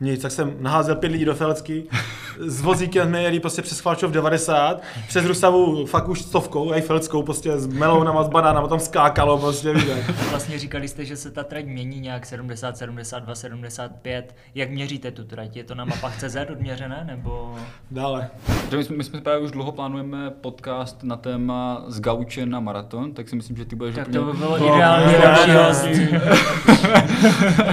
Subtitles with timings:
[0.00, 1.84] Nic, tak jsem naházel pět lidí do Felecky,
[2.46, 7.58] s vozíkem jsme jeli prostě přes Chvalčov 90, přes Rusavu fakt už stovkou, Eiffeleckou, prostě
[7.58, 9.94] s melounama, s banánama, tam skákalo, prostě víte.
[10.30, 14.34] Vlastně říkali jste, že se ta trať mění nějak 70, 72, 75.
[14.54, 15.56] Jak měříte tu trať?
[15.56, 17.54] Je to na mapách CZ odměřené, nebo...
[17.90, 18.28] Dále.
[18.76, 23.12] My jsme, my jsme právě už dlouho plánujeme podcast na téma z gauče na maraton,
[23.14, 24.18] tak si myslím, že ty budeš Tak úplně...
[24.18, 25.86] to by bylo No, ideální ne, další ne, host.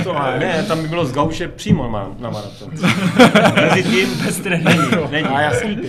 [0.03, 2.69] To má, ne, tam by bylo z gauče přímo na, na maraton.
[3.69, 4.58] Mezi tím Bez tréninku.
[4.63, 4.81] Není.
[5.11, 5.27] není.
[5.27, 5.81] A já jsem.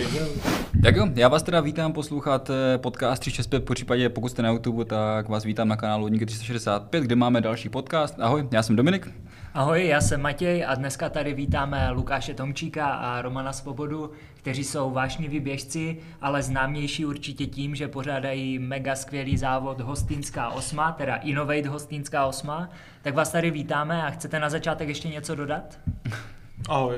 [0.83, 4.49] Tak jo, já vás teda vítám poslouchat eh, podcast 365, po případě pokud jste na
[4.49, 8.19] YouTube, tak vás vítám na kanálu Odníky 365, kde máme další podcast.
[8.19, 9.11] Ahoj, já jsem Dominik.
[9.53, 14.91] Ahoj, já jsem Matěj a dneska tady vítáme Lukáše Tomčíka a Romana Svobodu, kteří jsou
[14.91, 21.69] vášniví běžci, ale známější určitě tím, že pořádají mega skvělý závod Hostýnská osma, teda Innovate
[21.69, 22.69] Hostýnská osma.
[23.01, 25.79] Tak vás tady vítáme a chcete na začátek ještě něco dodat?
[26.69, 26.95] Ahoj.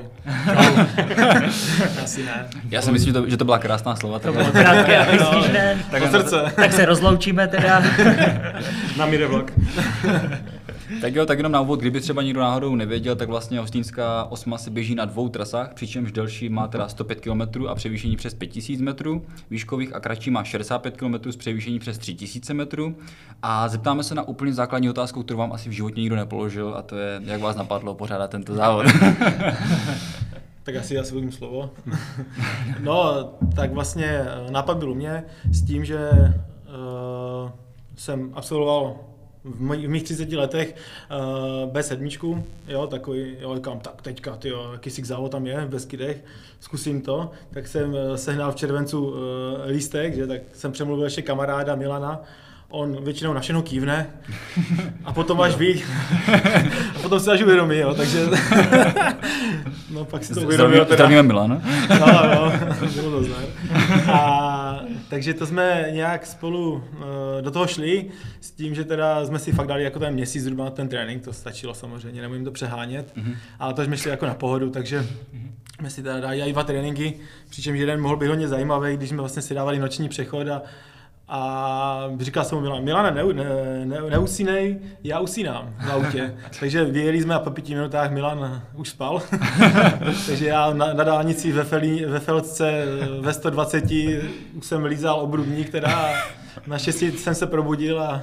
[2.04, 2.46] Asi ne.
[2.70, 4.18] Já si myslím, že to, že to byla krásná slova.
[4.18, 5.78] To tak- bylo krátké a vystižné.
[6.00, 6.52] Do srdce.
[6.56, 7.82] Tak se rozloučíme teda.
[8.96, 9.52] Na míře vlak.
[11.00, 14.58] Tak jo, tak jenom na úvod, kdyby třeba někdo náhodou nevěděl, tak vlastně Hostýnská osma
[14.58, 18.80] se běží na dvou trasách, přičemž delší má teda 105 km a převýšení přes 5000
[18.80, 22.96] metrů, výškových a kratší má 65 km s převýšení přes 3000 metrů.
[23.42, 26.82] A zeptáme se na úplně základní otázku, kterou vám asi v životě nikdo nepoložil, a
[26.82, 28.86] to je, jak vás napadlo pořádat tento závod.
[30.64, 31.70] Tak asi já si vezmu slovo.
[32.80, 37.50] No, tak vlastně eh, nápad byl u mě s tím, že uh,
[37.96, 38.96] jsem absolvoval
[39.44, 44.48] v, moj, v mých 30 letech uh, B7, jo, takový, jo, říkám, tak teďka, ty
[44.48, 46.24] jo, jaký závod tam je v Beskydech,
[46.60, 49.16] zkusím to, tak jsem eh, sehnal v červencu uh,
[49.66, 52.22] lístek, že, tak jsem přemluvil ještě kamaráda Milana,
[52.74, 54.06] on většinou na všechno kývne
[55.04, 55.82] a potom až ví,
[56.96, 58.26] a potom se až uvědomí, jo, takže
[59.90, 60.96] no pak si to uvědomil Zdravíme, teda.
[60.96, 61.62] zdravíme Milan.
[62.00, 62.52] No, no,
[62.94, 63.44] bylo to znát.
[64.12, 66.82] A takže to jsme nějak spolu uh,
[67.40, 68.06] do toho šli
[68.40, 71.24] s tím, že teda jsme si fakt dali jako ten měsíc zhruba na ten trénink,
[71.24, 73.36] to stačilo samozřejmě, nemůžeme to přehánět, mm-hmm.
[73.58, 75.06] ale to jsme šli jako na pohodu, takže
[75.78, 77.14] jsme si teda dali dva tréninky,
[77.50, 80.62] přičemž jeden mohl být hodně zajímavý, když jsme vlastně si dávali noční přechod a
[81.28, 83.44] a říkal jsem mu Milan, Milane, ne, ne,
[83.84, 86.34] ne, neusínej, já usínám v autě.
[86.60, 89.22] Takže vyjeli jsme a po pěti minutách Milan už spal.
[90.26, 92.84] Takže já na, na dálnici ve, Felí, ve Felce
[93.20, 93.84] ve 120
[94.54, 96.14] už jsem lízal obrubník teda
[96.66, 98.22] naštěstí jsem se probudil a,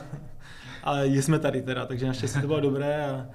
[0.84, 3.26] a jsme tady teda, takže naštěstí to bylo dobré a,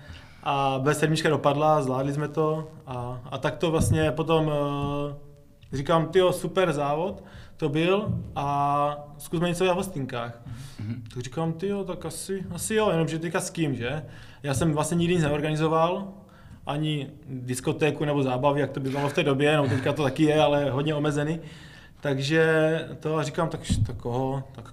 [0.43, 6.33] a B7 dopadla, zvládli jsme to a, a tak to vlastně potom eh, říkám, tyjo,
[6.33, 7.25] super závod,
[7.57, 10.43] to byl a zkusme něco v hostinkách.
[10.47, 11.03] Mm-hmm.
[11.15, 14.03] Tak říkám, ty jo, tak asi, asi jo, jenomže teďka s kým, že?
[14.43, 16.09] Já jsem vlastně nikdy nic neorganizoval,
[16.67, 20.41] ani diskotéku nebo zábavy, jak to bylo v té době, no teďka to taky je,
[20.41, 21.41] ale hodně omezený.
[22.01, 22.45] Takže
[23.01, 24.73] to a říkám, tak, tak koho, tak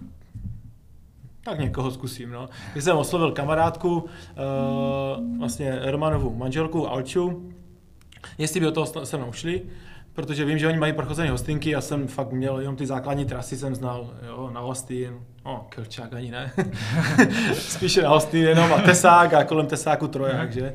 [1.43, 2.49] tak někoho zkusím, no.
[2.71, 7.53] Když jsem oslovil kamarádku, uh, vlastně Romanovu manželku Alču,
[8.37, 9.61] jestli by do toho se mnou šli,
[10.13, 13.57] protože vím, že oni mají prochozené hostinky, já jsem fakt měl jenom ty základní trasy,
[13.57, 16.51] jsem znal, jo, na Hostin, no, Kelčák ani ne,
[17.53, 20.73] spíše na Hostin jenom a Tesák a kolem Tesáku Troják, že.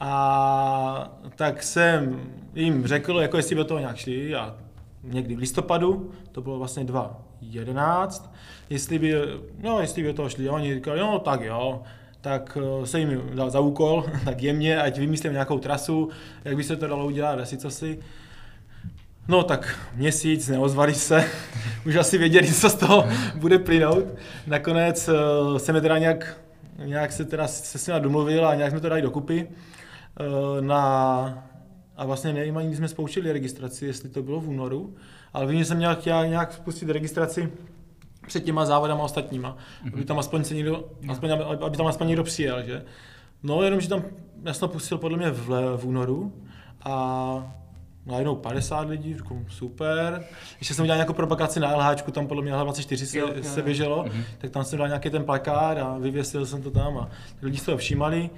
[0.00, 2.20] A tak jsem
[2.54, 4.54] jim řekl, jako jestli by do toho nějak šli a
[5.04, 8.30] někdy v listopadu, to bylo vlastně 2.11,
[8.70, 9.14] jestli by,
[9.58, 11.82] no, jestli by do toho šli, a oni říkali, no tak jo,
[12.20, 16.08] tak eh, se jim dal za úkol, tak jemně, ať vymyslím nějakou trasu,
[16.44, 17.98] jak by se to dalo udělat, asi co si.
[19.28, 21.24] No tak měsíc, neozvali se,
[21.86, 23.04] už asi věděli, co z toho
[23.34, 24.04] bude plynout.
[24.46, 26.40] Nakonec uh, jsem je teda nějak,
[26.84, 29.48] nějak se teda se s nimi domluvil a nějak jsme to dali dokupy.
[30.20, 31.48] Uh, na,
[31.96, 34.94] a vlastně nevím ani, kdy jsme spouštěli registraci, jestli to bylo v únoru,
[35.32, 37.52] ale vím, že jsem měl chtěl nějak spustit registraci
[38.26, 39.94] před těma závodama ostatníma, mm-hmm.
[39.94, 42.84] aby tam aspoň se někdo, aspoň, aby tam aspoň někdo přijel, že?
[43.42, 44.04] No, jenom, že tam,
[44.44, 46.32] já jsem to pustil podle mě v, v únoru
[46.84, 47.56] a
[48.06, 50.24] najednou 50 lidí, říkám, super.
[50.58, 53.62] Ještě jsem udělal nějakou propagaci na LH, tam podle mě L24 se, Jo, jo, se
[53.62, 54.22] běželo, mm-hmm.
[54.38, 57.10] tak tam jsem dal nějaký ten plakát a vyvěsil jsem to tam a
[57.40, 58.30] ty lidi se toho všímali.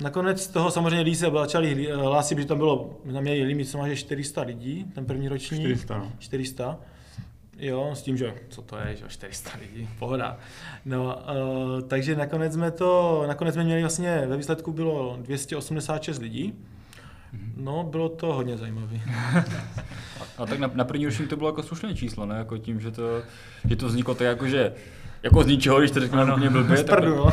[0.00, 3.78] Nakonec z toho samozřejmě lidi se začali hlásit, že tam bylo, tam měli limit, co
[3.78, 5.58] má, že 400 lidí, ten první roční.
[5.58, 6.12] 400, no.
[6.18, 6.78] 400.
[7.58, 10.38] Jo, s tím, že co to je, že 400 lidí, pohoda.
[10.84, 16.54] No, uh, takže nakonec jsme to, nakonec jsme měli vlastně, ve výsledku bylo 286 lidí.
[17.56, 19.00] No, bylo to hodně zajímavé.
[20.38, 22.36] A tak na, na první ročník to bylo jako slušné číslo, ne?
[22.38, 23.22] Jako tím, že to,
[23.68, 24.72] že to vzniklo tak jako, že
[25.22, 27.32] Jako z ničeho, když to řeknu úplně blbě, Z tak, no.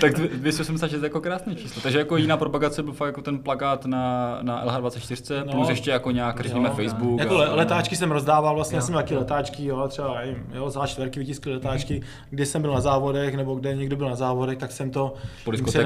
[0.00, 1.82] tak 286 je jako krásné číslo.
[1.82, 5.52] Takže jako jiná propagace byl fakt jako ten plakát na, na LH24, No.
[5.52, 7.20] plus ještě jako nějak, řekněme, Facebook.
[7.20, 9.20] Jako a- le- letáčky jsem rozdával, vlastně Jo, jsem taky jo.
[9.20, 13.54] letáčky, jo, třeba nevím, jo, za čtverky vytiskli letáčky, kdy jsem byl na závodech, nebo
[13.54, 15.14] kde někdo byl na závodech, tak jsem to
[15.44, 15.84] po a tak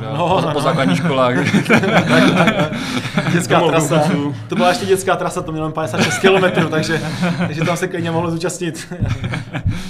[0.00, 0.18] dále.
[0.18, 0.60] No, po, no, po no.
[0.60, 1.34] základních školách.
[3.32, 4.00] dětská trasa.
[4.48, 7.00] To byla ještě dětská trasa, to mělo jen 56 km, takže,
[7.38, 8.94] takže tam se klidně mohlo zúčastnit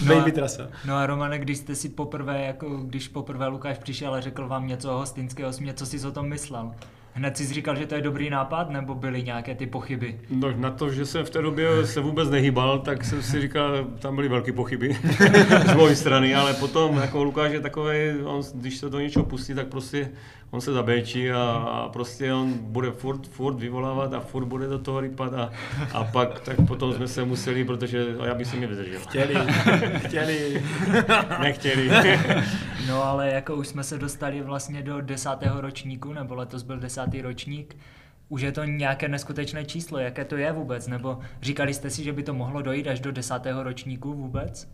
[0.07, 0.69] No a- baby trasa.
[0.87, 4.67] No a Romane, když jste si poprvé, jako když poprvé Lukáš přišel a řekl vám
[4.67, 6.73] něco o hostinského směr, co jsi o tom myslel?
[7.17, 10.21] Hned jsi říkal, že to je dobrý nápad, nebo byly nějaké ty pochyby?
[10.31, 13.85] No, na to, že jsem v té době se vůbec nehýbal, tak jsem si říkal,
[13.99, 14.97] tam byly velké pochyby
[15.71, 19.55] z mojí strany, ale potom jako Lukáš je takový, on, když se do něčeho pustí,
[19.55, 20.11] tak prostě
[20.51, 24.79] on se zabéčí a, a prostě on bude furt, furt vyvolávat a furt bude do
[24.79, 25.51] toho rypat a,
[25.93, 29.01] a pak tak potom jsme se museli, protože a já bych si mě vydržel.
[29.01, 29.35] Chtěli,
[30.07, 30.63] chtěli.
[31.41, 31.91] Nechtěli.
[32.89, 37.06] No ale jako už jsme se dostali vlastně do desátého ročníku, nebo letos byl desátý
[37.23, 37.77] ročník,
[38.29, 42.13] už je to nějaké neskutečné číslo, jaké to je vůbec, nebo říkali jste si, že
[42.13, 44.69] by to mohlo dojít až do desátého ročníku vůbec?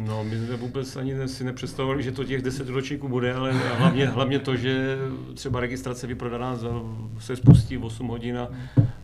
[0.00, 4.06] No, my jsme vůbec ani si nepředstavovali, že to těch 10 ročníků bude, ale hlavně,
[4.06, 4.96] hlavně to, že
[5.34, 6.68] třeba registrace vyprodaná za,
[7.18, 8.48] se spustí v 8 hodin a,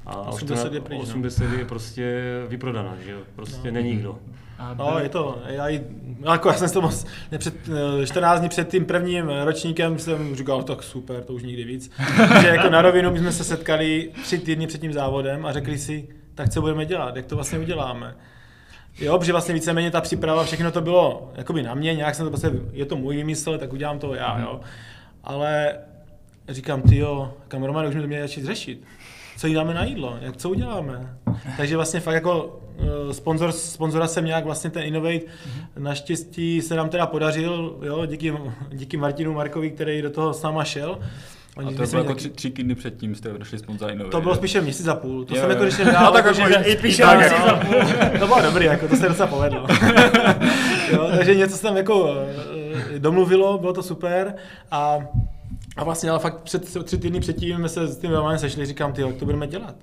[0.07, 1.03] a 80 je pryč, no.
[1.03, 3.75] 80 je prostě vyprodaná, že jo, prostě No.
[3.75, 4.19] není nikdo.
[4.59, 5.67] A No, je to, já,
[6.19, 7.55] no, jako já jsem to moc, nepřed,
[8.05, 11.91] 14 dní před tím prvním ročníkem jsem říkal, tak super, to už nikdy víc.
[12.41, 15.79] že jako na rovinu my jsme se setkali tři týdny před tím závodem a řekli
[15.79, 18.15] si, tak co budeme dělat, jak to vlastně uděláme.
[18.99, 22.31] Jo, protože vlastně víceméně ta příprava, všechno to bylo jakoby na mě, nějak jsem to
[22.31, 24.61] prostě, je to můj vymysl, tak udělám to já, jo.
[25.25, 25.75] Ale
[26.49, 28.85] říkám, ty jo, kameroman už mi to měli začít řešit.
[29.39, 31.17] Co jí dáme na jídlo, jak co uděláme.
[31.57, 32.61] Takže vlastně fakt jako
[33.13, 35.21] sponzor, sponzora jsem nějak vlastně ten Innovate,
[35.79, 38.35] naštěstí se nám teda podařil, jo, díky,
[38.73, 40.99] díky Martinu Markovi, který do toho s náma šel.
[41.57, 44.11] A Oni to jsme bylo jako tři, tři týdny předtím jste došli sponzora Innovate.
[44.17, 45.25] to bylo spíše měsíc a půl.
[45.25, 45.55] To Jo, jsem jo.
[45.55, 47.47] jako když jsem dál, No, tak jako, jako, i píše tak, měsíc jo.
[47.47, 47.75] a půl.
[48.21, 49.67] To bylo dobrý, jako, to se docela povedlo.
[50.93, 52.15] jo, takže něco se tam jako
[52.95, 54.35] eh, domluvilo, bylo to super
[54.71, 54.99] a,
[55.77, 58.93] a vlastně ale fakt před, tři týdny předtím jsme se s tím Romanem sešli, říkám,
[58.93, 59.75] ty, jak to budeme dělat?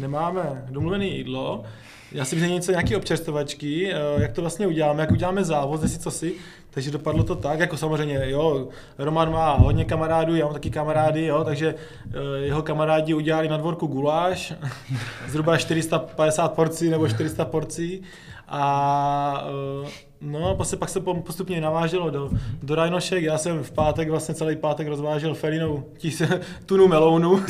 [0.00, 1.64] Nemáme domluvené jídlo,
[2.12, 5.98] já si myslím něco, nějaké občerstvovačky, eh, jak to vlastně uděláme, jak uděláme závod, jestli
[5.98, 6.34] co si.
[6.70, 8.68] Takže dopadlo to tak, jako samozřejmě, jo,
[8.98, 13.56] Roman má hodně kamarádů, já mám taky kamarády, jo, takže eh, jeho kamarádi udělali na
[13.56, 14.54] dvorku guláš,
[15.28, 18.02] zhruba 450 porcí nebo 400 porcí
[18.50, 19.44] a
[19.84, 22.30] eh, no, prostě pak se postupně naváželo do,
[22.62, 26.22] do Rajnošek, já jsem v pátek, vlastně celý pátek rozvážel Felinou tis,
[26.66, 27.42] tunu melounu.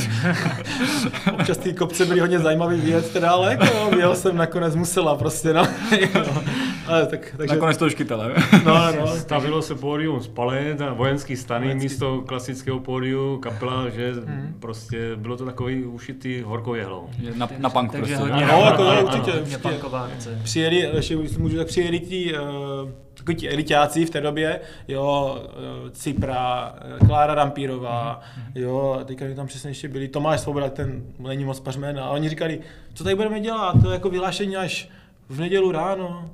[1.33, 5.53] Občas ty kopce byly hodně zajímavý věc, teda, ale jako, vyjel jsem nakonec musela prostě,
[5.53, 5.63] no.
[6.91, 6.97] Jo.
[6.97, 8.25] ale tak, takže, Nakonec to už chytala.
[8.65, 13.89] no, no, Stavilo se pódium z palet a vojenský stany Vojenský- místo klasického pódiu, kapela,
[13.89, 14.57] že Mhm.
[14.61, 17.09] prostě bylo to takový ušitý horkou jehlou.
[17.37, 18.33] Na, na punk Takže prostě.
[18.33, 19.97] hodně, No, jako, ano, určitě, hodně určitě.
[19.97, 20.41] akce.
[20.43, 25.39] přijeli, ještě když můžu, tak přijeli ti, uh, takový ti elitáci v té době, jo,
[25.85, 28.21] uh, Cipra, uh, Klára Rampírová,
[28.55, 32.29] jo, a teďka tam přesně ještě byli, Tomáš Svoboda, ten není moc pařmen, a oni
[32.29, 32.61] říkali,
[32.95, 34.89] co tady budeme dělat, to je jako vyhlášení až
[35.29, 36.31] v nedělu ráno,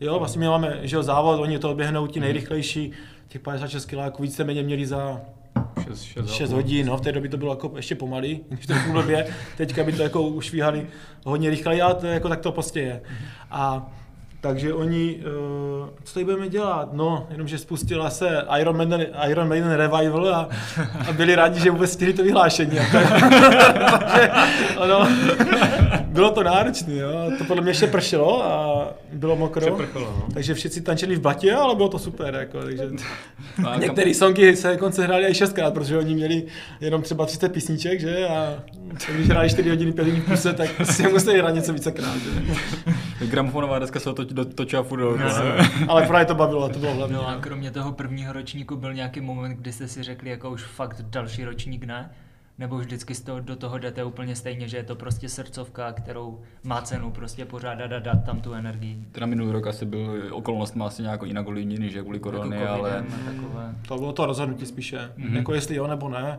[0.00, 2.92] jo, vlastně my máme, že jo, závod, oni to odběhnou ti nejrychlejší,
[3.28, 5.20] těch 56 kiláků víceméně měli za
[5.88, 8.92] 6, 6, 6 hodin, no, v té době to bylo jako ještě pomalý, to v
[8.92, 10.86] době, teďka by to jako ušvíhali
[11.24, 13.00] hodně rychle, ale to jako tak to prostě je.
[13.50, 13.90] A
[14.40, 16.92] takže oni, uh, co tady budeme dělat?
[16.92, 20.48] No, jenomže spustila se Iron Maiden, Iron Maiden Revival a,
[21.08, 22.78] a byli rádi, že vůbec stihli to vyhlášení.
[22.92, 24.30] Takže,
[24.78, 25.08] ano,
[26.08, 27.30] bylo to náročné, jo.
[27.38, 29.60] To podle mě ještě pršelo a bylo mokro.
[29.60, 30.26] Přeprchalo, no.
[30.34, 32.34] Takže všichni tančili v blatě, ale bylo to super.
[32.34, 32.90] Jako, takže...
[33.80, 36.42] Některé songy se dokonce hrály i šestkrát, protože oni měli
[36.80, 38.28] jenom třeba 30 písniček, že?
[38.28, 38.62] A
[39.14, 42.30] když hráli 4 hodiny, 5 hodin v kuse, tak si museli hrát něco vícekrát, že?
[43.26, 45.18] Gramofonová deska se to to- točila furt do
[45.88, 47.16] Ale právě to bavilo to bylo hlavně.
[47.16, 50.62] No a kromě toho prvního ročníku byl nějaký moment, kdy jste si řekli, jako už
[50.62, 52.10] fakt další ročník ne?
[52.58, 56.40] Nebo vždycky z toho, do toho jdete úplně stejně, že je to prostě srdcovka, kterou
[56.64, 59.04] má cenu prostě pořádat a dát tam tu energii.
[59.12, 63.04] Teda minulý rok asi byl okolnostmi asi nějak jinak ovlivněný, že kvůli korony, jako ale
[63.24, 63.74] takové.
[63.88, 65.28] To bylo to rozhodnutí spíše, Mhm.
[65.28, 65.36] mm-hmm.
[65.36, 66.38] jako jestli jo nebo ne.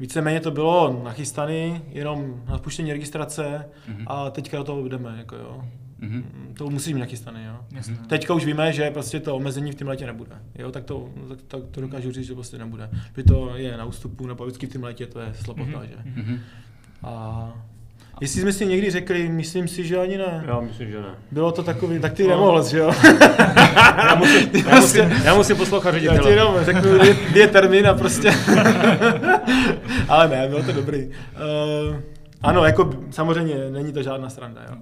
[0.00, 4.04] Víceméně to bylo nachystané, jenom na spuštění registrace Mhm.
[4.06, 5.64] a teďka do toho jdeme, jako jo.
[6.00, 6.54] Mhm.
[6.58, 7.60] To musí být nachystané, jo.
[7.72, 7.96] Jasně.
[8.06, 10.30] Teďka už víme, že prostě to omezení v tom letě nebude.
[10.54, 12.90] Jo, tak to, tak, tak to dokážu říct, že prostě nebude.
[13.16, 15.96] Že to je na ústupu, nebo vždycky v tom letě to je slabota, že.
[16.04, 16.38] Mhm.
[17.02, 17.52] A
[18.20, 20.44] Jestli jsme si někdy řekli, myslím si, že ani ne.
[20.46, 21.14] Já myslím, že ne.
[21.30, 22.92] Bylo to takový, tak ty nemohl, že jo?
[23.98, 26.30] Já musím, já musím, já musím poslouchat Já ti ředitele.
[26.30, 28.30] jenom řeknu, kdy, kdy je termín a prostě...
[30.08, 31.06] Ale ne, bylo to dobrý.
[31.06, 31.96] Uh,
[32.42, 34.76] ano, jako samozřejmě není to žádná sranda, jo.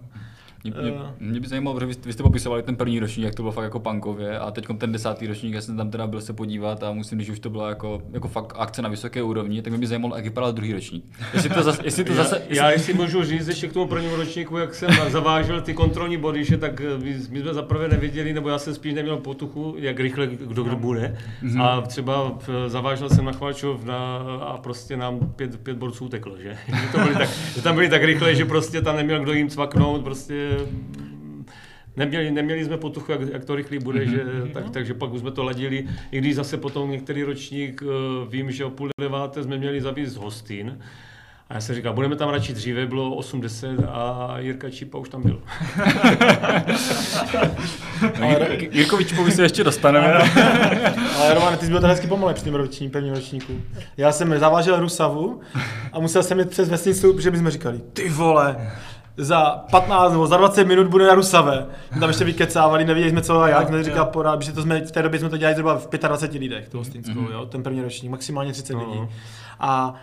[0.70, 3.42] Mě, mě, mě by zajímalo, protože vy, vy jste popisovali ten první ročník, jak to
[3.42, 6.32] bylo fakt jako punkově a teď ten desátý ročník, já jsem tam teda byl se
[6.32, 9.70] podívat a musím, když už to byla jako, jako fakt akce na vysoké úrovni, tak
[9.70, 11.04] mě by zajímalo, jak vypadal druhý ročník.
[11.34, 14.16] Jestli to zase, jestli to Já, zase, já jestli můžu říct ještě k tomu prvnímu
[14.16, 18.32] ročníku, jak jsem zavážel ty kontrolní body, že tak eh, my, my jsme zaprvé nevěděli,
[18.32, 21.18] nebo já jsem spíš neměl potuchu, jak rychle kdo kdo bude.
[21.60, 26.36] A třeba eh, zavážel jsem na Chvalčov na, a prostě nám pět, pět borců uteklo,
[26.38, 26.58] že?
[26.66, 29.48] že, to byli tak, že tam byli tak rychle, že prostě tam neměl kdo jim
[29.48, 30.55] cvaknout, prostě
[31.96, 35.30] Neměli, neměli jsme potuchu, jak, jak to rychlý bude, že, tak, takže pak už jsme
[35.30, 35.86] to ladili.
[36.10, 40.16] I když zase potom některý ročník, eh, vím, že o půl deváté jsme měli zavízt
[40.16, 40.78] hostin.
[41.48, 45.22] A já jsem říkal, budeme tam radši dříve, bylo 80 a Jirka Čípa už tam
[45.22, 45.42] byl.
[48.20, 50.12] no, Jir- Jirkovičkovi se ještě dostaneme.
[51.18, 53.52] Ale Roman, ty jsi byl teda hezky pomalej při tom roční, prvním ročníku.
[53.96, 55.40] Já jsem zavážel Rusavu
[55.92, 58.70] a musel jsem jít přes vesnicu, protože bychom říkali, ty vole,
[59.16, 61.66] za 15 nebo za 20 minut bude na Rusave.
[61.94, 64.80] My tam ještě vykecávali, nevěděli jsme co a jak, jsme říkal porád, že to jsme,
[64.80, 67.82] v té době jsme to dělali zhruba v 25 lidech, tu hostinskou, jo, ten první
[67.82, 68.78] ročník, maximálně 30 No.
[68.90, 69.00] lidí.
[69.60, 69.94] A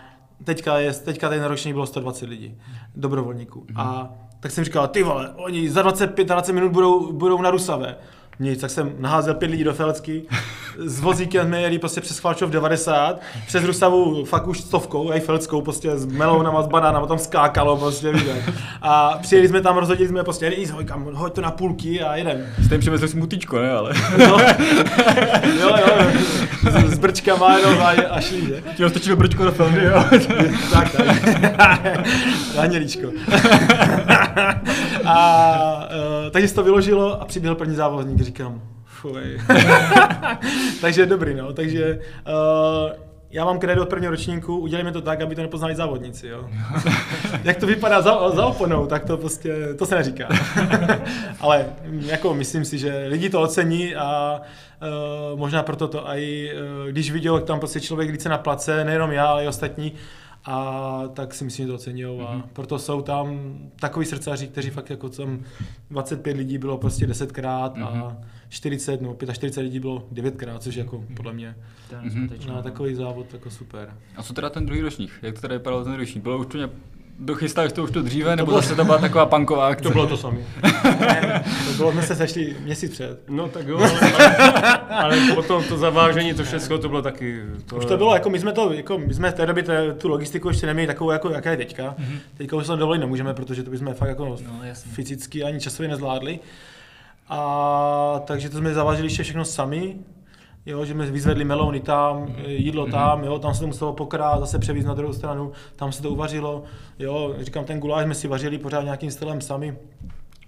[0.44, 2.58] teďka, je, teďka ten ročník bylo 120 lidí,
[2.96, 3.66] dobrovolníků.
[3.76, 4.08] A
[4.40, 7.96] tak jsem říkal, ty vole, oni za 25 20 minut budou, budou na Rusave.
[8.40, 10.22] Nic, tak jsem naházel pět lidí do Felecky,
[10.78, 15.98] s vozíkem jsme jeli prostě přes Chvalčov 90, přes Rusavu fakt už stovkou, Eiffeleckou, prostě
[15.98, 18.54] s melounama, s banánama, tam skákalo prostě, jak.
[18.82, 22.16] A přijeli jsme tam, rozhodili jsme prostě, jedi, hoď, kam, hoď to na půlky a
[22.16, 22.46] jedem.
[22.64, 23.92] Jste jim přivezli smutíčko, ne, ale.
[24.18, 24.38] No.
[25.60, 26.06] jo, jo,
[26.70, 28.62] s, s brčkama jenom a, a šli, že?
[28.76, 30.04] Ti roztočil brčko do filmy, jo.
[30.72, 31.06] tak, tak.
[32.58, 33.08] Anělíčko.
[35.04, 35.88] a,
[36.24, 39.40] uh, takže se to vyložilo a přiběhl první závodník, říkám, fuj.
[40.80, 43.04] takže dobrý, no, takže uh,
[43.34, 46.48] já mám kredo od prvního ročníku, udělejme to tak, aby to nepoznali závodníci, jo.
[47.44, 50.28] Jak to vypadá za, za oponou, tak to prostě, to se neříká.
[51.40, 54.40] Ale mm, jako myslím si, že lidi to ocení a
[55.32, 58.84] uh, možná proto to i, uh, když viděl, jak tam prostě člověk více na place,
[58.84, 59.92] nejenom já, ale i ostatní,
[60.44, 64.90] a tak si myslím, že to oceňují a proto jsou tam takový srdcaři, kteří fakt
[64.90, 65.40] jako tam
[65.90, 68.16] 25 lidí bylo prostě 10krát a
[68.48, 71.56] 40 nebo 45 lidí bylo 9krát, což jako podle mě
[72.02, 72.62] neskutečné, na no.
[72.62, 73.96] takový závod jako super.
[74.16, 75.10] A co teda ten druhý ročník?
[75.22, 76.22] Jak to teda vypadalo ten druhý ročník?
[76.22, 76.58] Bylo už to
[77.18, 79.82] nějak Dochystáš to už to dříve, nebo bylo- zase to byla taková punková akce?
[79.82, 80.38] To bylo to samé.
[81.66, 83.20] To bylo, jsme se sešli měsíc před.
[83.28, 87.42] No tak jo, ale, ale potom to zavážení, to všechno, to bylo taky...
[87.66, 89.92] To, Už to bylo, jako my jsme to, jako my jsme v té době té,
[89.94, 91.82] tu logistiku ještě neměli takovou, jako jaká je teďka.
[91.98, 92.18] Mm-hmm.
[92.36, 94.36] Teďka už se to dovolit nemůžeme, protože to bychom fakt jako No,
[94.74, 96.38] fyzicky ani časově nezvládli.
[97.28, 99.96] A takže to jsme zavážili ještě všechno sami.
[100.66, 104.58] Jo, že jsme vyzvedli melouny tam, jídlo tam, jo, tam se to muselo pokrát, zase
[104.58, 106.62] převízt na druhou stranu, tam se to uvařilo,
[106.98, 109.76] jo, říkám, ten guláš jsme si vařili pořád nějakým stylem sami.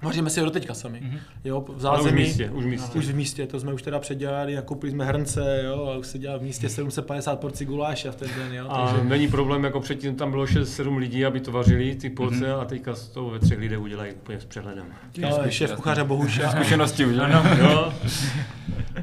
[0.02, 1.02] Vaříme si ho doteďka sami,
[1.44, 2.22] jo, v ale už v zázemí.
[2.22, 2.98] místě, už v místě.
[2.98, 6.06] Už v místě, to jsme už teda předělali a koupili jsme hrnce, jo, a už
[6.06, 9.04] se dělá v místě 750 porcí guláše v ten den, jo, A takže...
[9.08, 12.60] není problém, jako předtím tam bylo 6-7 lidí, aby to vařili, ty porce, Mhm.
[12.60, 14.86] a teďka z toho ve třech lidech udělají úplně s přehledem.
[15.18, 16.50] No, šéf kuchaře Bohuša.
[16.50, 17.16] Zkušenosti už.
[17.18, 17.42] Ano.
[17.58, 17.92] Jo,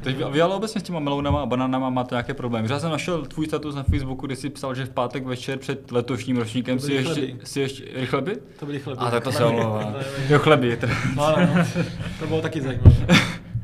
[0.00, 2.68] Teď vy, ale obecně s těma melounama a banánama máte nějaké problémy.
[2.70, 5.92] Já jsem našel tvůj status na Facebooku, kde jsi psal, že v pátek večer před
[5.92, 8.36] letošním ročníkem si ještě, si ještě, rychle by?
[8.58, 8.98] To byly chleby.
[9.00, 9.94] A tak to se omlouvá.
[9.98, 10.76] Je- Jo, chleby.
[10.86, 11.36] Teda.
[11.36, 11.64] No, no, no,
[12.18, 12.96] to bylo taky zajímavé.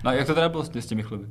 [0.04, 1.26] No a jak to teda bylo s s těmi chleby?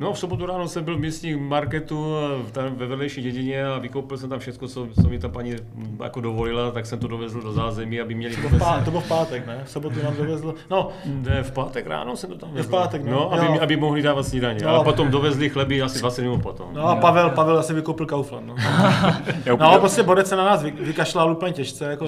[0.00, 2.14] No v sobotu ráno jsem byl v místním marketu
[2.52, 5.98] tam ve vedlejší dědině a vykoupil jsem tam všechno, co, co mi ta paní mm,
[6.02, 9.00] jako dovolila, tak jsem to dovezl do zázemí, aby měli To, v pá, to bylo
[9.00, 9.60] v pátek, ne?
[9.64, 10.54] V sobotu nám dovezlo.
[10.70, 12.70] No, Ne, v pátek ráno jsem to tam vezl.
[12.70, 13.10] pátek, no.
[13.10, 13.58] no aby, Jo.
[13.60, 14.64] aby, mohli dávat snídaně.
[14.64, 14.74] No.
[14.74, 16.66] A potom dovezli chleby asi 20 minut potom.
[16.72, 18.54] no a Pavel, Pavel asi vykoupil Kaufland, no.
[19.44, 22.06] Já No, prostě Borec se na nás vy, vykašlal úplně těžce, jako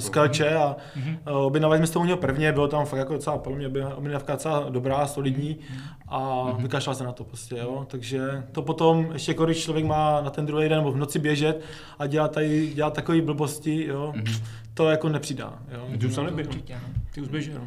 [0.00, 1.18] Z Kelče a mm-hmm.
[1.46, 4.66] objednali jsme se u něho prvně, bylo tam fakt jako docela, podle mě objednávka docela
[4.68, 5.56] dobrá, solidní
[6.08, 6.62] a mm-hmm.
[6.62, 7.86] vykašlal se na to prostě, jo.
[7.90, 11.18] Takže to potom, ještě jako když člověk má na ten druhý den nebo v noci
[11.18, 11.60] běžet
[11.98, 14.42] a dělat, tady, dělat takové blbosti, jo, mm-hmm.
[14.74, 15.98] to jako nepřidá, jo.
[15.98, 16.44] Ty už tam nebyl.
[16.70, 16.76] No.
[17.14, 17.60] Ty už běžel.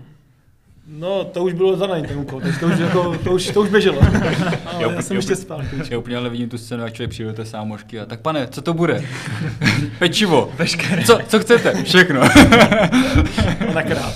[0.90, 3.70] No, to už bylo zadaný ten úkol, takže to už, jako, to už, to už
[3.70, 4.02] běželo.
[4.66, 5.62] Ale Jo, já jsem jo, ještě spal.
[5.90, 8.48] Já úplně ale vidím tu scénu, jak člověk přijde do té sámošky a tak pane,
[8.48, 9.04] co to bude?
[10.00, 10.52] Pečivo.
[10.58, 11.04] Veškeré.
[11.04, 11.84] Co, co chcete?
[11.84, 12.22] Všechno.
[13.74, 14.14] Nakrát.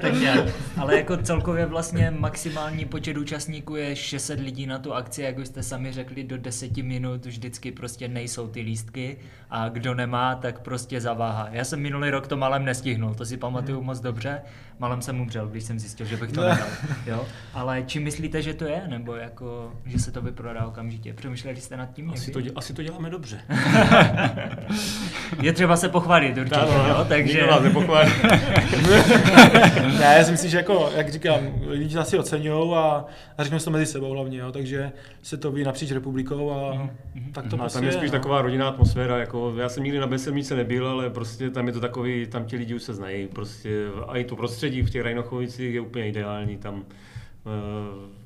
[0.00, 0.46] Takže
[0.80, 5.46] Ale jako celkově vlastně maximální počet účastníků je 600 lidí na tu akci, jak už
[5.46, 9.16] jste sami řekli, do 10 minut vždycky prostě nejsou ty lístky
[9.50, 11.48] a kdo nemá, tak prostě zaváhá.
[11.52, 14.40] Já jsem minulý rok to malem nestihnul, to si pamatuju moc dobře.
[14.78, 16.66] Malem jsem umřel, když jsem zjistil, že bych to nedal.
[17.06, 17.24] Jo?
[17.54, 18.82] Ale čím myslíte, že to je?
[18.86, 21.12] Nebo jako, že se to vyprodá okamžitě?
[21.14, 23.40] Přemýšleli jste nad tím Asi to, dě- asi to děláme dobře.
[25.42, 27.04] Je třeba se pochválit určitě, Ano, jo?
[27.08, 27.32] takže...
[27.32, 28.12] Nikdo nás nepochválí.
[30.00, 33.04] Ne, já si myslím, že jako, jak říkám, lidi nás si oceňují a,
[33.38, 36.88] a řekneme si to mezi sebou hlavně, jo, takže se to ví napříč republikou a
[37.32, 38.18] tak to A prostě tam je spíš no.
[38.18, 41.80] taková rodinná atmosféra, jako já jsem nikdy na Besemnice nebyl, ale prostě tam je to
[41.80, 45.74] takový, tam ti lidi už se znají, prostě a i to prostředí v těch Rajnochovicích
[45.74, 46.84] je úplně ideální, tam
[47.46, 48.19] eh,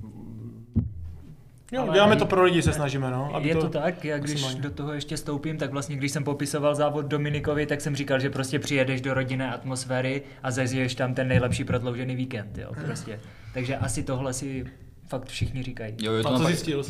[1.75, 3.35] Jo, Ale- děláme to pro lidi, se snažíme, no.
[3.35, 4.61] Aby je to, tak, jak když maximálně.
[4.61, 8.31] do toho ještě stoupím, tak vlastně když jsem popisoval závod Dominikovi, tak jsem říkal, že
[8.31, 13.21] prostě přijedeš do rodinné atmosféry a zažiješ tam ten nejlepší prodloužený víkend, jo, prostě.
[13.55, 14.65] Takže asi tohle si
[15.09, 15.95] fakt všichni říkají.
[16.03, 16.83] Jo, je to A co napak- zjistil?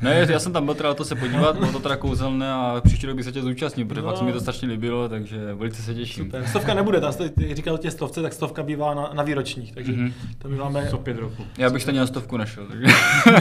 [0.00, 3.06] Ne, já jsem tam byl teda to se podívat, bylo to teda kouzelné a příští
[3.06, 4.08] rok bych se tě zúčastnil, protože No.
[4.08, 6.24] fakt se mi to strašně líbilo, takže velice se těším.
[6.24, 6.44] Super.
[6.46, 10.12] Stovka nebude, ta, jak říkal tě stovce, tak stovka bývá na, na výročních, takže Mhm.
[10.38, 10.86] to my máme...
[10.90, 11.44] co pět roku.
[11.58, 12.86] Já bych stejně na stovku našel, takže...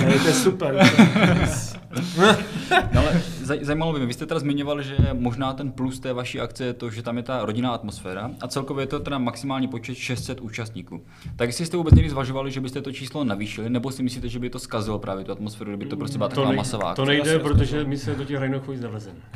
[0.05, 0.75] Ne, to je super.
[2.93, 6.39] No, ale zajímalo by mě, vy jste teda zmiňoval, že možná ten plus té vaší
[6.39, 9.67] akce je to, že tam je ta rodinná atmosféra a celkově je to teda maximální
[9.67, 11.01] počet 600 účastníků.
[11.35, 14.39] Tak jestli jste vůbec někdy zvažovali, že byste to číslo navýšili, nebo si myslíte, že
[14.39, 17.05] by to zkazilo právě tu atmosféru, kdyby to prostě byla taková nej- masová to akce?
[17.13, 18.39] nejde, asi protože my se do těch.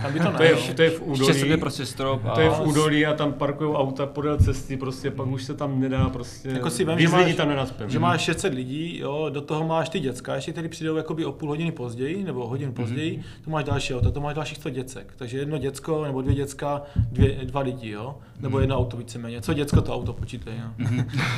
[0.01, 2.31] Tam by to To je, to je v 600 údolí, je prostě strop a...
[2.35, 5.79] to je v údolí a tam parkují auta podél cesty, prostě pak už se tam
[5.79, 7.89] nedá prostě, Jako si vem, že máš- tam.
[7.89, 11.31] Že máš 600 lidí, jo, do toho máš ty děcka, ještě tady přijdou jakoby o
[11.31, 15.13] půl hodiny později, nebo hodinu později, to máš další auto, to máš dalších 100 děcek.
[15.17, 18.15] Takže jedno děcko nebo dvě děcka, dvě, dva lidi, jo?
[18.39, 19.41] Nebo jedno auto víceméně.
[19.41, 20.87] Co děcko, to auto počítej, jo.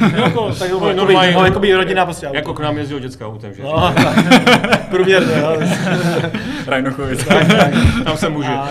[0.02, 2.36] No, jako, tak No, no, jakoby, normálně- no, jakoby rodina prostě auto.
[2.36, 3.64] Jako k nám jezdí dětská autem, že?
[3.64, 4.88] No, tak.
[4.90, 5.58] Průměrně, jo.
[6.68, 7.26] Rajnochovic.
[7.26, 7.74] tak, tak.
[8.04, 8.50] Tam se může.
[8.50, 8.70] A,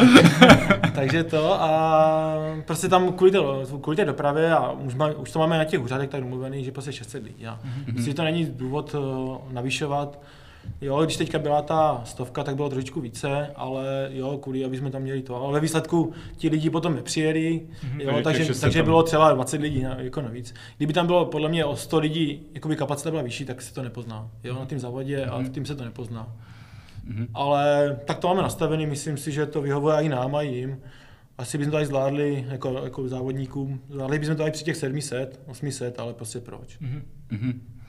[0.95, 5.39] takže to a prostě tam kvůli, to, kvůli té dopravě a už, má, už to
[5.39, 7.47] máme na těch úřadech tak domluvený, že prostě 600 lidí.
[7.47, 10.19] A myslím, že to není důvod uh, navyšovat.
[10.81, 14.91] Jo, když teďka byla ta stovka, tak bylo trošičku více, ale jo, kvůli, aby jsme
[14.91, 15.37] tam měli to.
[15.37, 17.61] Ale ve výsledku ti lidi potom nepřijeli,
[17.99, 20.55] jo, Takže takže, 600 takže tam- bylo třeba 20 lidí na, jako navíc.
[20.77, 23.83] Kdyby tam bylo podle mě o 100 lidí, jakoby kapacita byla vyšší, tak se to
[23.83, 24.31] nepozná.
[24.45, 26.37] Jo, na tom závodě a v tím se to nepozná.
[27.05, 27.29] Mhm.
[27.35, 30.79] Ale tak to máme nastavený, myslím si, že to vyhovuje i nám, a jim.
[31.39, 33.81] Asi bychom to i zvládli jako, jako závodníkům.
[33.89, 36.79] Zvládli bychom to i při těch 700, 800, ale prostě proč?
[36.79, 37.03] Mhm.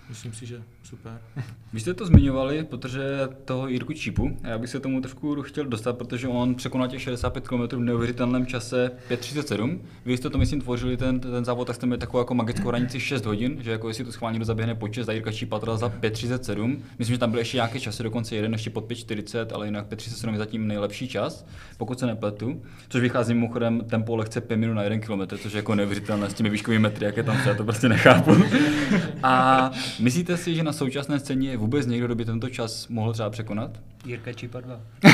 [0.09, 1.21] Myslím si, že super.
[1.73, 3.01] Vy jste to zmiňovali, protože
[3.45, 7.01] toho Jirku Čípu, a já bych se tomu trošku chtěl dostat, protože on překonal těch
[7.01, 9.79] 65 km v neuvěřitelném čase 5.37.
[10.05, 12.99] Vy jste to, myslím, tvořili ten, ten závod, tak jste měli takovou jako magickou hranici
[12.99, 15.87] 6 hodin, že jako jestli to schválně zaběhne po čas, a Jirka Čípa teda za
[15.87, 16.77] 5.37.
[16.99, 20.31] Myslím, že tam byly ještě nějaké časy, dokonce jeden ještě pod 5.40, ale jinak 5.37
[20.31, 21.45] je zatím nejlepší čas,
[21.77, 22.61] pokud se nepletu.
[22.89, 26.33] Což vychází mimochodem tempo lehce 5 minut na 1 km, což je jako neuvěřitelné s
[26.33, 28.31] těmi výškovými metry, jak je tam já to prostě nechápu.
[29.23, 33.13] A myslíte si, že na současné scéně je vůbec někdo, kdo by tento čas mohl
[33.13, 33.71] třeba překonat?
[34.05, 34.79] Jirka Čipa 2.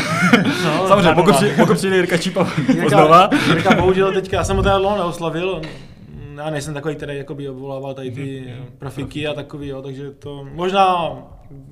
[0.64, 3.30] No, Samozřejmě, pokud přijde, pokud přijde Jirka Čípa Jirka, znova.
[3.48, 5.62] Jirka bohužel teďka, já jsem ho teda dlouho neoslavil,
[6.38, 11.10] já nejsem takový, který jakoby obvolával tady ty profiky a takový, jo, takže to možná,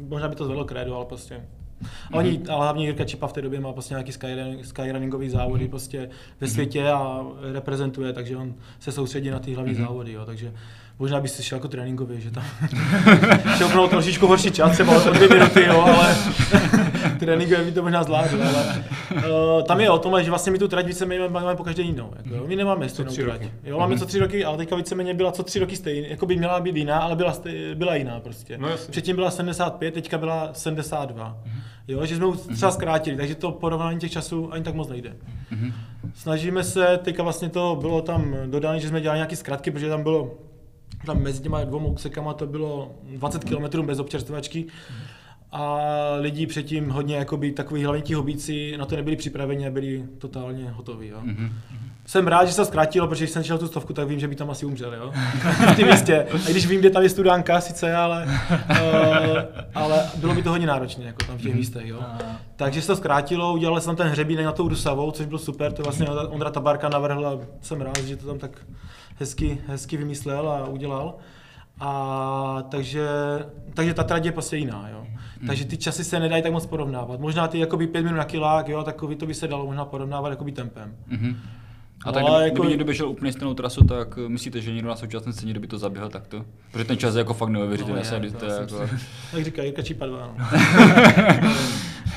[0.10, 1.42] možná by to zvedlo krédu, ale prostě.
[2.12, 5.68] A Oni, ale hlavně Jirka Čipa v té době má prostě nějaký skyrunning, skyrunningový závody
[5.68, 6.10] prostě
[6.42, 10.54] ve světě a reprezentuje, takže on se soustředí na ty hlavní závody, jo, takže
[11.02, 12.44] možná by si šel jako tréninkově, že tam
[13.58, 16.16] šel pro trošičku horší čas, třeba o dvě minuty, jo, ale
[17.20, 20.68] tréninkově by to možná zvládl, ale uh, tam je o tom, že vlastně my tu
[20.68, 22.14] trať víceméně máme po každé jinou.
[22.18, 22.44] Jako, jo.
[22.48, 23.34] My nemáme stejnou tři trať.
[23.42, 23.52] roky.
[23.64, 26.08] Jo, máme co tři roky, ale teďka víceméně byla co tři roky stejná.
[26.08, 28.58] Jako by měla být jiná, ale byla, stej, byla jiná prostě.
[28.58, 28.70] No.
[28.90, 31.38] Předtím byla 75, teďka byla 72.
[31.88, 35.14] Jo, že jsme už třeba zkrátili, takže to porovnání těch časů ani tak moc nejde.
[36.14, 40.04] Snažíme se, teďka vlastně to bylo tam dodané, že jsme dělali nějaké zkratky, protože tam
[40.04, 40.32] bylo
[41.06, 44.66] tam mezi těma dvou úsekama to bylo 20 km bez občerstvačky
[45.52, 45.80] a
[46.20, 50.70] lidi předtím hodně jakoby takový hlavně ti hobíci na to nebyli připraveni a byli totálně
[50.70, 51.08] hotoví.
[51.08, 51.18] Jo.
[52.06, 54.28] Jsem rád, že se to zkrátilo, protože když jsem šel tu stovku, tak vím, že
[54.28, 55.12] by tam asi umřel, jo.
[55.74, 56.28] v tím místě.
[56.46, 58.28] A i když vím, kde tam je studánka, sice, ale,
[58.70, 59.38] uh,
[59.76, 62.00] ale bylo by to hodně náročné, jako tam v těch místech, jo.
[62.56, 65.72] Takže se to zkrátilo, udělali jsem tam ten hřebínek na tou Rusavou, což bylo super,
[65.72, 68.52] to vlastně Ondra Tabarka navrhl a jsem rád, že to tam tak
[69.22, 71.16] hezky, hezky vymyslel a udělal.
[71.80, 73.08] A takže,
[73.74, 75.08] takže ta trať je prostě jiná, jo.
[75.48, 77.20] Takže ty časy se nedají tak moc porovnávat.
[77.20, 80.30] Možná ty jakoby pět minut na kilák, jo, takový to by se dalo možná porovnávat
[80.30, 80.96] jakoby tempem.
[81.08, 81.36] Mhm.
[82.06, 84.74] A tak No, kdyby, jako- kdyby někdo běžel úplně stejnou trasu, tak eh, myslíte, že
[84.74, 86.46] někdo na současné scéně kdyby to zaběhl takto?
[86.72, 88.02] Protože ten čas je jako fakt neuvěřitelný.
[88.12, 88.90] No, je, to, jako...
[89.34, 90.18] Jak říká Jirka Čípa 2.
[90.18, 90.36] No.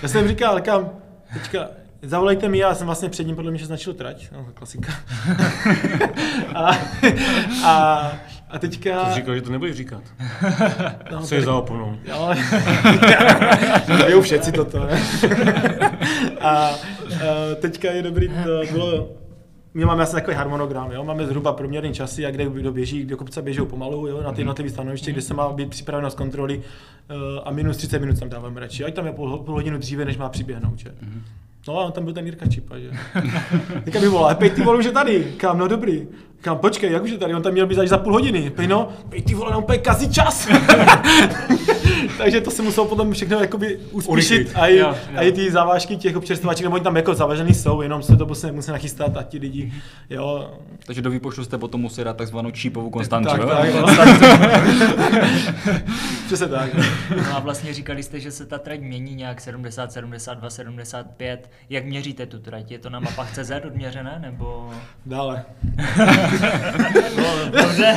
[0.03, 0.91] já jsem říkal, kam,
[1.33, 1.69] teďka,
[2.05, 4.93] zavolejte mi, já jsem vlastně před ním podle mě že značil trať, no, klasika.
[6.55, 6.71] a,
[7.65, 8.13] a,
[8.51, 9.05] a teďka...
[9.05, 10.03] To jsi říkal, že to nebudeš říkat.
[11.13, 11.97] no, Co je za oponou?
[12.05, 12.35] Jo,
[14.05, 15.03] vějou všetci toto, ne?
[16.41, 16.75] a, a
[17.61, 19.09] teďka je dobrý, to bylo,
[19.75, 21.05] my máme asi takový harmonogram, jo?
[21.05, 24.23] máme zhruba průměrný časy, a kde kdo běží, kdo kopce běží pomalu, jo?
[24.23, 27.15] na ty jednotlivé stanoviště, kde se má být připraveno z kontroly eh,
[27.45, 30.17] a minus 30 minut tam dáváme radši, ať tam je půl, půl hodinu dříve, než
[30.17, 30.79] má přiběhnout.
[30.79, 30.91] Že?
[31.69, 32.91] No a on tam byl ten Jirka Čipa, že?
[33.85, 35.25] Teďka mi volá, pej ty vole, už je tady.
[35.37, 36.09] Kam, no dobrý.
[36.45, 38.51] Kam, počkej, jak už je tady, on tam měl být až za půl hodiny.
[38.51, 40.49] Pej no, pej ty vole, on úplně kazí čas.
[42.19, 44.95] Takže to se muselo potom všechno jakoby uspíšit a i, Jo, jo.
[45.17, 48.27] a i ty závážky těch občerstváček, nebo oni tam jako zavažený jsou, jenom se to
[48.27, 49.73] musí, musí nachystat a ti lidi,
[50.11, 50.51] jo.
[50.87, 53.47] Takže do výpočtu jste potom museli dát takzvanou čípovou konstantu, Tak, jo?
[53.49, 53.87] tak, no.
[56.27, 56.75] Přesně tak.
[56.75, 56.85] no.
[57.17, 61.51] No a vlastně říkali jste, že se ta trať mění nějak 70, 72, 75.
[61.71, 62.71] Jak měříte tu trať?
[62.71, 64.71] Je to na mapách CZ odměřené, nebo...
[65.07, 65.45] Dále.
[67.63, 67.95] Dobře.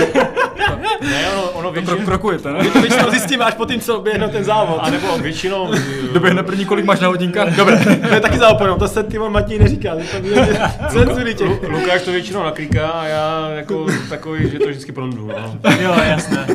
[1.01, 2.59] Ne, ono, ono To většinou, pro, prokujete, ne?
[2.63, 4.79] My to většinou zjistíme až po tím, co běhne ten závod.
[4.81, 5.71] a nebo většinou,
[6.13, 7.55] Doběhne první, kolik máš na hodinkách?
[7.55, 7.77] Dobré.
[8.07, 10.01] To je taky za oponou, to se ty Matěj neříká, to
[10.89, 11.33] cenzury.
[11.39, 15.27] Lu- Lukáš to většinou nakliká a já jako takový, že to vždycky prondu.
[15.27, 15.59] No.
[15.79, 16.47] Jo, jasné.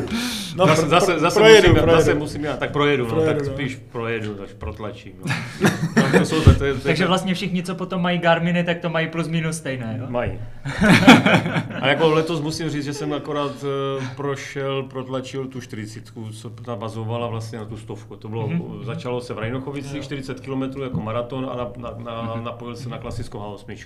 [0.55, 1.99] No, zase, pro- zase, zase, projedu, musím, projedu.
[2.01, 3.53] zase musím já, tak projedu, no, Projedu, tak no.
[3.53, 5.13] spíš projedu, až protlačím.
[5.25, 5.33] No.
[6.13, 8.79] No, to jsou, to, to, je- to, Takže vlastně všichni, co potom mají Garminy, tak
[8.79, 10.05] to mají plus minus stejné, jo?
[10.09, 10.39] Mají.
[11.81, 17.27] A jako letos musím říct, že jsem akorát uh, prošel, protlačil tu 40, co navazovala
[17.27, 18.15] vlastně na tu stovku.
[18.15, 18.83] To bylo, mm-hmm.
[18.83, 22.97] začalo se v Rajnochovicích 40 km jako maraton a na, na, na, napojil se na
[22.97, 23.77] klasickou H8.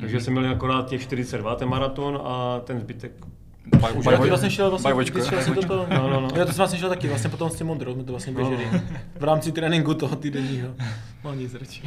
[0.00, 3.12] Takže jsem měl akorát těch 42, ten maraton a ten zbytek.
[3.96, 6.28] Už já ty vlastně šel vlastně, Bajvočko, ty šel si toto, No, no, no.
[6.36, 8.48] Já to jsem vlastně šel taky, vlastně potom s tím Mondrou jsme to vlastně No,
[8.50, 8.68] běželi.
[8.72, 8.80] no.
[9.20, 10.68] V rámci tréninku toho týdenního.
[11.24, 11.82] No nic radši.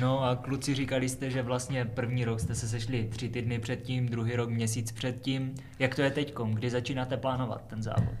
[0.00, 4.06] No a kluci říkali jste, že vlastně první rok jste se sešli tři týdny předtím,
[4.08, 5.54] druhý rok měsíc předtím.
[5.78, 6.52] Jak to je teďkom?
[6.54, 8.14] Kdy začínáte plánovat ten závod?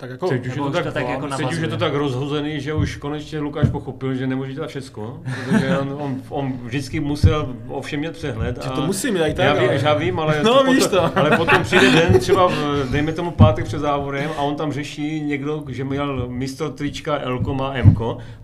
[0.00, 1.68] Tak jako, Teď už, je to, tak, to tak jako teď už je navazuje.
[1.68, 6.16] to tak rozhozený, že už konečně Lukáš pochopil, že nemůže dělat všecko, protože on, on,
[6.28, 8.62] on vždycky musel o všem mít přehled.
[8.64, 10.86] Že to musím, já i tak, já, ví, ale- já vím, ale, No, potom, víš
[10.86, 11.18] to.
[11.18, 15.20] ale potom přijde den, třeba v, dejme tomu pátek před závodem a on tam řeší
[15.20, 17.94] někdo, že měl místo trička L má M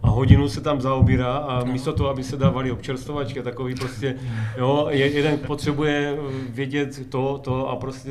[0.03, 4.15] a hodinu se tam zaobírá a místo toho, aby se dávali občerstvovačky, takový prostě,
[4.59, 6.17] jo, je- jeden potřebuje
[6.49, 8.11] vědět to, to a prostě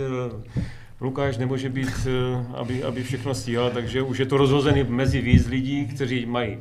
[1.02, 5.48] Lukáš nemůže být, eh, aby, aby všechno stíhal, takže už je to rozhozený mezi víc
[5.48, 6.58] lidí, kteří mají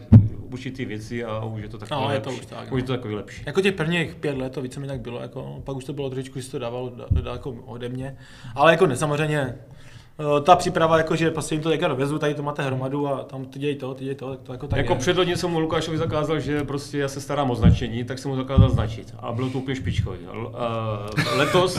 [0.53, 2.31] určitý věci a už je to takový No, je lepší.
[2.31, 2.87] to už tak, už je no.
[2.87, 3.43] to takový lepší.
[3.47, 6.41] Jako těch prvních pět let to víceméně tak bylo, jako, pak už to bylo trošičku,
[6.41, 8.17] že to dával da- daleko ode mě.
[8.55, 12.35] Ale jako ne, samozřejmě, eh, ta příprava, jako, že prostě jim to teďka dovezu, tady
[12.35, 14.77] to máte hromadu a tam ty děj to, ty děj to, tak to jako tak
[14.77, 14.99] Jako je.
[14.99, 18.37] předlodně jsem mu Lukášovi zakázal, že prostě já se starám o značení, tak jsem mu
[18.37, 19.15] zakázal značit.
[19.19, 20.19] A bylo to úplně špičkový.
[20.19, 20.55] Uh,
[21.37, 21.79] letos,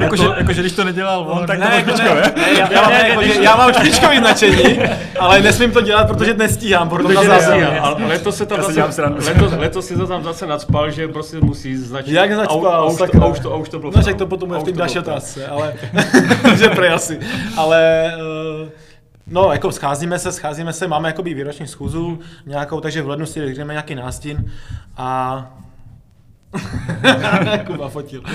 [0.00, 2.32] Jakože, jakože když to nedělal on, tak to ne, jako špičko, ne, ne?
[2.36, 4.78] ne, já, já, mám, jako, že já mám špičkový značení,
[5.20, 7.60] ale nesmím to dělat, protože nestíhám, protože na protože záznam.
[7.60, 7.80] nestíhá.
[7.86, 11.76] A letos se tam zase, letos, letos si to tam zase nadspal, že prostě musí
[11.76, 12.12] značit.
[12.14, 14.14] Jak začpal, a, už to, a, už to, a už to bylo No, tom.
[14.14, 15.74] to potom bude v té to další otázce, ale,
[16.58, 17.18] že prej asi.
[17.56, 18.12] Ale,
[18.64, 18.70] eh,
[19.26, 23.46] no, jako scházíme se, scházíme se, máme jakoby výroční schůzu nějakou, takže v lednu si
[23.46, 24.52] řekneme nějaký nástin
[24.96, 25.46] a
[27.66, 28.20] Kuba fotil.
[28.20, 28.26] Uh,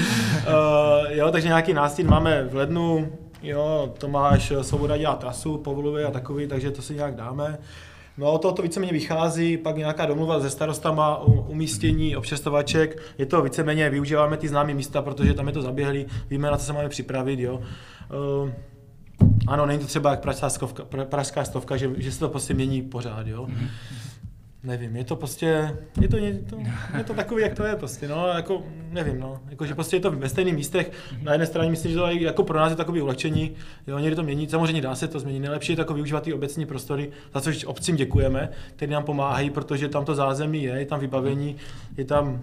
[1.10, 3.12] jo, takže nějaký nástin máme v lednu,
[3.44, 7.58] jo, Tomáš Svoboda dělá trasu, povoluje a takový, takže to si nějak dáme.
[8.18, 13.02] No, to, to víceméně vychází, pak nějaká domluva se starostama o umístění občerstvovaček.
[13.18, 16.66] Je to víceméně, využíváme ty známé místa, protože tam je to zaběhlý, víme, na co
[16.66, 17.62] se máme připravit, jo.
[18.44, 18.50] Uh,
[19.48, 22.54] ano, není to třeba jak pražská stovka, pra- pražská stovka že, že se to prostě
[22.54, 23.48] mění pořád, jo.
[24.64, 26.58] Nevím, je to prostě, je to, je to,
[26.98, 30.00] je to takový, jak to je prostě, no, jako, nevím, no, jako, že prostě je
[30.00, 32.76] to ve stejných místech, na jedné straně myslím, že to je, jako pro nás je
[32.76, 33.52] takový ulehčení,
[33.88, 36.34] jo, někdy to mění, samozřejmě dá se to změnit, nejlepší je to jako využívat ty
[36.34, 40.86] obecní prostory, za což obcím děkujeme, který nám pomáhají, protože tam to zázemí je, je
[40.86, 41.56] tam vybavení,
[41.98, 42.42] je tam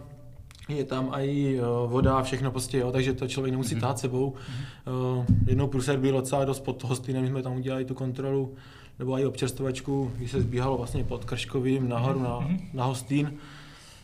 [0.69, 4.29] je tam i uh, voda a všechno prostě, jo, takže to člověk nemusí tát sebou.
[4.29, 8.55] Uh, jednou průser byl docela dost pod hostinem, my jsme tam udělali tu kontrolu,
[8.99, 13.33] nebo i občerstvovačku, když se zbíhalo vlastně pod Krškovým nahoru na, na hostín,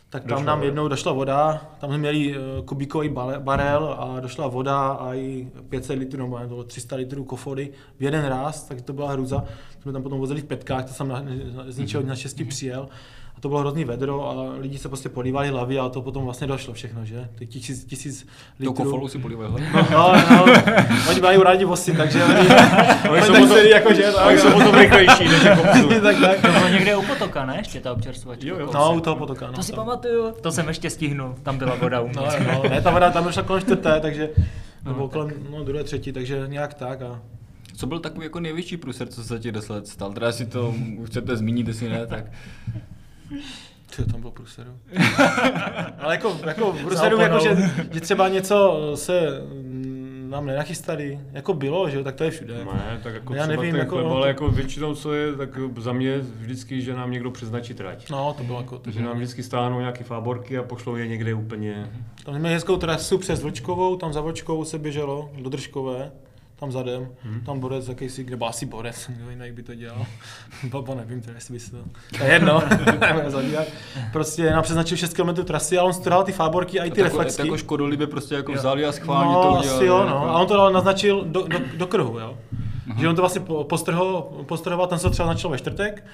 [0.09, 0.65] tak tam Došla nám voda.
[0.65, 5.99] jednou došla voda, tam jsme měli uh, kubíkový barel a došla voda a i 500
[5.99, 9.43] litrů, nebo to bylo 300 litrů kofody v jeden ráz, tak to byla hruza.
[9.81, 11.23] Jsme tam potom vozili v petkách, to jsem na,
[11.67, 12.89] z ničeho naštěstí přijel.
[13.45, 16.73] To bylo hrozný vedro a lidi se prostě polívali hlavy a to potom vlastně došlo
[16.73, 17.29] všechno, že?
[17.35, 18.29] Ty tisíc, tisíc To
[18.59, 18.73] litrů.
[18.73, 19.67] kofolu si polívají hlavy.
[19.91, 20.45] No, no,
[21.09, 22.33] oni mají rádi vosy, takže oni,
[23.09, 25.61] oni jsou tak potom- jako že, Oni jsou potom rychlejší než jako
[26.03, 26.41] tak, tak.
[26.41, 27.55] To bylo někde u potoka, ne?
[27.57, 28.47] Ještě ta občerstvovačka.
[28.47, 28.69] Jo, jo.
[28.73, 29.53] No, u toho potoka, no.
[29.53, 29.85] To si tam.
[29.85, 32.15] pamatuju, to jsem ještě stihnul, tam byla voda u mě.
[32.17, 34.29] No, no, ne, ta voda tam došla kolem čtvrté, takže,
[34.85, 37.21] nebo kolem no, druhé, třetí, takže nějak tak a
[37.75, 40.13] Co byl takový jako největší průser, co se za těch 10 let stal?
[40.13, 40.73] Teda si to
[41.05, 42.25] chcete zmínit, jestli ne, tak
[43.87, 44.71] Co tam bylo průseru?
[45.99, 47.57] Ale jako, jako v průseru, jako, že,
[47.91, 49.21] že, třeba něco se
[49.53, 52.53] mm, nám nenachystali, jako bylo, že jo, tak to je všude.
[52.53, 55.49] Ne, tak jako Já třeba nevím, ten jako- chleba, ale jako většinou, co je, tak
[55.77, 58.09] za mě vždycky, že nám někdo přiznačí trať.
[58.09, 61.89] No, to bylo jako, Takže nám vždycky stáhnou nějaké fáborky a pošlou je někde úplně.
[62.25, 66.11] Tam jsme hezkou trasu přes Vlčkovou, tam za Vlčkovou se běželo, do Držkové,
[66.59, 67.41] tam zadem, Hmm.
[67.41, 70.05] tam borec jakýsi, nebo asi borec, kdo jiný by to dělal,
[70.71, 71.77] baba nevím, teda, jestli by se to,
[72.17, 72.63] to je jedno,
[74.13, 77.17] prostě nám přeznačil 6 km trasy a on strhal ty fáborky a i ty jako,
[77.17, 77.41] reflexky.
[77.41, 79.69] jako škodolibě prostě jako vzali a schválně no, to udělali.
[79.69, 80.29] asi jo, jako- no.
[80.29, 82.37] A on to dal naznačil do, do, do kruhu, jo.
[82.99, 86.05] Že on to vlastně po- postrho, postrhoval, ten se třeba značil ve čtvrtek,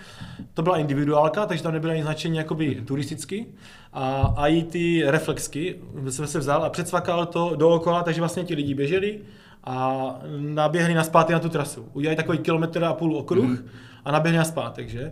[0.53, 3.45] to byla individuálka, takže tam nebylo ani značení jakoby turisticky.
[3.93, 5.75] A, a i ty reflexky
[6.09, 9.19] jsem se vzal a předsvakal to dookola, takže vlastně ti lidi běželi
[9.63, 10.05] a
[10.37, 11.85] naběhli na na tu trasu.
[11.93, 13.57] Udělali takový kilometr a půl okruh Mhm.
[14.05, 15.11] a naběhli na zpátek, že?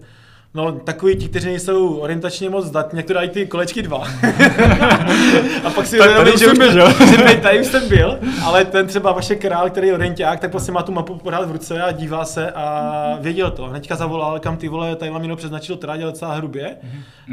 [0.53, 3.97] No, takový ti, kteří nejsou orientačně moc zdatní, jak to dají ty kolečky dva.
[5.63, 6.93] a pak si Tak tady že jsem už běžel.
[7.09, 10.71] že tady, už jsem byl, ale ten třeba vaše král, který je orienták, tak prostě
[10.71, 13.65] má tu mapu pořád v ruce a dívá se a věděl to.
[13.65, 16.77] Hnedka zavolal, kam ty vole, tady vám někdo přeznačil trať, ale docela hrubě.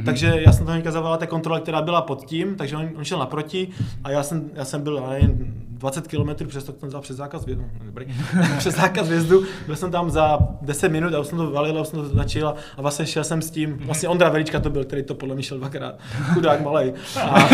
[0.04, 3.04] Takže já jsem to hnedka zavolal té kontrole, která byla pod tím, takže on, on
[3.04, 3.68] šel naproti
[4.04, 7.44] a já jsem, já jsem byl nevím, 20 km přes to jsem vzal přes zákaz
[7.44, 8.06] vjezdu, no, dobrý,
[8.58, 11.80] přes zákaz vjezdu, byl jsem tam za 10 minut a už jsem to valil, a
[11.80, 14.84] už jsem to začal a vlastně šel jsem s tím, vlastně Ondra Velička to byl,
[14.84, 15.94] který to podle mě šel dvakrát,
[16.34, 16.92] chudák malej.
[17.20, 17.48] A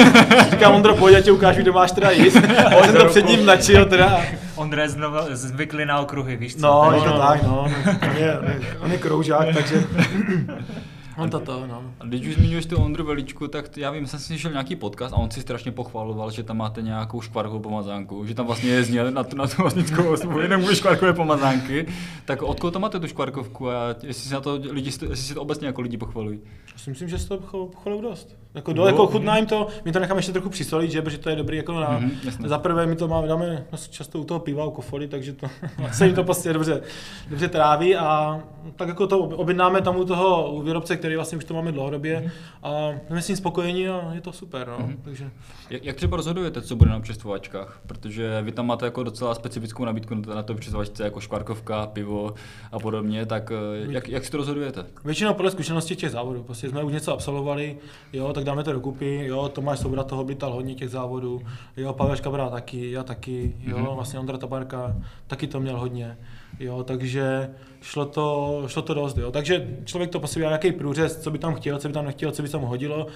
[0.50, 2.37] říkám, Ondro, pojď, já tě ukážu, kde máš teda jíst.
[2.37, 4.20] A on jsem to před ním načil teda.
[4.54, 6.61] Ondra je znovu zvyklý na okruhy, víš co?
[6.61, 7.70] No, je to tak, no.
[8.11, 8.38] On je,
[8.80, 9.85] on je kroužák, takže
[11.18, 11.83] on to to, no.
[12.01, 15.14] A když už zmiňuješ tu Ondru Veličku, tak já vím, jsem si slyšel nějaký podcast
[15.14, 19.11] a on si strašně pochvaloval, že tam máte nějakou škvarkovou pomazánku, že tam vlastně jezdil
[19.11, 21.87] na tu, na tu vlastnickou osnovu jenom kvůli škvarkové pomazánky.
[22.25, 25.35] Tak od koho to máte tu škvarkovku a jestli si na to lidi, jestli si
[25.35, 26.40] to obecně jako lidi pochvalují?
[26.72, 28.41] Já si myslím, že z toho pochvalou dost.
[28.55, 31.31] Jako, do, jako chutná jim to, my to necháme ještě trochu přisolit, že, protože to
[31.31, 34.41] je dobrý jako na, Mhm, mm-hmm, za prvé my to máme, dáme často u toho
[34.41, 35.47] piva, u kofoly, takže to
[35.93, 36.83] se jim to prostě dobře,
[37.31, 38.41] dobře tráví a
[38.77, 42.33] tak jako to objednáme tam u toho u výrobce, který vlastně už to máme dlouhodobě
[42.62, 44.87] a jsme s ním spokojeni a je to super, no.
[44.87, 44.97] Mhm.
[45.05, 45.31] takže
[45.71, 47.81] Jak, jak třeba rozhodujete, co bude na občerstvovačkách?
[47.87, 52.35] Protože vy tam máte jako docela specifickou nabídku na té občerstvovačce, jako škvarkovka, pivo
[52.73, 54.85] a podobně, tak eh, jak, jak si to rozhodujete?
[55.05, 56.43] Většinou podle zkušenosti těch závodů.
[56.43, 57.77] Prostě jsme už něco absolvovali,
[58.12, 61.42] jo, tak dáme to dokupy, jo, Tomáš Soubra toho bytal hodně těch závodů,
[61.76, 63.87] jo, Pavel Škabra taky, já taky, jo, Mhm.
[63.87, 66.18] vlastně Ondra Tabarka taky to měl hodně,
[66.61, 67.50] jo, takže
[67.81, 69.33] šlo to, šlo to dost, jo.
[69.33, 72.42] Takže člověk to prostě nějaký průřez, co by tam chtěl, co by tam nechtěl, co
[72.42, 73.07] by se mu hodilo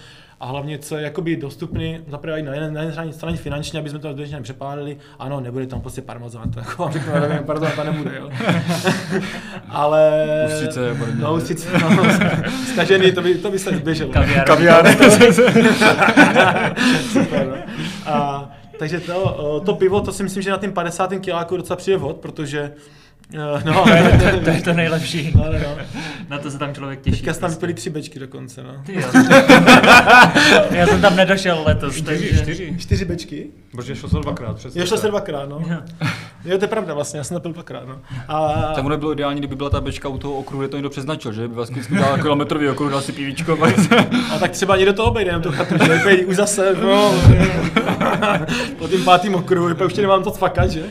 [0.41, 3.81] a hlavně, co je jakoby dostupný, zaprvé i na jedné, na jedné straně, straně finančně,
[3.81, 4.97] aby jsme to zbytečně nepřepálili.
[5.19, 8.31] Ano, nebude tam prostě parmazán, to jako vám řeknu, nevím, pardon, to nebude, jo.
[9.69, 10.25] Ale...
[10.47, 10.97] Ústřice.
[11.15, 12.05] No, ústřice, no,
[12.73, 14.13] zkažený, to by, to by se zběželo.
[14.13, 14.47] Kaviár.
[14.47, 14.97] Kaviár.
[17.13, 17.57] Super, no.
[18.07, 21.15] A, takže to, to pivo, to si myslím, že na tím 50.
[21.21, 22.73] kiláku docela přijde vhod, protože
[23.33, 25.33] no, To je, to, to je to nejlepší.
[25.37, 25.77] no, no, no.
[26.29, 27.17] Na to se tam člověk těší.
[27.17, 27.57] Teďka tam prostě.
[27.57, 28.71] vypili tři bečky dokonce, no.
[28.87, 29.09] Ty jo.
[30.71, 32.43] Já jsem tam nedošel letos, Čtyři, takže...
[32.43, 32.75] čtyři.
[32.79, 33.47] Čtyři bečky?
[33.73, 34.57] Protože šlo se dvakrát.
[34.57, 35.63] Přesně Jo, šlo se dvakrát, no.
[36.45, 37.99] Jo, to je pravda vlastně, já jsem napil dvakrát, no.
[38.29, 40.77] A, Tak ono by bylo ideální, kdyby byla ta bečka u toho okruhu, kde to
[40.77, 43.59] někdo přeznačil, že by vlastně dal kilometrový okruh, dal si pivíčko,
[44.35, 47.15] a tak třeba někdo to obejde, jenom tu chatu, že už zase, no.
[48.79, 50.83] po tím pátým okruhu, už tě nemám to cvakat, že?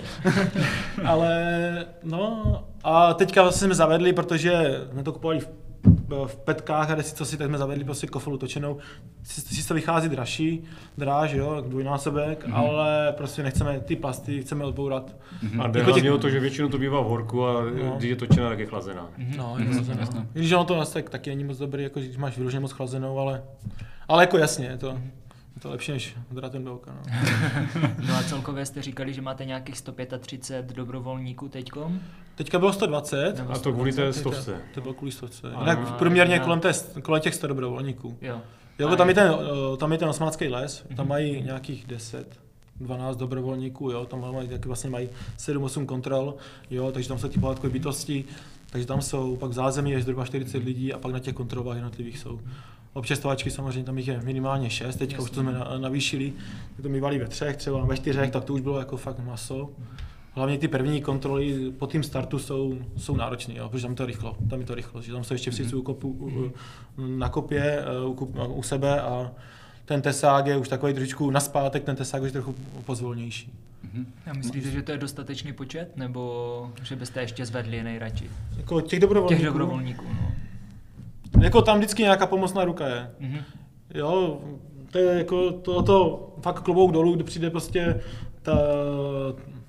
[1.05, 2.43] Ale, no,
[2.83, 5.49] a teďka vlastně jsme zavedli, protože jsme to kupovali v
[6.25, 8.77] v petkách a desi co si, tak jsme zavedli prostě kofolu točenou.
[9.23, 10.63] Si to vychází dražší,
[10.97, 12.55] dráž, jo, dvojnásobek, mm-hmm.
[12.55, 15.15] ale prostě nechceme ty plasty, chceme odbourat.
[15.59, 17.95] A jde Jako hlavně těch- o to, že většinou to bývá v horku a No.
[17.97, 19.07] když je točená, tak je chlazená.
[19.37, 20.27] No, je to jasně.
[20.33, 23.43] Když ono to tak, taky není moc dobrý, jako když máš vyloženě moc chlazenou, ale,
[24.07, 24.99] ale jako jasně, je to, je
[25.65, 26.91] to lepší než Dratenbelka.
[26.93, 27.01] No.
[28.07, 31.99] No a celkově jste říkali, že máte nějakých 135 dobrovolníků teďkom?
[32.35, 33.37] Teďka bylo 120.
[33.37, 34.61] Nebo A to kvůli té stovce.
[34.73, 35.47] To bylo kvůli stovce.
[35.59, 36.45] Jinak průměrně no.
[36.45, 38.17] kolem, té, kolem těch 100 dobrovolníků.
[38.21, 38.41] Jo.
[38.79, 39.33] Jo, tam je ten,
[39.73, 42.39] eh, tam je ten osmácký les, tam mají nějakých 10,
[42.79, 46.35] 12 dobrovolníků, jo, tam mají, taky vlastně mají 7-8 kontrol,
[46.69, 48.25] jo, takže tam jsou ty pohádkové bytosti,
[48.69, 51.75] takže tam jsou, pak v zázemí je zhruba 40 lidí a pak na těch kontrolách
[51.75, 52.39] jednotlivých jsou
[52.95, 56.33] Občerstvovačky samozřejmě tam jich je minimálně šest, teďka už to jsme na- navýšili,
[56.81, 59.69] to mývali ve třech, třeba ve čtyřech, tak to už bylo jako fakt maso.
[60.31, 64.05] Hlavně ty první kontroly po tým startu jsou, jsou náročné, jo, protože tam je to
[64.05, 66.51] rychlo, tam je to rychlo, že tam jsou ještě všichni u, u,
[67.17, 69.31] na kopě, eh, u, kup- u, sebe a
[69.85, 72.55] ten tesák je už takový trošičku naspátek, ten tesák už je trochu
[72.85, 73.53] pozvolnější.
[74.31, 78.29] A myslíte, že to je dostatečný počet, nebo že byste ještě zvedli nejradši?
[78.57, 80.31] Jako těch dobrovolníků, Těch dobrovolníků, no.
[81.41, 83.11] Jako tam vždycky nějaká pomocná ruka je.
[83.19, 83.39] Mhm.
[83.93, 84.37] Jo,
[84.91, 88.01] to je jako to, to fakt klobouk dolů, kdy přijde prostě
[88.41, 88.57] ta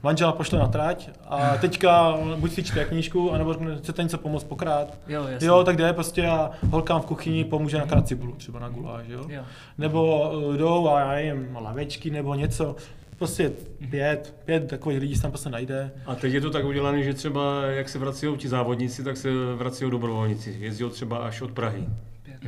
[0.02, 4.44] manžela pošle na trať a teďka buď si čte knížku, anebo řekne, chcete něco pomoct
[4.44, 4.98] pokrát.
[5.08, 5.24] Jo.
[5.40, 9.24] Jo, tak jde prostě a holkám v kuchyni pomůže nakrát cibulu, třeba na guláš, jo.
[9.28, 9.42] Jo.
[9.78, 12.76] Nebo uh, jdou a já nevím, lavečky nebo něco.
[13.18, 13.52] Prostě
[13.90, 15.90] pět, pět takových lidí se tam prostě najde.
[16.06, 19.30] A teď je to tak udělané, že třeba jak se vrací ti závodníci, tak se
[19.56, 20.56] vrací dobrovolníci.
[20.60, 21.86] Jezdí třeba až od Prahy.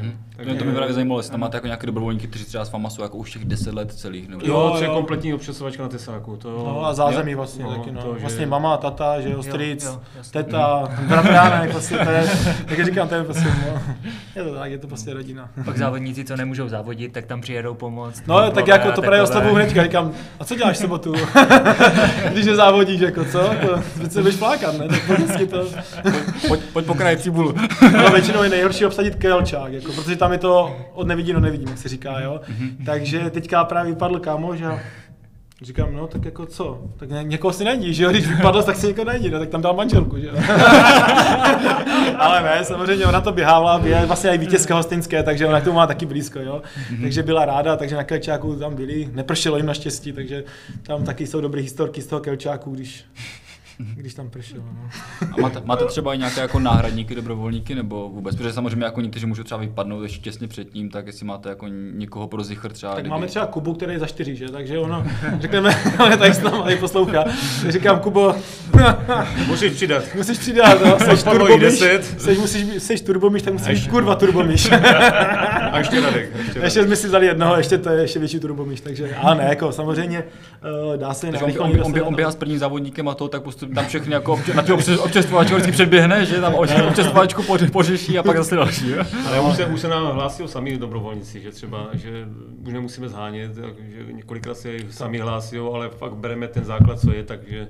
[0.03, 0.13] Mhm.
[0.59, 3.03] To mě právě zajímalo, jestli tam máte jako nějaké dobrovolníky, kteří třeba s váma jsou
[3.03, 4.29] jako už těch 10 let celých.
[4.29, 4.47] Nebo...
[4.47, 4.95] Jo, Jo, to je jo.
[4.95, 6.37] kompletní občesovačka na tesáku.
[6.37, 7.37] To, No a zázemí jo.
[7.39, 8.03] vlastně No, taky, no.
[8.03, 10.43] to, že- Vlastně mama, tata, že jo, Jo, strýc, jo, jasně.
[10.43, 12.31] teta, bratránek, prostě to je,
[12.69, 13.81] jak říkám, to je prostě, no,
[14.37, 15.49] je to tak, je to prostě rodina.
[15.65, 18.23] Pak závodníci, co nemůžou závodit, tak tam přijedou pomoct.
[18.27, 21.15] No, tak jako to právě s tebou hnedka, říkám, a co děláš sobotu?
[22.33, 23.39] Když nezávodíš, jako co?
[23.67, 24.89] To, teď se budeš flákat, ne?
[24.89, 25.65] Tak vždycky to,
[26.49, 27.55] Pojď, pojď pokraj cibulu.
[27.93, 31.69] no, většinou je nejhorší obsadit kelčák, jako, protože tam je to od nevidí do nevidím,
[31.69, 32.41] jak se říká, jo.
[32.87, 34.81] Takže teďka právě vypadl kámoš a
[35.63, 38.77] Říkám, no tak jako co, tak ně, někoho si najdi, že jo, když vypadl, tak
[38.77, 40.35] si někoho najdi, no, tak tam dal manželku, že jo.
[42.19, 45.77] Ale ne, samozřejmě ona to běhávala, je vlastně i vítězka hostinské, takže ona k tomu
[45.77, 46.63] má taky blízko, jo.
[47.03, 50.45] Takže byla ráda, takže na Kelčáku tam byli, nepršelo jim naštěstí, takže
[50.83, 53.05] tam taky jsou dobré historky z toho Kelčáku, když,
[53.79, 54.91] když tam pršelo, no.
[55.33, 58.37] A máte, máte třeba i nějaké jako náhradníky, dobrovolníky, nebo vůbec?
[58.37, 62.29] Protože samozřejmě jako někteří můžou třeba vypadnout ještě těsně předtím, tak jestli máte jako někoho
[62.29, 62.93] pro zichr třeba.
[62.93, 64.49] Tak kdyby- máme třeba Kubu, který je za čtyři, že?
[64.49, 65.05] Takže ono,
[65.41, 65.71] řekneme,
[66.11, 67.25] je tady s námi, poslouchá.
[67.69, 68.35] Říkám, Kubo,
[69.47, 70.05] Můžeš přidat.
[70.15, 72.21] musíš přidat, no, seš turbomíš, deset.
[72.21, 74.71] seš, musíš, seš turbomíš, tak musíš kurva turbomíš.
[75.71, 76.37] A ještě Radek.
[76.37, 79.47] Ještě ještě jsme si vzali jednoho, ještě to je ještě větší turbomíš, takže, ale ne,
[79.49, 80.25] jako samozřejmě
[80.89, 83.43] uh, dá se na on, on, on, on, běhá s prvním závodníkem a to, tak
[83.43, 87.71] prostě tam všechny jako obče, na ty obče, občerstvovačku vždycky předběhne, že tam občerstvovačku poře-
[87.71, 88.91] pořeší a pak zase další.
[88.91, 89.05] Jo?
[89.27, 92.27] Ale už se, už se nám hlásí sami dobrovolníci, že třeba, že
[92.67, 97.23] už nemusíme zhánět, že několikrát se sami hlásí, ale fakt bereme ten základ, co je,
[97.23, 97.69] takže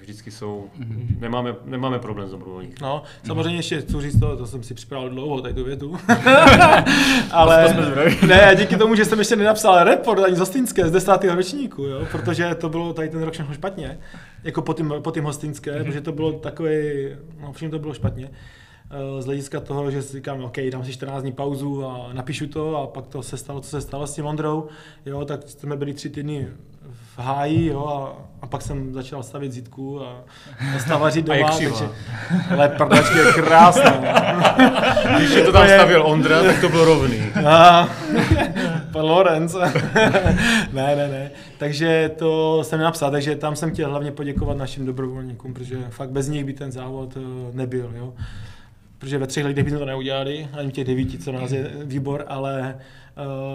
[0.00, 0.70] vždycky jsou,
[1.18, 2.74] nemáme, nemáme problém s dobrovolníky.
[2.82, 5.96] No, samozřejmě ještě chci říct to, to jsem si připravil dlouho, tady tu větu.
[7.30, 7.76] Ale
[8.26, 11.82] ne, a díky tomu, že jsem ještě nenapsal report ani z hostinské z desátého ročníku,
[11.82, 13.98] jo, protože to bylo tady ten rok všechno špatně,
[14.44, 16.70] jako po tím, po tím hostinské, protože to bylo takový,
[17.40, 18.30] no všem to bylo špatně.
[18.90, 22.46] Eh, Z hlediska toho, že si říkám, OK, dám si 14 dní pauzu a napíšu
[22.46, 24.68] to a pak to se stalo, co se stalo s tím Ondrou,
[25.06, 26.48] jo, tak jsme byli tři týdny
[27.16, 30.24] v háji, jo, a, a pak jsem začal stavit zítku a,
[30.76, 31.78] a stavařit A je doma, křivá.
[31.78, 31.94] takže,
[32.54, 33.90] ale prdačky je krásná.
[35.18, 37.20] Když je to tam stavil Ondra, tak to bylo rovný.
[37.46, 37.88] A,
[38.92, 39.54] pan Lorenz.
[40.72, 41.30] ne, ne, ne.
[41.58, 46.28] Takže to jsem napsal, takže tam jsem chtěl hlavně poděkovat našim dobrovolníkům, protože fakt bez
[46.28, 47.20] nich by ten závod eh,
[47.52, 48.14] nebyl, jo.
[48.98, 52.78] Protože ve třech lidech bychom to neudělali, ani těch devíti, co nás je výbor, ale...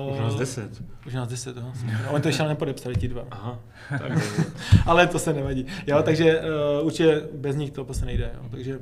[0.07, 0.83] Uh, Už nás deset.
[1.07, 1.71] Už nás deset, jo.
[2.07, 3.23] A oni to ještě nepodepsali, ti dva.
[3.31, 4.11] Aha, tak
[4.85, 5.65] ale to se nevadí.
[5.87, 6.41] Jo, takže
[6.79, 8.31] uh, určitě bez nich to prostě nejde.
[8.33, 8.49] Jo.
[8.51, 8.79] Takže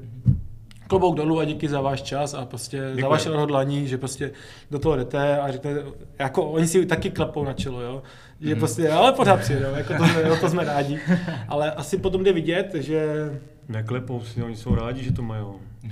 [0.88, 3.02] klobouk dolů a díky za váš čas a prostě Děkuji.
[3.02, 4.32] za vaše odhodlání, že prostě
[4.71, 5.84] do toho jdete a řeknete,
[6.19, 8.04] jako oni si taky klepou na čelo, jo.
[8.41, 11.00] Že prostě, ale pořád přijedou, jako to jsme, jo, to jsme rádi.
[11.47, 13.30] Ale asi potom jde vidět, že
[13.69, 15.45] neklepou si, oni jsou rádi, že to mají.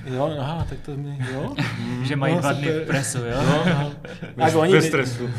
[0.06, 1.54] Jo, aha, tak to mi, jo.
[2.04, 3.38] Že mají No, dva dny v presu, jo?
[3.48, 3.92] No,
[4.36, 5.30] Bez, tak oni, bez stresu.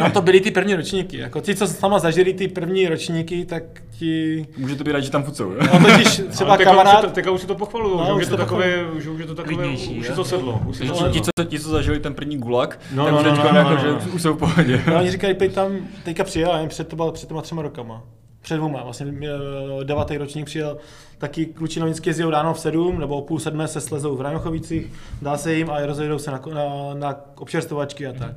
[0.00, 3.62] no to byly ty první ročníky, jako ti, co sama zažili ty první ročníky, tak
[3.90, 5.58] ti, Může to být rád, že tam fucou, jo?
[5.72, 8.16] no totiž třeba Ale Už kamarád, to, teďka už si to pochvalují, No, že, už
[8.16, 10.12] už je to to takové, že už je to takové, Klidnější, už jo?
[10.12, 10.60] je to sedlo.
[10.66, 13.24] Už je to ti, co, ti, co zažili ten první gulag, No, tak no, už
[13.26, 13.98] no, teďka no, jako, no, že no.
[14.14, 14.82] už jsou v pohodě.
[14.86, 15.72] No, oni říkají, pej tam,
[16.04, 18.02] teďka přijel, nevím, před, to bylo před těma třema rokama.
[18.42, 20.78] Před dvouma, vlastně eh, devátý ročník přijel,
[21.18, 24.92] taky kluči novinské jezdí ráno v sedm nebo o půl sedmé se slezou v Rajnochovicích,
[25.22, 28.32] dá se jim a rozjedou se na, na, na občerstvovačky a tak.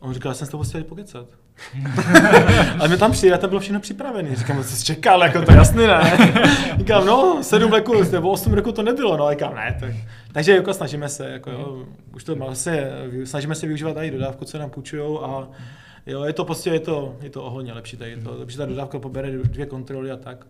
[0.00, 1.26] A on říkal, já jsem s tobou chtěl pokecat.
[2.78, 4.36] Ale my tam přijeli a tam bylo všechno připravené.
[4.36, 6.18] Říkám, co jsi čekal, jako to jasný, ne?
[6.78, 9.94] Říkám, no, sedm reků, nebo osm reků to nebylo, no, a říkám, ne, tak.
[10.32, 11.84] Takže jako snažíme se, jako jo,
[12.14, 12.90] už to vlastně,
[13.24, 15.48] snažíme se využívat i dodávku, co nám půjčujou a
[16.08, 18.58] jo, je to prostě, je to, je to o hodně lepší tady, je to, protože
[18.58, 20.46] ta dodávka pobere dvě kontroly a tak.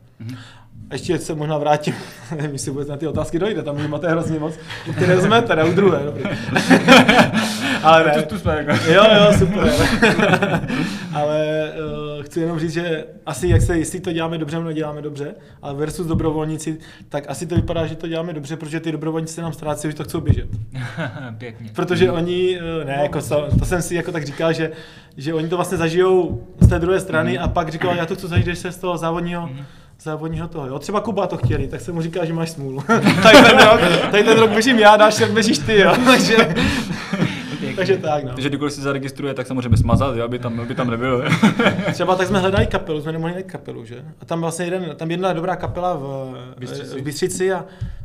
[0.90, 1.94] A ještě se možná vrátím,
[2.36, 4.54] nevím, jestli vůbec na ty otázky dojde, tam máte hrozně moc,
[4.88, 6.24] u které jsme teda u druhé, dobrý.
[7.82, 8.12] ale ne.
[8.12, 8.90] Tu, tu jsme jako.
[8.92, 9.70] Jo, jo, super.
[11.14, 11.70] ale
[12.16, 15.34] uh, chci jenom říct, že asi jak se, jestli to děláme dobře, nebo neděláme dobře,
[15.62, 19.42] ale versus dobrovolníci, tak asi to vypadá, že to děláme dobře, protože ty dobrovolníci se
[19.42, 20.48] nám ztrácí, že to chcou běžet.
[21.38, 21.70] Pěkně.
[21.74, 24.70] Protože oni, eh, ne, jako to, to jsem si jako tak říkal, že,
[25.16, 27.44] že oni to vlastně zažijou z té druhé strany Mhm.
[27.44, 29.50] a pak říkal, já to chci zažít, když se z toho závodního,
[30.02, 30.78] závodního toho, jo.
[30.78, 32.80] Třeba Kuba to chtěli, tak jsem mu říkal, že máš smůlu.
[33.22, 35.94] tady, ten rok, tady ten rok běžím já, další rok běžíš ty, jo.
[36.06, 36.36] takže,
[37.78, 38.30] takže tak, no.
[38.34, 41.24] Takže kdykoliv si zaregistruje, tak samozřejmě smazat, jo, aby tam, aby tam nebyl.
[41.92, 44.04] Třeba tak jsme hledali kapelu, jsme nemohli najít kapelu, že?
[44.20, 47.00] A tam vlastně jeden, tam jedna dobrá kapela v Bystřici.
[47.00, 47.58] v Bystřici a,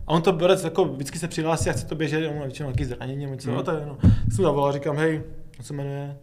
[0.07, 2.69] a on to borec jako vždycky se přihlásí a chce to běžet, on má většinou
[2.69, 3.57] nějaký zranění, něco, Hmm.
[3.57, 3.63] no.
[3.63, 3.97] to je, no.
[4.01, 5.21] Tak jsem zavolal, říkám, hej,
[5.59, 6.17] on se jmenuje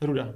[0.00, 0.28] Ruda.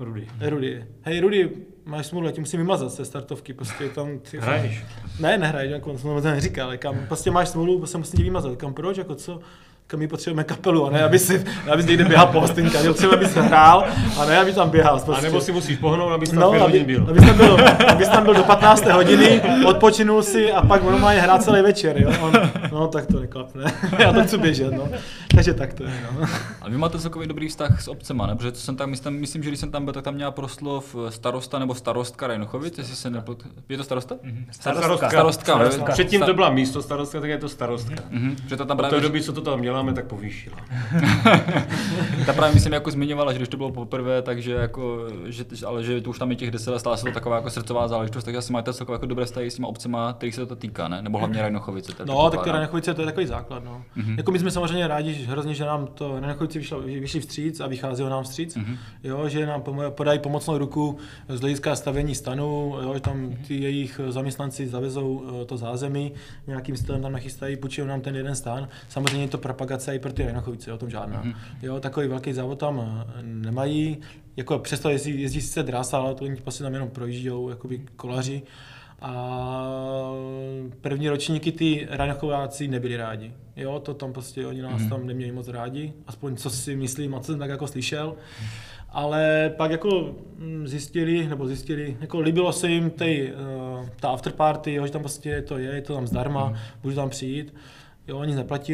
[0.00, 0.26] Rudy.
[0.38, 0.84] Hej, Rudy.
[1.02, 1.50] Hej, Rudy,
[1.84, 4.38] máš smůlu, já ti musím vymazat ze startovky, prostě tam ty...
[4.38, 4.84] Hraješ?
[5.20, 8.56] Ne, nehraj, jako on to neříkal, ale kam, prostě máš smůlu, prostě musím tě vymazat,
[8.56, 9.40] kam proč, jako co?
[9.86, 12.88] Kam my potřebujeme kapelu, a ne, aby si, aby si někde běhal po hostinka, že
[12.88, 13.84] potřebujeme, aby si hrál,
[14.20, 14.96] a ne, aby tam běhal.
[14.96, 15.24] A Prostě.
[15.24, 17.06] nebo si musíš pohnout, abys tam No, pět aby, byl.
[17.10, 17.56] abys, tam byl,
[17.88, 18.86] abys tam byl do 15.
[18.86, 22.10] hodiny, odpočinul si a pak normálně hrát celý večer, jo?
[22.20, 22.32] On,
[22.72, 23.64] no tak to neklapne,
[23.98, 24.88] já to chci běžet, no.
[25.34, 26.26] Takže tak to je, no.
[26.60, 28.36] Ale vy máte celkový dobrý vztah s obcema, ne?
[28.36, 30.96] Protože to jsem tam, myslím, myslím, že když jsem tam byl, tak tam měla proslov
[31.08, 33.42] starosta nebo starostka Rajnochovic, jestli se nepot...
[33.68, 34.14] Je to starosta?
[34.50, 35.08] Starostka.
[35.10, 35.92] Starostka, Starostka.
[35.92, 37.94] Předtím to byla místo starostka, tak je to starostka.
[38.10, 40.56] Mhm, že to tam Od té právě, doby, co to tam děláme, tak povýšila.
[42.26, 46.00] ta právě myslím jako zmiňovala, že když to bylo poprvé, takže jako, že, ale že
[46.00, 48.38] to už tam je těch 10 let, stala se to taková jako srdcová záležitost, takže
[48.38, 51.02] asi máte celkově jako dobré vztahy s těma obcema, kterých se to týká, ne?
[51.02, 51.92] Nebo hlavně Rajnochovice.
[51.92, 52.50] to No, tak ty.
[52.50, 53.82] Ranechovice, to je takový základ, no.
[53.96, 54.14] Mhm.
[54.16, 57.66] Jako my jsme samozřejmě rádi, že hrozně, že nám to Ranechovice vyšlo, vyšli vstříc a
[57.66, 58.76] vychází nám vstříc, Mhm.
[59.04, 60.98] jo, že nám podají pomocnou ruku
[61.28, 63.36] z hlediska stavění stanu, jo, že tam Mhm.
[63.48, 66.12] ty jejich zaměstnanci zavezou eh, to zázemí,
[66.46, 68.68] nějakým stylem tam nachystají, půjčují nám ten jeden stan.
[68.88, 71.20] Samozřejmě je to propagace i pro ty Ranechovice, o tom žádná.
[71.24, 71.32] Mhm.
[71.62, 72.80] Jo, takový velký závod tam
[73.18, 73.98] eh, nemají,
[74.36, 78.42] jako přesto jezdí, jezdí sice drasa, ale to oni prostě tam jenom projíždějí, jakoby kolaři.
[79.00, 80.12] A
[80.80, 83.32] první ročníky ty Rajnochováci nebyli rádi.
[83.56, 84.90] Jo, to tam prostě oni nás Mhm.
[84.90, 88.14] tam neměli moc rádi, aspoň co si myslím a co jsem tak jako slyšel.
[88.90, 94.74] Ale pak jako mm, zjistili, nebo zjistili, jako líbilo se jim tej, uh, ta afterparty,
[94.74, 96.58] jo, že tam prostě to je, je to tam zdarma, Mhm.
[96.84, 97.54] můžu tam přijít.
[98.08, 98.72] Jo, oni neplatí,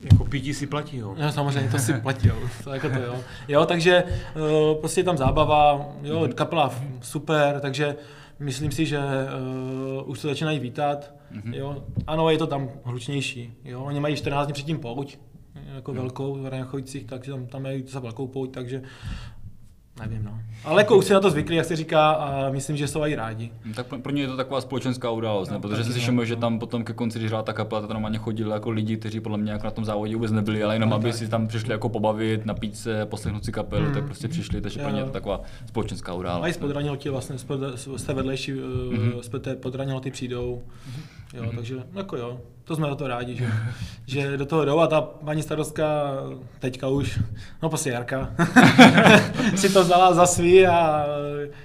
[0.00, 1.14] Jako pití si platí, jo.
[1.20, 2.34] No, samozřejmě to si platí, jo.
[2.64, 3.16] To jako to, jo.
[3.48, 7.96] jo takže uh, prostě je tam zábava, jo, kapela f- super, takže
[8.38, 11.54] myslím si, že uh, už se začínají vítat, Mhm.
[11.54, 11.84] jo.
[12.06, 13.80] Ano, je to tam hlučnější, jo.
[13.84, 15.16] Oni mají 14 dní předtím pouť,
[15.74, 18.82] jako velkou v Raňachovicích, takže tam, tam mají docela velkou pouť, takže
[20.00, 20.38] nevím, no.
[20.64, 23.14] Ale jako už si na to zvykli, jak se říká, a myslím, že jsou i
[23.14, 23.50] rádi.
[23.64, 25.54] Hm, Tak pro pro ně je to taková společenská událost, ne?
[25.54, 26.40] No, protože jsem si no, všiml, že no.
[26.40, 29.20] tam potom ke konci, když hrála ta kapela, to tam normálně chodili jako lidi, kteří
[29.20, 31.18] podle mě jako na tom závodě vůbec nebyli, ale jenom No, aby tak.
[31.18, 33.94] si tam přišli jako pobavit, napít se, poslechnout si kapelu, Mm.
[33.94, 36.54] tak prostě přišli, takže pro ně je to taková společenská A i událost.
[36.54, 37.38] z Podranilty vlastně,
[37.96, 38.60] z, té vedlejší, Mhm.
[38.62, 39.20] mm-hmm.
[39.20, 40.62] z té Podranilty přijdou.
[41.34, 41.56] Jo, mm-hmm.
[41.56, 43.46] takže jako jo, to jsme za to rádi, že,
[44.06, 45.84] že do toho jdou a ta paní starostka
[46.58, 47.20] teďka už,
[47.62, 48.30] no prostě Jarka,
[49.56, 51.06] si to vzala za svý a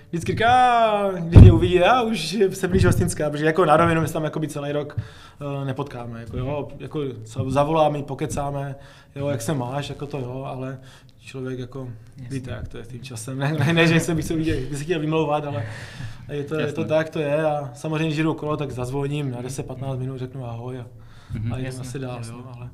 [0.10, 4.08] vždycky říká, když mě uvidí, já už se blíží hostinská, protože jako na rovinu my
[4.08, 7.00] se tam jako celý rok eh, nepotkáme, jako jo, jako
[7.48, 8.76] zavoláme, pokecáme,
[9.16, 10.80] jo, jak se máš, jako to jo, ale
[11.22, 11.90] člověk jako,
[12.30, 14.58] víte, jak to je s tím časem, ne, ne, ne že se bych se viděl,
[14.70, 15.66] bych se chtěl vymlouvat, ale
[16.32, 16.86] je to, je to Jasně.
[16.86, 20.80] tak, to je a samozřejmě, když jdu okolo, tak zazvoním na 10-15 minut, řeknu ahoj
[20.80, 20.86] a,
[21.34, 21.54] Mhm.
[21.54, 22.34] a jdem Jasně, asi dál, jasně.
[22.34, 22.70] jo, ale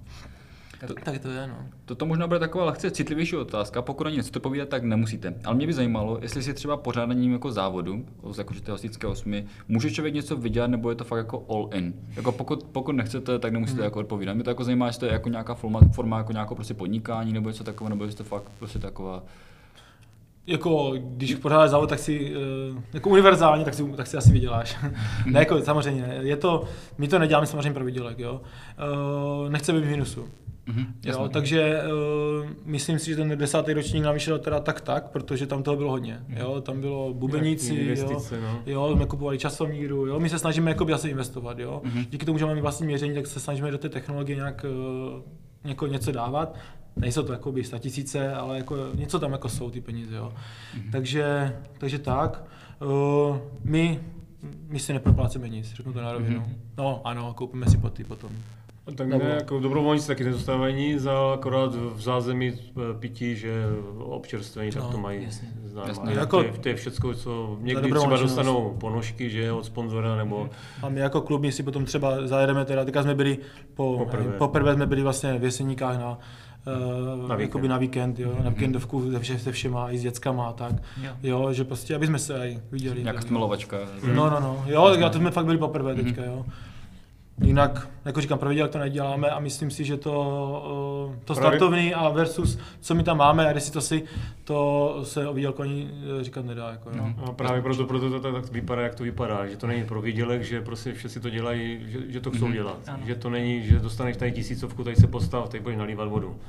[0.80, 1.55] Tak- tak, tak to je, no.
[1.86, 5.34] Toto možná bude taková lehce citlivější otázka, pokud ani něco povídat, tak nemusíte.
[5.45, 8.05] Ale mě by zajímalo, jestli si třeba pořádaním jako závodu,
[8.38, 11.45] jako že to je hostické osmi, může člověk něco vydělat, nebo je to fakt jako
[11.49, 11.93] all in.
[12.15, 13.84] Jako pokud, pokud nechcete, tak nemusíte Hmm.
[13.86, 14.34] jako odpovídat.
[14.34, 17.34] Mě to jako zajímá, jestli to je jako nějaká forma, forma jako nějakou prostě podnikání,
[17.34, 19.23] nebo něco takového, nebo jestli to fakt prostě taková.
[20.47, 24.78] Jako, když pořádáš závod, tak si, eh, jako univerzálně, tak si, tak si asi vyděláš.
[25.25, 26.15] ne, jako samozřejmě, ne.
[26.21, 26.63] je to,
[26.97, 28.41] my to neděláme samozřejmě pro výdělek, jo.
[29.43, 30.28] Uh, nechce být v minusu.
[30.68, 31.82] Mhm, Jo, takže
[32.41, 35.78] uh, myslím si, že ten desátý ročník nám vyšel teda tak tak, protože tam toho
[35.78, 36.20] bylo hodně.
[36.30, 38.59] Jo, tam bylo bubeníci, jo, Investice, no.
[38.65, 41.82] jo, jsme kupovali časomíru, jo, my se snažíme jakoby asi investovat, jo.
[41.84, 42.05] Mhm.
[42.09, 44.65] Díky tomu, že máme vlastní měření, tak se snažíme do té technologie nějak
[45.15, 45.22] uh,
[45.63, 46.55] něko, něco dávat.
[46.95, 50.34] Nejsou to jakoby tisíce, ale jako něco tam jako jsou ty peníze, jo.
[50.91, 52.43] Takže, takže tak.
[52.82, 53.99] Uh, my,
[54.70, 56.39] my si neproplácíme nic, řeknu to na rovinu.
[56.39, 56.55] Mhm.
[56.78, 58.30] No ano, koupíme si poty potom.
[58.88, 63.63] A Tak ne, jako dobrovolníci taky nedostávají nic, ale akorát v zázemí eh, pití, že
[63.99, 65.47] občerstvení, tak No, to mají jasně.
[65.65, 65.88] zdarma.
[65.89, 66.13] Jasně.
[66.13, 70.49] Jako, to, je, to je všecko, co někdy třeba dostanou ponožky, že od sponzora, nebo
[70.83, 73.38] A my jako klub my si potom třeba zajedeme, teda teďka jsme byli,
[73.73, 74.31] po, Poprvé.
[74.38, 77.39] poprvé jsme byli vlastně v Jeseníkách na uh, Na víkend.
[77.41, 80.73] jakoby na víkend, jo, na víkendovku se, vše, se všema, i s dětskama a tak.
[81.03, 81.11] Jo.
[81.23, 83.01] Jo, že prostě, aby jsme se aj viděli.
[83.03, 83.77] Nějaká stmelovačka.
[84.15, 84.63] No, no, no.
[84.67, 86.45] Jo, tak já to jsme fakt byli poprvé teďka, jo.
[87.41, 92.09] Jinak, jako říkám, pravidelně to neděláme a myslím si, že to, eh, to startovný a
[92.09, 94.03] versus, co my tam máme a si to si,
[94.43, 96.69] to se o výdělku ani eh, říkat nedá.
[96.69, 97.13] Jako, jo.
[97.25, 100.43] A právě proto, proto to tak vypadá, jak to vypadá, že to není pro výdělek,
[100.43, 102.77] že prostě všichni to dělají, že, že to chcou dělat.
[102.88, 103.03] Ano.
[103.05, 106.39] Že to není, že dostaneš tady tisícovku, tady se postav, tady budeš nalívat vodu.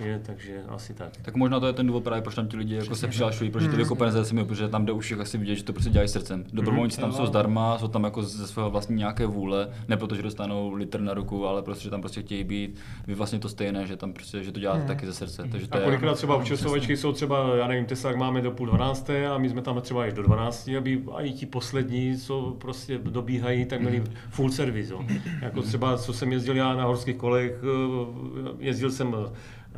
[0.00, 1.08] Je, takže asi tak.
[1.22, 3.68] Tak možná to je ten důvod právě, proč tam ti lidi jako se přihlašují, protože
[3.68, 6.44] ty vykopené se mi, protože tam jde už asi vidět, že to prostě dělají srdcem.
[6.52, 7.16] Dobrovolníci tam Jo.
[7.16, 11.00] jsou zdarma, jsou tam jako ze svého vlastní nějaké vůle, ne proto, že dostanou litr
[11.00, 12.78] na ruku, ale prostě, že tam prostě chtějí být.
[13.06, 15.48] Vy vlastně to stejné, že tam prostě, že to děláte taky ze srdce.
[15.50, 18.66] Takže to A je, kolikrát třeba občasovačky jsou třeba, já nevím, Teslák máme do půl
[18.66, 22.98] dvanácté a my jsme tam třeba až do 12, aby i ti poslední, co prostě
[22.98, 24.92] dobíhají, tak měli full service.
[24.92, 25.04] Jo.
[25.42, 29.16] Jako třeba, co jsem jezdil já na horských kolech, eh, jezdil jsem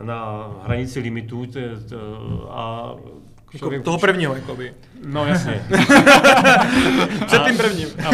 [0.02, 1.96] na hranici limitů t- t-
[2.50, 2.90] a
[3.38, 4.74] Jako člověk- toho prvního, jakoby.
[5.06, 5.62] No jasně.
[7.26, 7.88] Před tím prvním.
[8.06, 8.10] A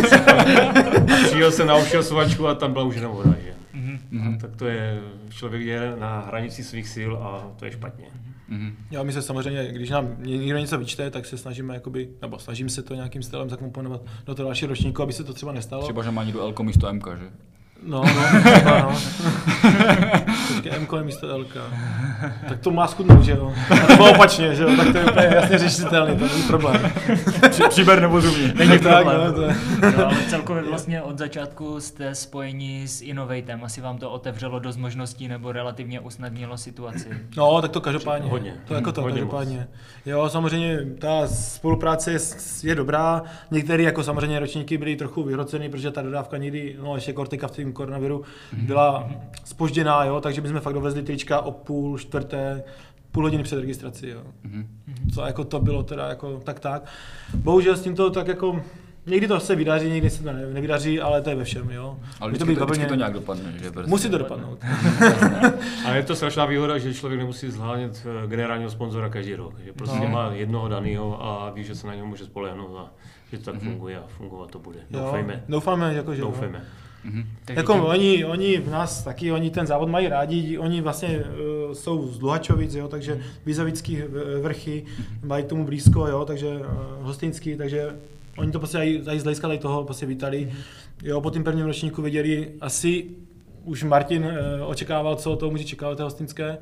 [1.27, 3.35] přijel jsem na občasovačku a tam byla už jenom voda.
[3.45, 3.53] Že?
[3.73, 4.35] Mhm.
[4.35, 8.05] A tak to je, člověk je na hranici svých sil a to je špatně.
[8.49, 8.73] Mhm.
[8.91, 12.69] Jo, my se samozřejmě, když nám někdo něco vyčte, tak se snažíme, jakoby, nebo snažím
[12.69, 15.83] se to nějakým stylem zakomponovat do toho dalšího ročníku, aby se to třeba nestalo.
[15.83, 17.31] třeba, že má někdo Elko místo MK, že?
[17.85, 18.93] No, no, třeba, no.
[20.49, 21.45] Počkej, M je místo L.
[22.49, 23.53] Tak to má schudnout, že jo?
[23.71, 24.71] A to bylo opačně, že jo?
[24.77, 26.93] Tak to je úplně jasně řešitelný, to není problém.
[27.69, 28.53] Příber nebo zubní.
[28.55, 29.27] Není tak, problém.
[29.27, 29.57] no, to je.
[29.97, 33.65] No, ale celkově vlastně od začátku jste spojeni s Innovatem.
[33.65, 37.09] Asi vám to otevřelo dost možností nebo relativně usnadnilo situaci.
[37.37, 38.31] No, tak to každopádně.
[38.31, 38.55] Hodně.
[38.69, 39.69] To jako to, Hodně každopádně.
[40.07, 42.19] Jo, samozřejmě ta spolupráce je,
[42.63, 43.23] je dobrá.
[43.51, 47.51] Některé jako samozřejmě ročníky byly trochu vyhrocený, protože ta dodávka někdy, no ještě kortika v
[47.73, 49.11] tom koronaviru, byla
[49.45, 52.63] spožděná, jo, takže bychom fakt dovezli trička o půl, čtvrté,
[53.13, 54.23] půl hodiny před registrací, jo.
[54.43, 54.67] Mhm.
[55.15, 56.85] Co jako to bylo teda jako tak tak.
[57.35, 58.63] Bohužel s tím to tak jako
[59.07, 61.99] Někdy to se vydaří, někdy se to ne- nevydaří, ale to je ve všem, jo.
[62.21, 63.71] Ale Může to, být vždycky to nějak dopadne, že?
[63.71, 63.91] Prostě.
[63.91, 64.59] Musí to dopadnout.
[65.87, 69.55] A je to strašná výhoda, že člověk nemusí zhánět eh, generálního sponzora každý rok.
[69.65, 70.09] Že prostě No.
[70.09, 72.91] má jednoho daného a ví, že se na něho může spolehnout a
[73.33, 74.79] že to tak funguje a fungovat to bude.
[74.91, 75.33] Doufejme.
[75.35, 76.27] Jo, doufáme, jako, že jo.
[77.05, 77.25] Mhm.
[77.49, 81.73] Jako tím- oni, oni v nás taky, oni ten závod mají rádi, oni vlastně uh,
[81.73, 84.85] jsou z Luhačovic, jo, takže Bizovický eh, vrchy
[85.25, 86.67] mají tomu blízko, jo, takže uh,
[87.01, 87.91] hostinský, takže
[88.37, 90.53] oni to prostě aj, aj z hlediska tady toho prostě vítali.
[91.03, 93.05] Jo, po tím prvním ročníku viděli asi
[93.65, 94.31] už Martin uh,
[94.71, 96.59] očekával, co to může čekat té hostinské.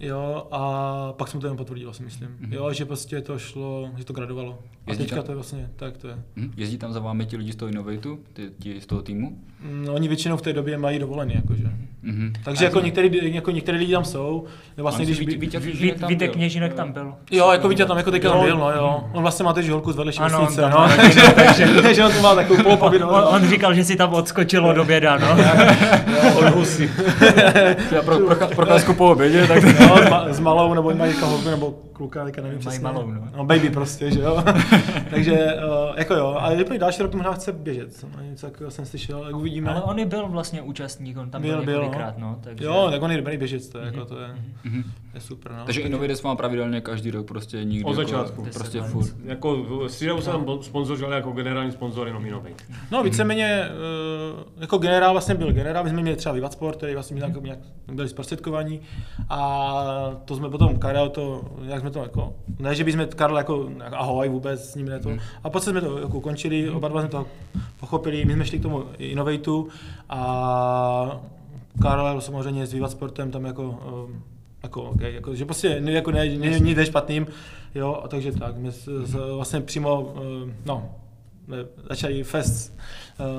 [0.00, 2.28] Jo, a pak jsem to jenom potvrdil, si myslím.
[2.50, 4.58] Jo, že prostě to šlo, že to gradovalo.
[4.86, 5.24] A Jezdí teďka tam?
[5.24, 6.14] to je vlastně, tak to je.
[6.36, 6.52] Mhm.
[6.56, 9.38] Jezdí tam za vámi ti lidi z toho Innovatu, ty, ti z toho týmu?
[9.60, 11.64] Mm, oni většinou v té době mají dovolený, jakože.
[12.02, 12.32] Mhm.
[12.44, 14.44] Takže jako některý, jako některé lidi tam jsou.
[14.76, 16.34] Vlastně, když, Vít, by, Vítě Vít, Kněžínek tam Vítek byl.
[16.34, 17.14] Kněžinek tam byl.
[17.30, 19.04] jo, jako Vítě tam jako teďka tam byl, no jo.
[19.12, 20.88] On vlastně má teď holku z vedlejší vesnice, no.
[20.96, 23.08] Takže, takže on to má takovou polopovinnou.
[23.08, 25.36] On, on říkal, že si tam odskočilo do běda, no.
[26.38, 26.90] Od husy.
[27.90, 31.26] Já pro, pro, procházku po obědě, tak No, s, ma, s malou, nebo mají teďka
[31.26, 32.82] holku, nebo kluka, teďka nevím Mají přesně.
[32.84, 33.28] malou, no.
[33.36, 33.44] no.
[33.44, 34.44] baby prostě, že jo.
[35.10, 38.04] Takže, uh, jako jo, ale vypadá další rok možná chce běžet.
[38.16, 39.70] No, něco takového jsem slyšel, jak uvidíme.
[39.70, 42.38] Ale on i byl vlastně účastník, on tam byl, Byl, několikrát, no.
[42.40, 42.64] takže...
[42.64, 44.28] Jo, tak on je dobrý běžec, to je, jako to je,
[44.64, 44.82] Mhm.
[45.14, 45.64] je super, no.
[45.64, 47.84] Takže Innovatus má pravidelně každý rok prostě nikdy.
[47.84, 48.42] Od jako, začátku.
[48.54, 49.10] Prostě Deset furt.
[49.24, 52.64] Jako se tam sponzoři, ale jako generální sponzor jenom Innovate.
[52.90, 53.68] No víceméně,
[54.34, 57.42] uh, jako generál vlastně byl generál, my jsme měli třeba Vivat Sport, který vlastně nějak,
[57.42, 57.58] nějak
[57.92, 58.80] byli zprostředkovaní
[59.28, 59.74] a
[60.24, 63.96] to jsme potom Karel to, jak jsme to jako, ne, že bychom Karel jako, jako
[63.96, 65.10] ahoj vůbec s ním ne to,
[65.44, 67.26] a potom jsme to jako ukončili, oba dva jsme to
[67.80, 69.68] pochopili, my jsme šli k tomu Innovatu
[70.08, 71.20] a
[71.82, 73.62] Karel samozřejmě s Vivat Sportem tam jako,
[74.08, 74.22] um,
[74.62, 77.26] jako, okay, jako, že prostě ne- jako ne, ne, nic špatným,
[77.74, 80.12] jo, a takže tak, my s, s, vlastně přímo, uh,
[80.66, 80.90] no,
[81.48, 81.56] ne,
[81.88, 82.78] začali fest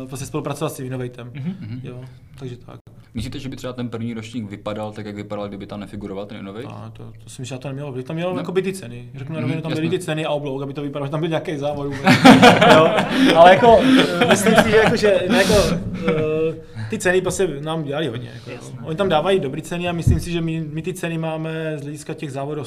[0.08, 1.80] prostě spolupracovat s tím Innovatem, Mhm.
[1.84, 2.04] jo,
[2.40, 2.80] takže tak.
[3.16, 6.50] Myslíte, že by třeba ten první ročník vypadal tak, jak vypadal, kdyby tam nefiguroval ten?
[6.68, 8.06] A to, to si myslím, že to nemělo být.
[8.06, 8.40] Tam mělo No.
[8.40, 9.10] jako by ty ceny.
[9.16, 9.82] Řeknu na rovinu, tam jasně.
[9.88, 11.88] byly ty ceny a oblouk, aby to vypadalo, že tam byl nějaký závod
[12.76, 12.90] jo.
[13.36, 13.80] Ale jako,
[14.22, 16.56] eh, myslím si, že, jako, že ne, jako, uh,
[16.90, 18.32] ty ceny prostě nám dělali hodně.
[18.48, 18.66] Jako.
[18.84, 21.82] Oni tam dávají dobré ceny a myslím si, že my, my ty ceny máme z
[21.82, 22.64] hlediska těch závodů,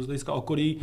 [0.00, 0.80] z hlediska okolí,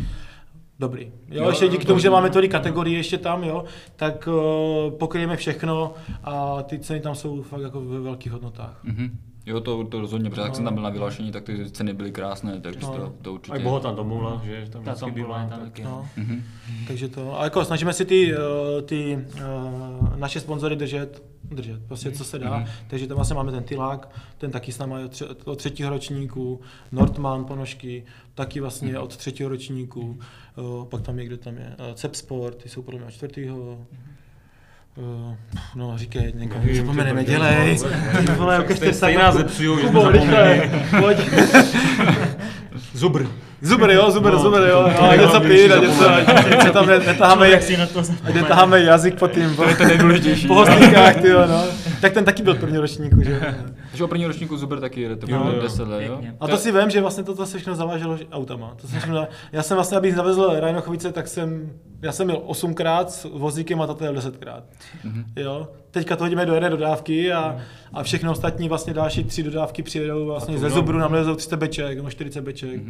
[0.81, 1.11] dobrý.
[1.29, 3.63] Jo, Jo, ještě díky to- tomu, že máme tolik kategorií ještě tam, jo,
[3.95, 8.79] tak uh, pokryjeme všechno a ty ceny tam jsou fakt jako ve velkých hodnotách.
[8.83, 9.17] Mhm.
[9.45, 12.11] Jo, to, to rozhodně, protože jak jsem tam byl na vyhlášení, tak ty ceny byly
[12.11, 12.95] krásné, takže No.
[12.95, 13.57] to, to určitě.
[13.57, 15.41] A i bohatá tomula, že tam Ta vždycky bývá.
[15.41, 15.83] je tam tak- taky.
[15.83, 16.05] No.
[16.17, 16.43] Mhm.
[16.87, 19.41] Takže to, ale jako snažíme si ty, eh, ty eh,
[20.15, 22.57] naše sponzory držet, držet, prostě co se dá.
[22.57, 22.67] Mhm.
[22.87, 25.89] Takže tam vlastně máme ten Tilák, ten taky s náma je od, tře- od třetího
[25.89, 26.61] ročníku,
[26.91, 28.03] Nordman ponožky,
[28.35, 30.19] taky vlastně od třetího ročníku,
[30.57, 33.77] eh, pak tam je, kdo tam je, eh, Cep Sport, ty jsou podle mě čtvrtýho.
[34.97, 35.37] Eh,
[35.75, 37.77] no, říkej, někomu Nevím, zapomeneme, dělej.
[38.37, 40.71] vole, ukažte se jako- zepsujou, že jsme zapomněli.
[42.93, 43.25] Zubr.
[43.61, 44.89] Zuber, jo, zuber, No, zuber, to- jo.
[44.97, 47.85] to No, je něco pít a něco, ať se tam ne- netaháme, Jak si na
[47.87, 50.47] to ať netaháme jazyk po tím, po, To je nejdůležitější.
[50.47, 51.63] po hostinách, ty jo, no.
[52.01, 53.39] Tak ten taky byl první ročníku, že jo.
[53.89, 55.61] Takže o první ročníku Zuber taky jede, to bylo jo.
[55.61, 56.21] 10 let, jo?
[56.39, 58.75] A to si vím, že vlastně toto se všechno zaváželo autama.
[58.81, 61.71] To se všechno, já jsem vlastně, abych zavezl Rajnochovice, tak jsem,
[62.01, 64.63] já jsem měl osmkrát s vozíkem a tato jel desetkrát.
[65.03, 65.25] Mhm.
[65.35, 65.67] Jo.
[65.91, 67.57] Teďka to hodíme do jedné dodávky a,
[67.93, 70.75] a všechno ostatní vlastně další tři dodávky přijedou vlastně to ze no.
[70.75, 72.81] Zubru, nám lezou 300 beček, nebo 40 beček.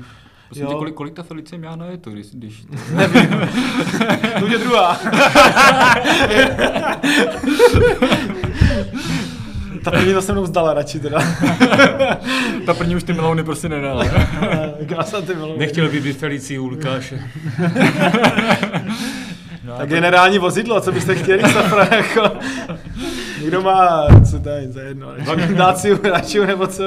[0.47, 0.78] Prosím tě, Jo.
[0.78, 2.62] kolik, kolik ta Felicie měla na jetu, když, když
[4.39, 4.99] To už je druhá.
[9.84, 11.20] Ta první to se mnou vzdala radši teda.
[12.66, 14.06] ta první už ty melouny prostě nedala.
[14.88, 15.58] Krása ty bylo.
[15.58, 17.20] Nechtěl by být Felicí u Lukáše.
[19.72, 22.38] No, Tak generální vozidlo, co byste chtěli, Safra, jako...
[23.41, 25.07] Někdo má, co to je, za jedno,
[25.55, 26.84] Daciu, Daciu nebo co?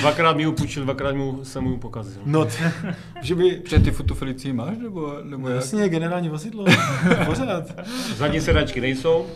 [0.00, 2.22] Dvakrát mi ji půjčil, dvakrát mu, jsem mu pokazil.
[2.26, 2.72] No, t-
[3.22, 3.50] že by...
[3.50, 5.56] Protože ty tu Felicii máš, nebo, nebo jak?
[5.56, 6.64] Jasně, generální vozidlo,
[7.26, 7.64] pořád.
[8.16, 9.26] Zadní sedačky nejsou.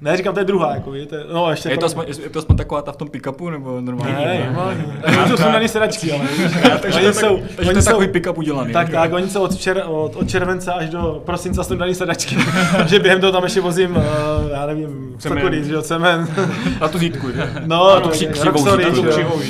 [0.00, 1.24] Ne, říkám, to je druhá, jako víte.
[1.32, 3.80] No, ještě Je to, pro- aspoň, je to aspoň taková ta v tom pick-upu, nebo
[3.80, 4.14] normálně?
[4.26, 4.84] Ne, normálně.
[5.06, 6.52] Oni jsou sundaný sedačky, ale víš.
[6.82, 8.72] takže Oni to, jsou, takže to oni je jsou, takový pick-up udělaný.
[8.72, 8.94] tak, jo?
[8.94, 10.28] tak, oni jsou od, čer, od, od
[10.58, 12.36] července až do prosince sundaný sedačky.
[12.86, 14.02] že během toho tam ještě vozím, uh,
[14.50, 15.40] já nevím, Cement.
[15.40, 16.30] cokoliv, že jo, cement.
[16.80, 17.52] Na tu zítku, že?
[17.66, 18.34] No, tu tak při- jak
[19.08, 19.40] křivou.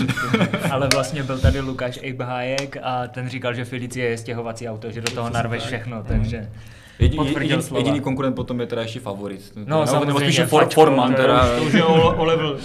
[0.71, 5.01] Ale vlastně byl tady Lukáš Ejbhájek a ten říkal, že Felicie je stěhovací auto, že
[5.01, 6.49] do toho narveš všechno, takže...
[6.99, 9.53] Jediný, Potvrdil jediný, jediný konkurent potom je teda ještě favorit.
[9.57, 11.57] No, nebo samozřejmě, spíše for, Forman, to je teda.
[11.57, 12.59] To už je o, o level.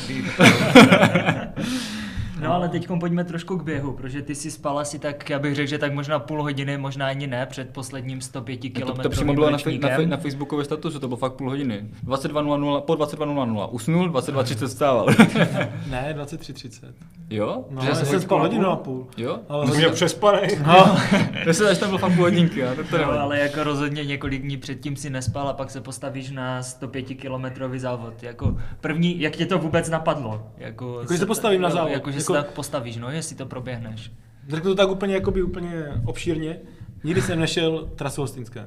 [2.44, 5.56] No ale teď pojďme trošku k běhu, protože ty si spal asi tak, já bych
[5.56, 9.02] řekl, že tak možná půl hodiny, možná ani ne, před posledním 105 To, km.
[9.02, 11.86] to přímo bylo na, fe- na, fe- na Facebookové statusu, to bylo fakt půl hodiny.
[12.06, 15.06] 22.00, po 22.00 usnul, 22.30 vstával.
[15.90, 16.94] Ne, 23.30.
[17.30, 17.66] jo?
[17.70, 19.08] No, já se jsem spal hodinu a půl.
[19.18, 19.40] Jo?
[19.50, 20.60] Ale To mě přespanej.
[20.68, 20.98] no,
[21.46, 24.04] To se až tam byl fakt půl hodinky, a to, to No, ale jako rozhodně
[24.06, 28.24] několik dní předtím si nespal a pak se postavíš na 105 kilometrový závod.
[28.24, 30.48] Jako první, jak tě to vůbec napadlo?
[30.58, 31.92] Jako, že se postavím na závod.
[31.92, 34.12] Jako, že Jako- se tak postavíš, no, jestli to proběhneš.
[34.50, 36.58] řeknu to tak úplně, jakoby úplně obšírně.
[37.04, 38.66] Nikdy jsem nešel trasu Hostinská.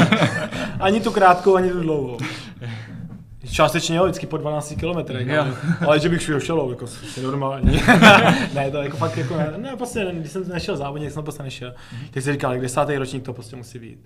[0.80, 2.18] ani tu krátkou, ani tu dlouhou.
[3.52, 5.54] Částečně jo, vždycky po 12 kilometrech, ale,
[5.86, 6.86] ale že bych šel šel, jako
[7.16, 7.80] je normální.
[8.54, 11.42] ne, to jako fakt jako ne, ne, prostě když jsem nešel závodně, tak jsem prostě
[11.42, 11.74] nešel.
[12.10, 14.04] Tak jsem říkal, desátý ročník to prostě musí být.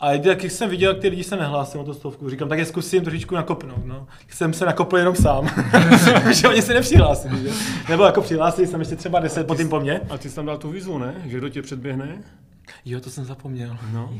[0.00, 2.64] A jak jsem viděl, jak ty lidi se nehlásí o to stovku, říkám, tak je
[2.64, 4.06] zkusím trošičku nakopnout, no.
[4.28, 5.48] Jsem se nakopl jenom sám,
[6.30, 7.50] že oni se nepřihlásili, že?
[7.88, 10.00] Nebo jako přihlásili jsem ještě třeba 10 po tím po mně.
[10.10, 11.14] A ty jsi tam dal tu výzvu, ne?
[11.26, 12.08] Že kdo tě předběhne?
[12.84, 13.76] Jo, to jsem zapomněl.
[13.92, 14.10] No.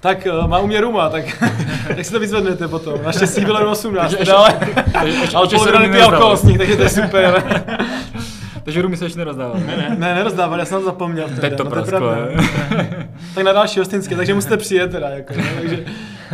[0.00, 1.24] Tak uh, má u mě Ruma, tak,
[1.96, 3.02] tak si to vyzvednete potom.
[3.02, 4.58] Naštěstí bylo jen 18, Takže teda, ale,
[5.34, 6.14] ale se nepije nezdal.
[6.14, 7.44] alkohol z nich, takže to je super.
[8.64, 9.60] Takže Rumi se ještě nerozdával.
[9.66, 9.96] Ne, ne.
[9.98, 11.28] ne, nerozdával, já jsem to zapomněl.
[11.40, 12.14] Teď to no, prasklo.
[13.34, 15.84] Tak na další hostinské, takže musíte přijet teda, jako, takže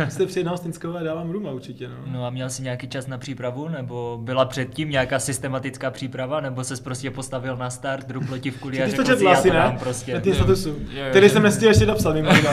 [0.05, 1.95] musíte přijet na hostinskou a dávám Ruma určitě, no.
[2.05, 6.63] No a měl jsi nějaký čas na přípravu, nebo byla předtím nějaká systematická příprava, nebo
[6.63, 9.53] ses prostě postavil na start, druplo ti v kuli a řekl si, já to ne?
[9.53, 10.13] dám prostě.
[10.13, 10.33] Na Jo.
[10.33, 10.75] statusu.
[11.09, 11.33] Který jo.
[11.33, 12.49] jsem nestihl ještě dopsat, mimo jiné.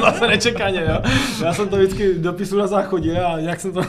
[0.00, 1.02] Zase nečekaně, jo.
[1.44, 3.82] Já jsem to vždycky dopisu na záchodě a nějak jsem to...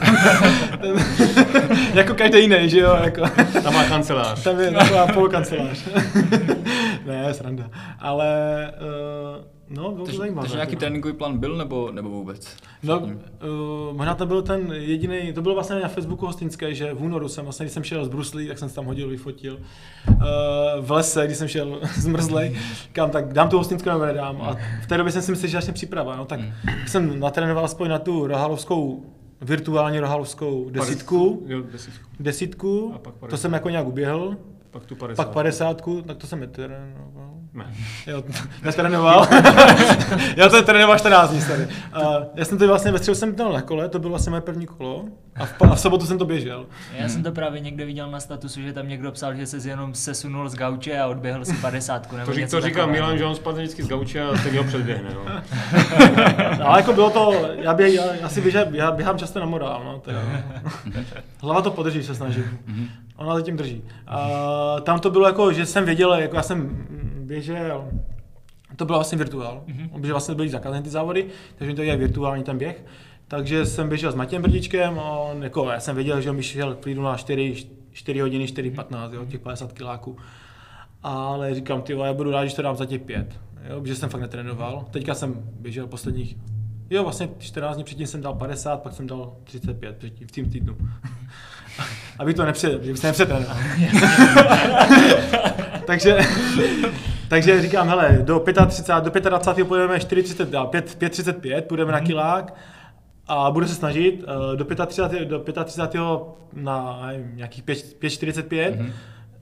[0.80, 0.94] ten,
[1.94, 3.22] jako každý jiný, že jo, jako...
[3.62, 4.42] Tam má kancelář.
[4.42, 5.84] Tam je taková polokancelář.
[7.06, 7.70] ne, sranda.
[7.98, 8.72] Ale,
[9.38, 10.42] uh, no, bylo to Takže, zajímavé.
[10.42, 10.80] takže nějaký jako.
[10.80, 12.56] tréninkový plán byl, nebo, nebo vůbec?
[12.82, 13.08] No, uh,
[13.96, 17.44] možná to byl ten jediný, to bylo vlastně na Facebooku hostinské, že v únoru jsem
[17.44, 19.58] vlastně, když jsem šel z Bruslí, tak jsem se tam hodil, vyfotil.
[20.08, 20.16] Uh,
[20.80, 22.56] v lese, když jsem šel zmrzlej,
[22.92, 24.42] kam tak dám tu hostinskou nebo nedám.
[24.42, 26.16] A v té době jsem si myslel, že začne příprava.
[26.16, 26.40] No tak
[26.86, 29.04] jsem natrénoval aspoň na tu rohalovskou,
[29.40, 31.42] virtuální rohalovskou desítku.
[31.46, 32.08] Jo, desítku.
[32.20, 34.36] Desítku, A pak to jsem jako nějak uběhl,
[34.70, 35.24] Pak tu 50.
[35.24, 37.33] pak 50, tak to jsem netrénoval.
[37.54, 37.74] Ne.
[38.06, 38.22] Jo,
[38.62, 39.28] netrénoval.
[40.36, 41.64] já to trénoval 14 dní tady.
[41.64, 44.40] Uh, já jsem to vlastně ve středu jsem to na kole, to bylo vlastně moje
[44.40, 45.04] první kolo.
[45.36, 46.66] A v, a v sobotu jsem to běžel.
[46.98, 49.94] Já jsem to právě někde viděl na statusu, že tam někdo psal, že se jenom
[49.94, 52.92] sesunul z gauče a odběhl si 50 nebo To, řík, něco to říká takového.
[53.02, 55.10] Milan, že on spadne vždycky z gauče a stejně ho předběhne.
[55.14, 55.24] No.
[56.58, 59.46] No, ale jako bylo to, já, běh, já, já si běžel, já běhám často na
[59.46, 60.44] morál, no, to je,
[61.40, 62.58] Hlava to podrží, se snažím.
[63.16, 63.82] Ona zatím drží.
[64.06, 64.28] A
[64.82, 66.86] tam to bylo jako, že jsem věděl, jako já jsem
[67.24, 67.88] běžel,
[68.76, 69.88] to bylo vlastně virtuál, mm-hmm.
[69.88, 72.84] protože vlastně byly zakázané ty závody, takže mi to je virtuální ten běh.
[73.28, 76.42] Takže jsem běžel s Matějem Brdičkem a on, jako, já jsem věděl, že on mi
[76.42, 80.16] šel klidu na 4, 4 hodiny, 4.15, jo, těch 50 kiláků.
[81.02, 84.08] Ale říkám, ty já budu rád, když to dám za těch pět, jo, protože jsem
[84.08, 84.84] fakt netrénoval.
[84.90, 86.36] Teďka jsem běžel posledních,
[86.90, 90.50] jo, vlastně 14 dní předtím jsem dal 50, pak jsem dal 35 předtím, v tým
[90.50, 90.76] týdnu.
[92.18, 93.56] Aby to nepřed, že byste nepřetrénoval.
[95.86, 96.18] takže,
[97.28, 102.54] takže říkám, hele, do 35, do 25 půjdeme 4,30, dá, 5, 5,35, půjdeme na kilák
[103.26, 106.02] a budu se snažit eh, do 35, do 35
[106.52, 108.92] na nevím, nějakých 5, 5,45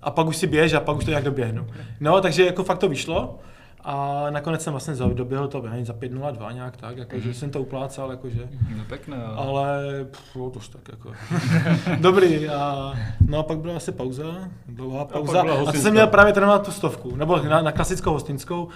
[0.03, 1.67] a pak už si běž a pak už to nějak doběhnu.
[2.01, 3.39] No, takže jako fakt to vyšlo.
[3.85, 8.11] A nakonec jsem vlastně doběhl to nevím, za 5.02 nějak tak, jakože jsem to uplácal,
[8.11, 8.49] jakože.
[8.77, 9.35] No pěkné, jo.
[9.37, 11.13] Ale pff, to už tak jako.
[12.01, 12.49] Dobrý.
[12.49, 12.93] A,
[13.27, 14.25] no a pak byla asi pauza,
[14.69, 15.43] dlouhá pauza.
[15.43, 18.69] byla A to jsem měl právě trénovat tu stovku, nebo na, na klasickou hostinskou.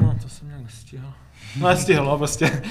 [0.00, 1.12] No, to jsem nějak nestihl.
[1.60, 2.62] No, nestihl, no, prostě.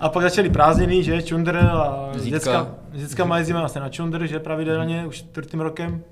[0.00, 2.38] A pak začaly prázdniny, že, čundr a Zítka.
[2.38, 6.02] děcka, děcka mají jezdíme vlastně na čundr, že pravidelně, už čtvrtým rokem.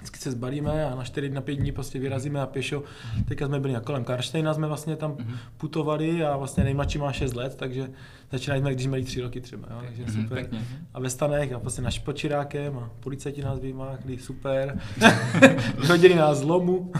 [0.00, 2.82] Vždycky se zbalíme a na 4 na 5 dní prostě vyrazíme a pěšo.
[3.28, 5.16] Teďka jsme byli na kolem Karštejna, jsme vlastně tam
[5.56, 7.90] putovali a vlastně nejmladší má 6 let, takže
[8.32, 10.38] začínali jsme, když měli 3 roky třeba, jo, takže Mhm, super.
[10.38, 10.58] pěkně.
[10.94, 14.78] A ve stanech a vlastně na špočirákem a policajti nás vymákli, super.
[15.80, 16.92] Vyhodili nás z lomu,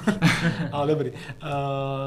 [0.73, 1.11] ale dobrý.
[1.11, 1.17] Uh,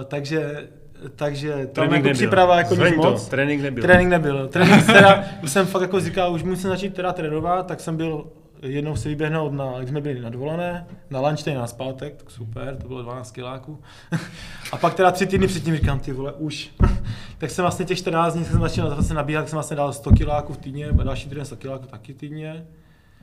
[0.07, 0.67] takže
[1.15, 3.27] takže tam jako příprava jako nic to, moc.
[3.27, 3.81] trénink nebyl.
[3.83, 4.47] Trénink nebyl.
[4.47, 8.25] Trénink teda, už jsem fakt jako říkal, už musím začít teda trénovat, tak jsem byl
[8.63, 12.31] jednou si vyběhnout, na, když jsme byli na dovolené, na lunch tady na zpátek, tak
[12.31, 13.79] super, to bylo 12 kiláků.
[14.71, 16.71] A pak teda tři týdny předtím říkám, ty vole, už.
[17.37, 20.11] tak jsem vlastně těch 14 dní jsem začal vlastně nabíhat, tak jsem vlastně dal 100
[20.11, 22.65] kiláků v týdně, a další týden 100 kiláků taky týdně.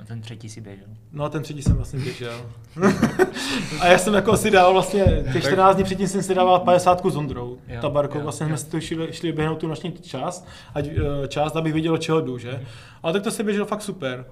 [0.01, 0.87] A ten třetí si běžel.
[1.13, 2.41] No a ten třetí jsem vlastně běžel.
[3.81, 7.07] a já jsem jako si dal vlastně, těch 14 dní předtím jsem si dával 50
[7.07, 8.49] s Ondrou, Jo, tabarkou, jo, vlastně jo.
[8.49, 12.03] jsme si to šli, šli běhnout tu noční část, ať, eh, část, abych věděl, od
[12.03, 12.67] čeho jdu, že?
[13.03, 14.25] Ale tak to se běželo fakt super.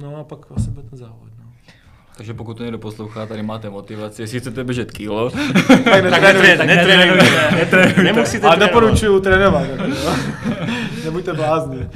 [0.00, 1.44] No a pak vlastně byl ten závod, no.
[2.16, 6.04] Takže pokud to někdo poslouchá, tady máte motivaci, jestli chcete běžet kilo, Tak
[6.66, 8.02] netrénujte.
[8.02, 9.62] Nemusíte ale doporučuju trénovat.
[9.70, 9.82] jako.
[11.04, 11.88] Nebuďte blázni.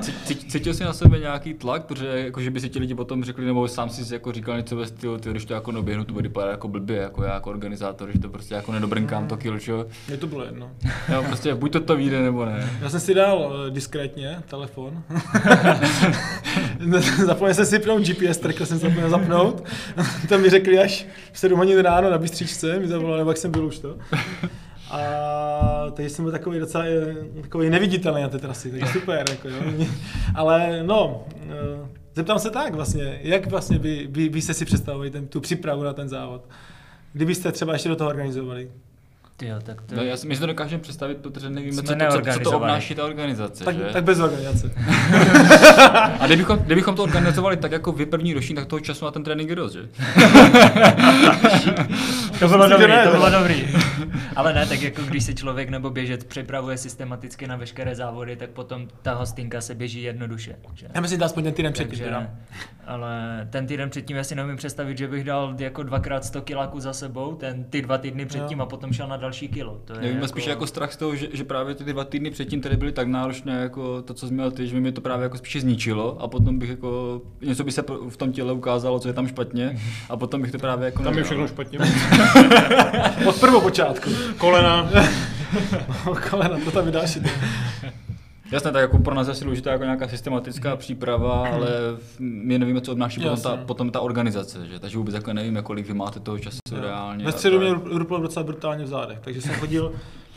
[0.00, 3.24] Cí- Cítil jsi na sebe nějaký tlak, protože jako, že by si ti lidi potom
[3.24, 6.12] řekli, nebo sám si jako říkal něco ve stylu, ty, když to jako noběhnu, to
[6.12, 9.58] bude vypadat jako blbě, jako já jako organizátor, že to prostě jako nedobrnkám to kilo,
[9.58, 9.86] čo?
[10.08, 10.70] Mně to bylo jedno.
[11.12, 12.70] Jo, prostě buď to to vyjde, nebo ne.
[12.80, 15.02] Já jsem si dal eh, diskrétně telefon.
[17.26, 19.64] zapomněl jsem si vypnout GPS, tracker jsem zapomněl zapnout.
[20.28, 23.50] to mi řekli až v 7 hodin ráno na bystříčce, mi zavolali, nebo jak jsem
[23.50, 23.96] byl už to.
[24.90, 25.00] A
[25.92, 29.24] takže jsem byl takový docela eh, takový neviditelný na té trasy, takže super.
[29.30, 29.86] Jako, jo.
[30.34, 35.10] Ale no, eh, zeptám se tak vlastně, jak vlastně by, by, by jste si představovali
[35.10, 36.44] ten, tu přípravu na ten závod?
[37.12, 38.70] Kdybyste třeba ještě do toho organizovali.
[39.40, 39.96] Ty jo, tak to...
[39.96, 42.56] No, já si, my si to dokážeme představit, protože nevíme, co to, co, co to
[42.56, 43.84] obnáší ta organizace, Tak, že?
[43.92, 44.70] tak bez organizace.
[46.20, 49.24] A kdybychom, kdybychom to organizovali tak jako vy první ročník, tak toho času na ten
[49.24, 49.80] trénink je dost, že?
[52.38, 53.68] To bylo dobrý, to bylo dobrý.
[54.36, 58.50] Ale ne, tak jako když se člověk nebo běžec připravuje systematicky na veškeré závody, tak
[58.50, 60.56] potom ta hostinka se běží jednoduše.
[60.74, 60.86] Že?
[60.94, 61.98] Já myslím, že aspoň ten týden předtím.
[61.98, 62.28] Takže,
[62.86, 66.80] ale ten týden předtím já si neumím představit, že bych dal jako dvakrát 100 kiláků
[66.80, 68.62] za sebou, ten, ty dva týdny předtím Jo.
[68.64, 69.80] a potom šel na další kilo.
[69.84, 70.28] To je Nevím, jako...
[70.28, 73.08] spíš jako strach z toho, že, že právě ty dva týdny předtím tady byly tak
[73.08, 76.22] náročné, jako to, co jsi měl ty, že by mě to právě jako spíše zničilo
[76.22, 79.78] a potom bych jako, něco by se v tom těle ukázalo, co je tam špatně
[80.08, 81.46] a potom bych to právě jako Tam je nedělal.
[81.46, 81.78] všechno špatně.
[83.28, 83.99] Od prvopočátku.
[84.38, 84.90] Kolena.
[86.30, 87.18] Kolena, to tam vydáš.
[88.52, 91.68] Jasně, tak jako pro nás je asi důležitá jako nějaká systematická příprava, ale
[92.18, 94.78] my nevíme, co obnáší potom ta, potom ta organizace, že?
[94.78, 97.24] takže vůbec jako nevíme, kolik vy máte toho času reálně.
[97.24, 99.92] Ve středu mě ruplo docela brutálně v zádech, takže jsem chodil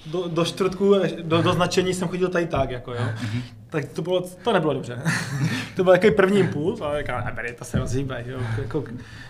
[0.06, 3.06] do, do čtvrtku, do, do značení jsem chodil tady tak, jako jo.
[3.70, 5.02] Tak to, bylo, to nebylo dobře.
[5.76, 8.40] to byl takový první impuls, ale říkám, neberi, to se rozhýbej, jo.
[8.62, 8.84] Jako,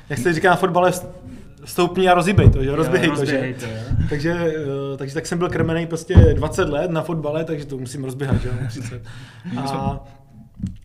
[0.09, 0.91] jak se říká na fotbale,
[1.65, 2.75] vstoupni a rozhýbej to, že?
[2.75, 3.55] rozběhej to, že?
[3.59, 3.71] to, jo.
[4.09, 8.03] Takže, eh, takže tak jsem byl krmený prostě 20 let na fotbale, takže to musím
[8.03, 9.01] rozběhat, že jo, 30.
[9.57, 10.03] A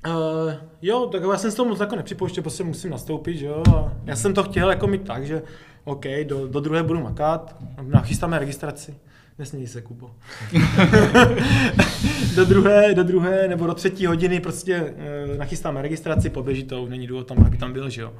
[0.06, 0.52] Uh,
[0.82, 3.62] jo, tak já jsem s toho moc jako nepřipouštěl, prostě musím nastoupit, že jo.
[3.76, 5.42] A já jsem to chtěl jako mít tak, že
[5.84, 8.94] OK, do, do druhé budu makat, nachystáme registraci.
[9.38, 10.10] Nesměj se, Kubo.
[12.36, 17.06] do druhé, do druhé nebo do třetí hodiny prostě uh, nachystáme registraci, poběží to, není
[17.06, 18.12] důvod tam, aby tam byl, že jo.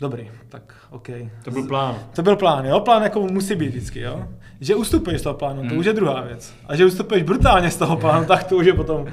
[0.00, 1.08] Dobrý, tak OK.
[1.44, 1.98] To byl plán.
[2.14, 2.80] To byl plán, jo?
[2.80, 4.28] Plán jako musí být vždycky, jo?
[4.60, 6.54] Že ustupuješ z toho plánu, to už je druhá věc.
[6.66, 9.06] A že ustupuješ brutálně z toho plánu, tak to už je potom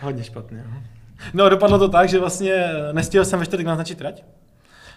[0.00, 0.58] hodně špatně.
[0.58, 0.80] Jo?
[1.34, 4.22] No, dopadlo to tak, že vlastně eh, nestihl jsem ve čtvrtek naznačit trať,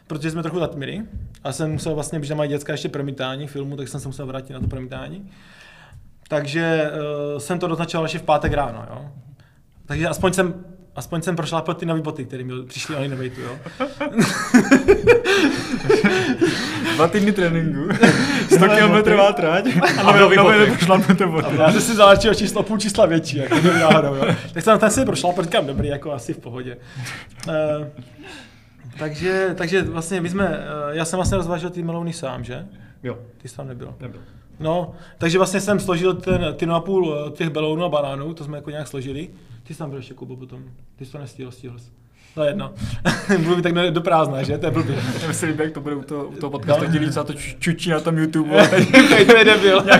[0.08, 1.02] protože jsme trochu zatmili
[1.44, 4.26] a jsem musel vlastně, když tam mají děcka ještě promítání filmu, tak jsem se musel
[4.26, 5.32] vrátit na to promítání.
[6.28, 9.12] Takže uh, jsem to doznačoval ještě v pátek ráno, jo.
[9.86, 10.54] Takže aspoň jsem
[10.96, 13.58] Aspoň jsem prošlápil ty nové boty, které mi přišly na Innovatu, jo.
[16.96, 17.90] Dva týdny tréninku,
[18.56, 19.66] 100 km trať
[20.06, 20.72] A nový boty.
[20.80, 21.48] pošlapnete boty.
[21.48, 24.36] A já jsem si zaláčil číslo půl čísla větší, jako to náhodou, jo.
[24.54, 26.78] Tak jsem ten si prošlapil, říkám, dobrý, jako asi v pohodě.
[27.48, 27.54] Uh,
[29.00, 30.54] takže, takže vlastně my jsme, uh,
[30.92, 32.66] já jsem vlastně rozvážel ty melouny sám, že?
[33.04, 33.94] Jo, Ty jsi tam nebyl.
[34.00, 34.22] nebyl.
[34.60, 38.44] No, takže vlastně jsem složil ten, ty na půl eh, těch belounů a banánů, to
[38.44, 39.30] jsme jako nějak složili.
[39.64, 40.64] Ty jsi tam byl ještě, Kubo, potom.
[40.96, 41.92] Ty jsi to nestihl, stihl jsi.
[42.38, 42.74] No jedno.
[43.38, 44.58] Mluví tak do prázdna, že?
[44.58, 44.96] To je blbě.
[45.28, 46.92] Já si líbí, jak to bude u toho, u toho podcastu, no.
[46.92, 48.62] dělí, co to ču- čučí na tom YouTube.
[48.62, 48.68] a
[49.26, 49.86] to je debil.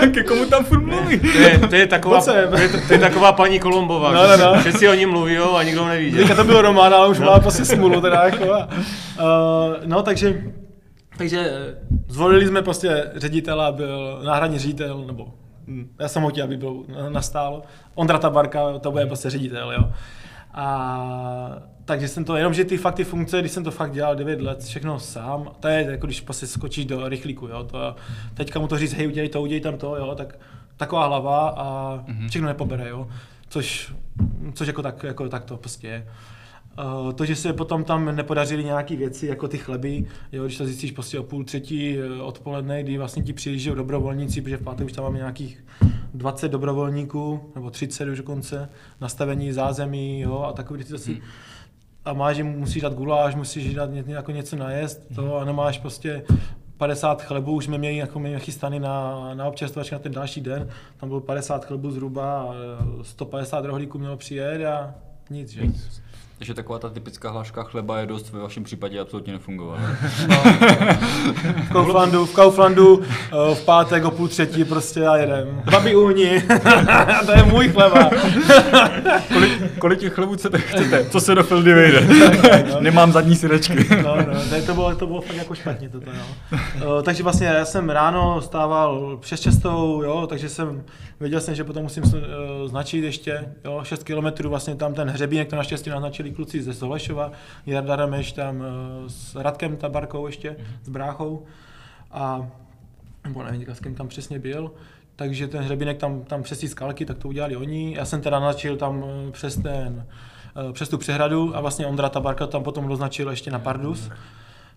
[0.00, 1.20] Tak ke komu tam furt mluví?
[1.20, 2.48] To je, to je, taková, to je,
[2.88, 4.62] to je taková paní Kolombová, No, že, no, no.
[4.62, 6.10] že si o ní mluví a nikdo neví.
[6.10, 6.16] Že?
[6.16, 8.52] Teďka to byl Roman, ale už má prostě smůlu teda jako.
[8.54, 10.42] A, uh, no takže,
[11.18, 11.74] takže eh,
[12.08, 15.26] zvolili jsme prostě ředitela, byl náhradní ředitel, nebo
[15.98, 17.62] já jsem ho chtěl, aby byl na- nastálo.
[17.94, 19.92] Ondra Tabarka, to bude prostě ředitel, jo.
[20.54, 21.50] A
[21.84, 24.40] takže jsem to, jenom že ty fakt ty funkce, když jsem to fakt dělal 9
[24.40, 27.96] let, všechno sám, to je jako když prostě skočíš do rychlíku, jo, to,
[28.34, 30.38] teďka mu to říct, hej, udělej to, udělej tam to, jo, tak
[30.76, 31.98] taková hlava a
[32.28, 33.08] všechno nepobere, jo,
[33.48, 33.94] což,
[34.54, 36.06] což jako tak, jako tak to prostě je.
[36.78, 40.66] Uh, to, že se potom tam nepodařily nějaké věci, jako ty chleby, jo, když to
[40.66, 44.86] zjistíš prostě o půl třetí eh, odpoledne, kdy vlastně ti přijíždějí dobrovolníci, protože v pátek
[44.86, 45.64] už tam máme nějakých
[46.14, 48.68] 20 dobrovolníků, nebo 30 už dokonce,
[49.00, 51.20] nastavení zázemí, jo, a takové ty věci.
[52.04, 55.78] A máš, že musíš dát guláš, musíš dát ně, jako něco najest, to, a nemáš
[55.78, 56.24] prostě
[56.76, 60.68] 50 chlebů, už jsme měli jako měli chystaný na, na občerstvačky na ten další den,
[60.96, 62.54] tam bylo 50 chlebů zhruba, a
[63.00, 64.94] eh, 150 rohlíků mělo přijet a
[65.30, 65.62] nic, že?
[66.40, 69.80] Takže taková ta typická hláška chleba je dost ve vašem případě absolutně nefungovala.
[71.68, 75.62] V Kauflandu, v Kauflandu eh, v pátek o půl třetí prostě a jedem.
[75.70, 76.42] Babi uhni,
[77.26, 78.10] to je můj chleba.
[79.32, 80.58] kolik, kolik těch chlebů chcete?
[80.58, 81.04] chcete?
[81.04, 82.08] Co se do fildy vejde?
[82.80, 84.02] Nemám zadní syrečky.
[84.02, 86.58] No, no, tady to bylo, to bylo fakt jako špatně toto, no.
[86.96, 90.82] Uh, takže vlastně já jsem ráno stával přes čestou, jo, takže jsem,
[91.20, 92.10] věděl jsem, že potom musím uh,
[92.66, 97.32] značit ještě, jo, 6 kilometrů vlastně tam ten hřebínek, to naštěstí naznačili kluci ze Solešova,
[97.66, 98.64] Jarda Rameš tam uh,
[99.06, 101.46] s Radkem Tabarkou ještě, s bráchou
[102.10, 102.50] a
[103.24, 104.72] nebo nevím, s kým tam přesně byl,
[105.16, 107.94] takže ten hřebínek tam, tam přes ty skalky, tak to udělali oni.
[107.96, 110.06] Já jsem teda naznačil tam eh, přes ten,
[110.68, 114.10] eh, přes tu přehradu a vlastně Ondra Tabarka tam potom doznačil ještě na Pardus.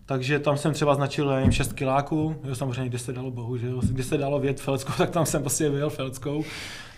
[0.05, 4.03] Takže tam jsem třeba značil nevím, 6 kiláků, jo, samozřejmě kde se dalo bohužel, kde
[4.03, 6.43] se dalo vět Felskou, tak tam jsem prostě vyjel Felskou,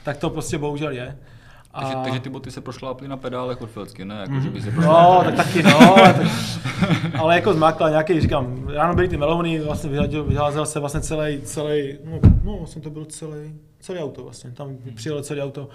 [0.03, 1.17] tak to prostě bohužel je.
[1.76, 1.82] A...
[1.82, 4.15] Takže, takže ty boty se prošláply na pedálech od Felsky, ne?
[4.15, 4.41] Jako, Mhm.
[4.41, 6.28] že by se No, tak taky no, ale, tak,
[7.19, 11.41] ale jako zmákla nějaký, říkám, ráno byly ty melouny, vlastně vyházel, vyházel se vlastně celý,
[11.41, 15.69] celý, no, no vlastně to byl celý, celý auto vlastně, tam přijelo celé auto,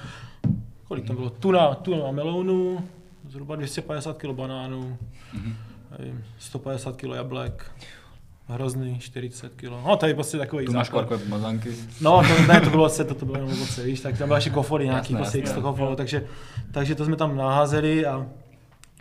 [0.89, 2.85] kolik tam bylo, tuna, tuna melounů,
[3.29, 4.97] zhruba 250 kg banánů,
[5.99, 7.71] nevím, 150 kg jablek,
[8.51, 11.07] hrozný 40 kg, no tady prostě takový Tu máš základ.
[11.07, 11.71] kvarkové pomazánky.
[12.01, 14.37] No, to, ne, to bylo ovoce, to, to bylo jenom ovoce, víš, tak tam byly
[14.39, 15.71] ještě kofory nějaký, Jasné, prostě jasné.
[15.71, 16.27] x takže,
[16.73, 18.27] takže to jsme tam naházeli a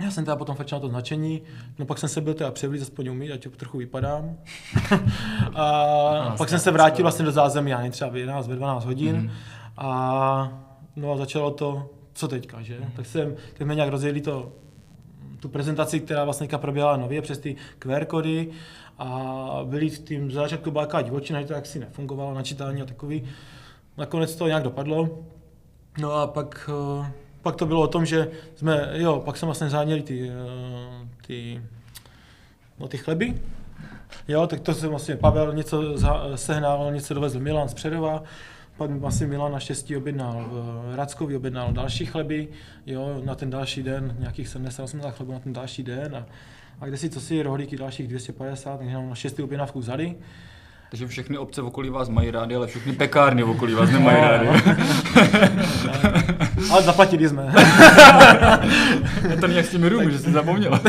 [0.02, 1.42] já jsem teda potom fakt na to značení,
[1.80, 4.36] no pak jsem se byl teda převlít, aspoň umít, ať trochu vypadám.
[5.56, 8.86] a pak jsem se vrátil vlastně do zázemí, já nevím, třeba v 11, ve 12
[8.86, 9.32] hodin Mhm.
[9.78, 10.64] a
[10.96, 12.78] no a začalo to, co teďka, že?
[12.96, 14.52] Tak jsem, tak jsme nějak rozjeli to,
[15.40, 18.50] tu prezentaci, která vlastně proběhla nově přes ty QR kody
[19.00, 23.24] a byli v tím začátku taková divočina, že to jaksi nefungovalo, načítání a takový.
[23.98, 25.10] Nakonec to nějak dopadlo.
[25.98, 26.70] No a pak,
[27.04, 31.08] eh, pak to bylo o tom, že jsme, jo, pak jsme vlastně záněli ty, eh,
[31.28, 31.62] ty,
[32.80, 33.42] no, ty chleby.
[34.28, 35.84] Jo, tak to jsem vlastně, Pavel něco
[36.36, 38.24] sehnal, něco dovezl Milan z Předova,
[38.78, 42.48] pak vlastně Milan naštěstí objednal, v Rackovi objednal další chleby,
[42.86, 46.26] jo, na ten další den, nějakých 70-80 chlebů na ten další den a,
[46.82, 50.16] a kde si co si rohlíky dalších 250, takže na šestý objednávku vzali.
[50.92, 54.18] Takže všechny obce v okolí vás mají rádi, ale všechny pekárny v okolí vás nemají
[54.22, 54.48] No, rádi.
[56.72, 57.54] Ale zaplatili jsme.
[59.30, 60.80] Je to nějak s těmi rumy, že jsi zapomněl.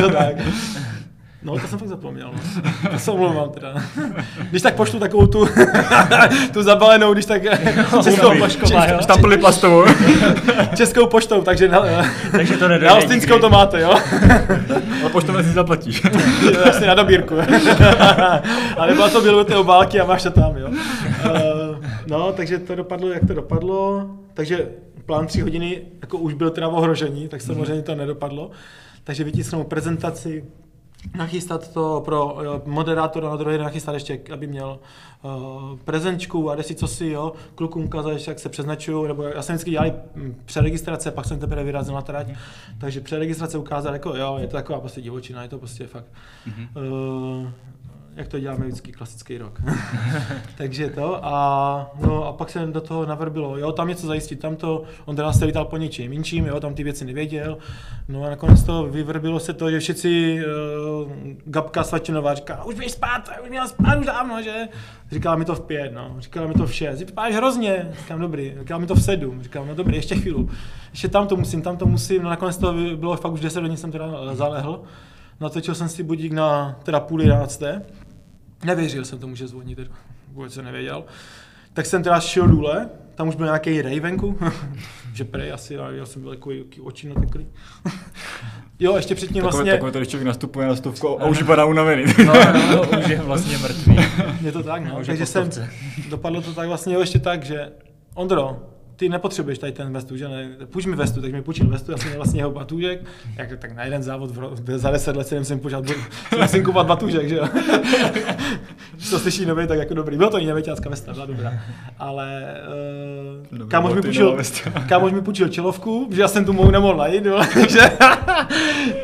[0.00, 0.34] jo, tak.
[1.42, 2.30] No, to jsem fakt zapomněl.
[2.32, 2.90] No.
[2.90, 3.74] To se omlouvám teda.
[4.50, 5.48] Když tak pošlu takovou tu,
[6.52, 7.42] tu zabalenou, když tak
[8.04, 8.98] českou, Pošková, jo?
[9.02, 9.84] Štampili plastovou.
[10.76, 11.82] českou poštou, takže na,
[12.32, 13.40] Takže to na Hostinskou nikdy.
[13.40, 13.94] to máte, jo?
[15.00, 16.02] Ale poštovně si zaplatíš.
[16.66, 17.34] Jasně na dobírku.
[18.76, 20.68] Ale byla to bylo ty obálky a máš to tam, jo.
[20.68, 24.06] Uh, no, takže to dopadlo, jak to dopadlo.
[24.34, 24.68] Takže
[25.06, 28.50] plán tři hodiny jako už byl teda v ohrožení, tak samozřejmě to nedopadlo.
[29.04, 30.44] Takže vytisknout prezentaci,
[31.16, 34.78] nachystat to pro jo, moderátora na druhý den nachystat ještě, aby měl
[35.22, 39.54] uh, prezenčku a desi co si, jo, klukům ukázat, jak se přeznačují, nebo já jsem
[39.54, 42.26] vždycky dělal mm, přeregistrace, pak jsem teprve vyrazil na trať,
[42.78, 46.06] takže přeregistrace ukázat, jako jo, je to taková prostě divočina, je to prostě fakt,
[46.76, 47.48] uh,
[48.20, 49.60] jak to děláme vždycky, klasický rok.
[50.56, 54.56] takže to a, no, a pak se do toho navrbilo, jo, tam něco zajistit, tam
[54.56, 57.58] to, on teda se lítal po něčím jinčím, jo, tam ty věci nevěděl,
[58.08, 60.40] no a nakonec to vyvrbilo se to, že všichni,
[61.04, 61.12] uh,
[61.44, 64.68] Gabka Svačinová říká, už běž spát, už měla spát už dávno, že?
[65.10, 68.54] Říkala mi to v pět, no, říkala mi to v šest, vypadáš hrozně, říkám dobrý,
[68.60, 70.46] říkala mi to v sedm, říkám no dobrý, ještě chvíli,
[70.90, 73.76] ještě tam to musím, tam to musím, no nakonec to bylo fakt už deset hodin
[73.76, 74.82] jsem teda eh, zalehl,
[75.40, 77.82] natočil jsem si budík na teda půl jedenácté,
[78.64, 79.90] nevěřil jsem tomu, že zvoní, teda
[80.32, 81.04] vůbec jsem nevěděl,
[81.72, 84.38] tak jsem teda šel důle, tam už byl nějaký rej venku,
[85.14, 87.46] že prej asi, ale já jsem byl takový, takový oči nateklý.
[88.78, 91.64] jo, ještě předtím Takové, vlastně, takové to, když člověk nastupuje na stovku a už vypadá
[91.64, 92.04] unavený.
[92.26, 92.34] No,
[92.72, 93.96] no, už je vlastně mrtvý.
[94.42, 95.00] je to tak, no.
[95.00, 95.50] už je takže jsem,
[96.08, 97.72] dopadlo to tak vlastně jo, ještě tak, že
[98.14, 98.60] Ondro,
[99.00, 100.48] ty nepotřebuješ tady ten vestu, že ne?
[100.70, 103.00] Půjč mi vestu, tak mi půjčil vestu, já jsem měl vlastně jeho batůžek,
[103.36, 105.60] jak, tak na jeden závod v, ro- za deset let jsem si
[106.36, 107.48] jsem si kupovat batůžek, že jo.
[108.94, 110.16] Když to slyší nový, tak jako dobrý.
[110.16, 111.52] Bylo to i nevěťácká vesta, byla dobrá.
[111.98, 112.54] Ale
[113.62, 114.38] uh, kámoš mi půjčil,
[114.88, 117.80] kámoš mi půjčil čelovku, že já jsem tu mohu nemohl najít, jo, takže,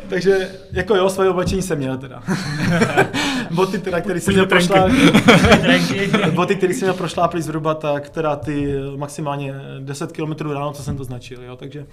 [0.08, 2.22] takže jako jo, svoje oblečení jsem měl teda.
[3.54, 4.88] Boty teda, které jsem měl prošla,
[5.60, 6.10] Trenky.
[6.34, 10.96] boty, které jsem měl prošlápli zhruba, tak teda ty maximálně 10 km ráno, co jsem
[10.96, 11.86] to značil, jo, takže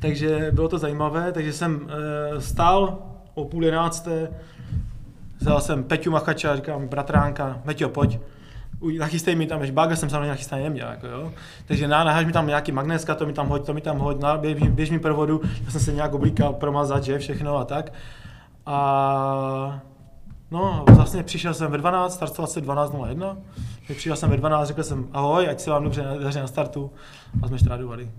[0.00, 1.88] takže bylo to zajímavé, takže jsem
[2.36, 2.98] e, stál
[3.34, 4.30] o půl jedenácté,
[5.38, 8.18] vzal jsem Peťu Machača, říkám, bratránka, Peťo, pojď,
[8.98, 11.32] nachystej mi tam, ještě bagel jsem samozřejmě nachystaný neměl, jako jo.
[11.66, 14.20] Takže na, naháž mi tam nějaký magnéska, to mi tam hoď, to mi tam hoď,
[14.20, 17.64] na, běž, mi- běž mi provodu, já jsem se nějak oblíkal, promazat, že, všechno a
[17.64, 17.92] tak.
[18.66, 19.80] A
[20.54, 23.36] No, vlastně přišel jsem ve 12, startoval se 12.01,
[23.88, 26.90] tak přišel jsem ve 12, řekl jsem ahoj, ať se vám dobře daří na startu
[27.42, 28.10] a jsme štrádovali.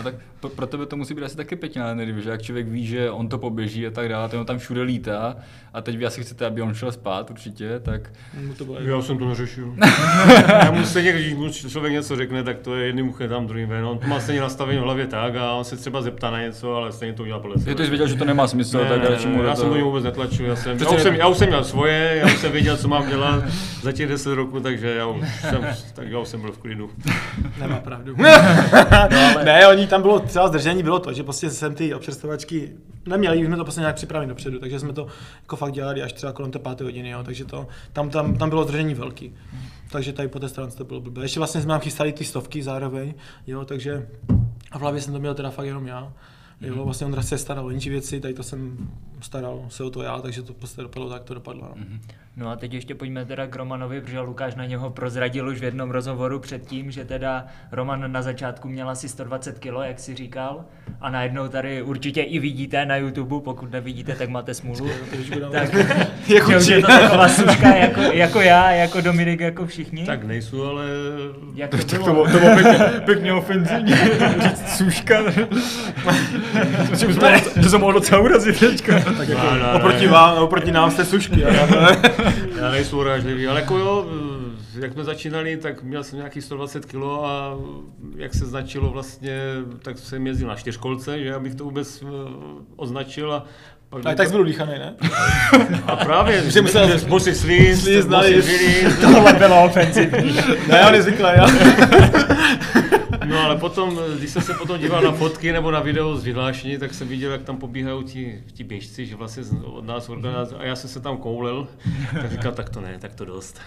[0.00, 0.14] A tak
[0.48, 3.28] pro, tebe to musí být asi taky pěkná energie, že jak člověk ví, že on
[3.28, 5.36] to poběží a tak dále, ten tam všude lítá
[5.74, 8.00] a teď vy asi chcete, aby on šel spát určitě, tak
[8.46, 9.74] Mu to bylo Já jsem to neřešil.
[10.64, 13.68] Já mu stejně, když mu člověk něco řekne, tak to je jedním uchem tam, druhým
[13.68, 13.84] ven.
[13.84, 16.74] On to má stejně nastavení v hlavě tak a on se třeba zeptá na něco,
[16.74, 17.74] ale stejně to udělá podle je sebe.
[17.74, 19.74] to jsi věděl, že to nemá smysl, Ne, tak ne, ne, já to- jsem do
[19.74, 22.36] něj vůbec netlačil, já jsem, já, už jsem, já už jsem měl svoje, já už
[22.40, 23.44] jsem věděl, co mám dělat
[23.82, 26.90] za těch 10 roků, takže já už jsem, tak já už jsem byl v klidu.
[27.60, 28.16] Nemá pravdu.
[29.44, 32.72] ne, oni tam bylo třeba zdržení, bylo to, že prostě jsem ty občerstvovačky
[33.06, 35.06] neměli, jsme to prostě nějak připravit dopředu, takže jsme to
[35.42, 38.48] jako fakt dělali až třeba kolem té páté hodiny, jo, takže to, tam, tam, tam
[38.48, 39.34] bylo zdržení velký.
[39.90, 41.22] Takže tady po té stránce to bylo blbé.
[41.22, 43.14] Ještě vlastně jsme nám chystali ty stovky zároveň,
[43.46, 44.08] jo, takže
[44.72, 46.12] a v hlavě jsem to měl teda fakt jenom já.
[46.60, 50.20] Jo, vlastně Ondra se staral o věci, tady to jsem staral se o to já,
[50.20, 51.74] takže to prostě dopadlo tak, to dopadlo.
[51.76, 51.86] No.
[52.38, 55.64] No a teď ještě pojďme teda k Romanovi, protože Lukáš na něho prozradil už v
[55.64, 60.64] jednom rozhovoru předtím, že teda Roman na začátku měl asi 120 kg, jak si říkal,
[61.00, 64.90] a najednou tady určitě i vidíte na YouTube, pokud nevidíte, tak máte smůlu.
[65.52, 65.74] tak,
[66.28, 70.06] Je že už je to taková suška jako, jako já, jako Dominik, jako všichni.
[70.06, 70.84] Tak nejsou, ale
[71.54, 72.24] jak to Tak to bylo?
[72.24, 73.92] to bylo pěkně, pěkně ofenzivní.
[74.40, 75.30] Říct suška.
[75.30, 75.46] Že
[76.96, 79.00] jsem mohl- že jsem mohl docela urazit teďka.
[79.00, 80.12] Tak jako, Ne, ne, oproti, ne.
[80.12, 81.42] vám, oproti nám jste sušky.
[82.26, 82.46] Jo.
[82.60, 84.06] já nejsou urážlivý, ale jako jo,
[84.80, 87.54] jak jsme začínali, tak měl jsem nějakých 120 kg a
[88.16, 89.38] jak se značilo vlastně,
[89.82, 92.06] tak jsem jezdil na čtyřkolce, že abych to vůbec eh,
[92.76, 93.44] označil a
[93.90, 94.94] pak Ale tak jsi byl udýchaný, ne?
[95.86, 98.06] A právě, Že musel- bosy slíz, Slíz.
[99.00, 100.36] Tohle bylo ofenzivní.
[100.68, 101.46] Ne, on je zvyklý, já.
[103.28, 106.78] No ale potom, když jsem se potom díval na fotky nebo na video z vyhlášení,
[106.78, 110.64] tak jsem viděl, jak tam pobíhají ti, ti běžci, že vlastně od nás organizátor, a
[110.64, 111.68] já jsem se tam koulel,
[112.12, 113.60] tak říkal, tak to ne, tak to dost.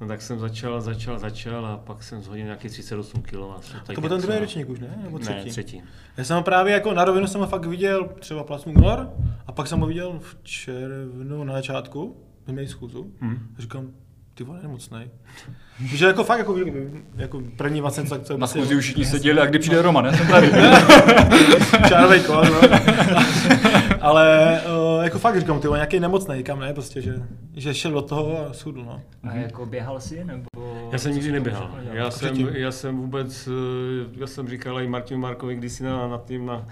[0.00, 3.32] No tak jsem začal, začal, začal a pak jsem zhodil nějakých 38 kg.
[3.94, 4.98] To byl ten druhý ročník už, ne?
[5.02, 5.44] Nebo třetí?
[5.44, 5.82] Ne, třetí.
[6.16, 9.10] Já jsem ho právě jako na rovinu jsem ho fakt viděl třeba plasmu únor
[9.46, 12.16] a pak jsem ho viděl v červnu na začátku.
[12.46, 13.38] měli schůzu, Hmm.
[13.58, 13.90] a říkám,
[14.38, 15.10] ty vole, nemocnej.
[15.84, 16.56] Že jako fakt, jako,
[17.16, 20.12] jako první vlastně, co, co Na schůzi už všichni seděli a kdy přijde Roman, já
[20.12, 20.50] jsem tady.
[21.88, 22.60] Čárovej kol, no.
[24.00, 24.60] Ale
[24.96, 27.22] uh, jako fakt říkám, ty vole, nějaký nemocnej, kam ne, prostě, že,
[27.56, 29.00] že šel do toho a schudl, no.
[29.22, 30.44] A jako běhal si, nebo...
[30.92, 31.70] Já jsem nikdy neběhal.
[31.92, 36.08] Já jsem, já jsem vůbec, eh, já jsem říkal i Martinu Markovi, když si na,
[36.08, 36.66] na, tým, na,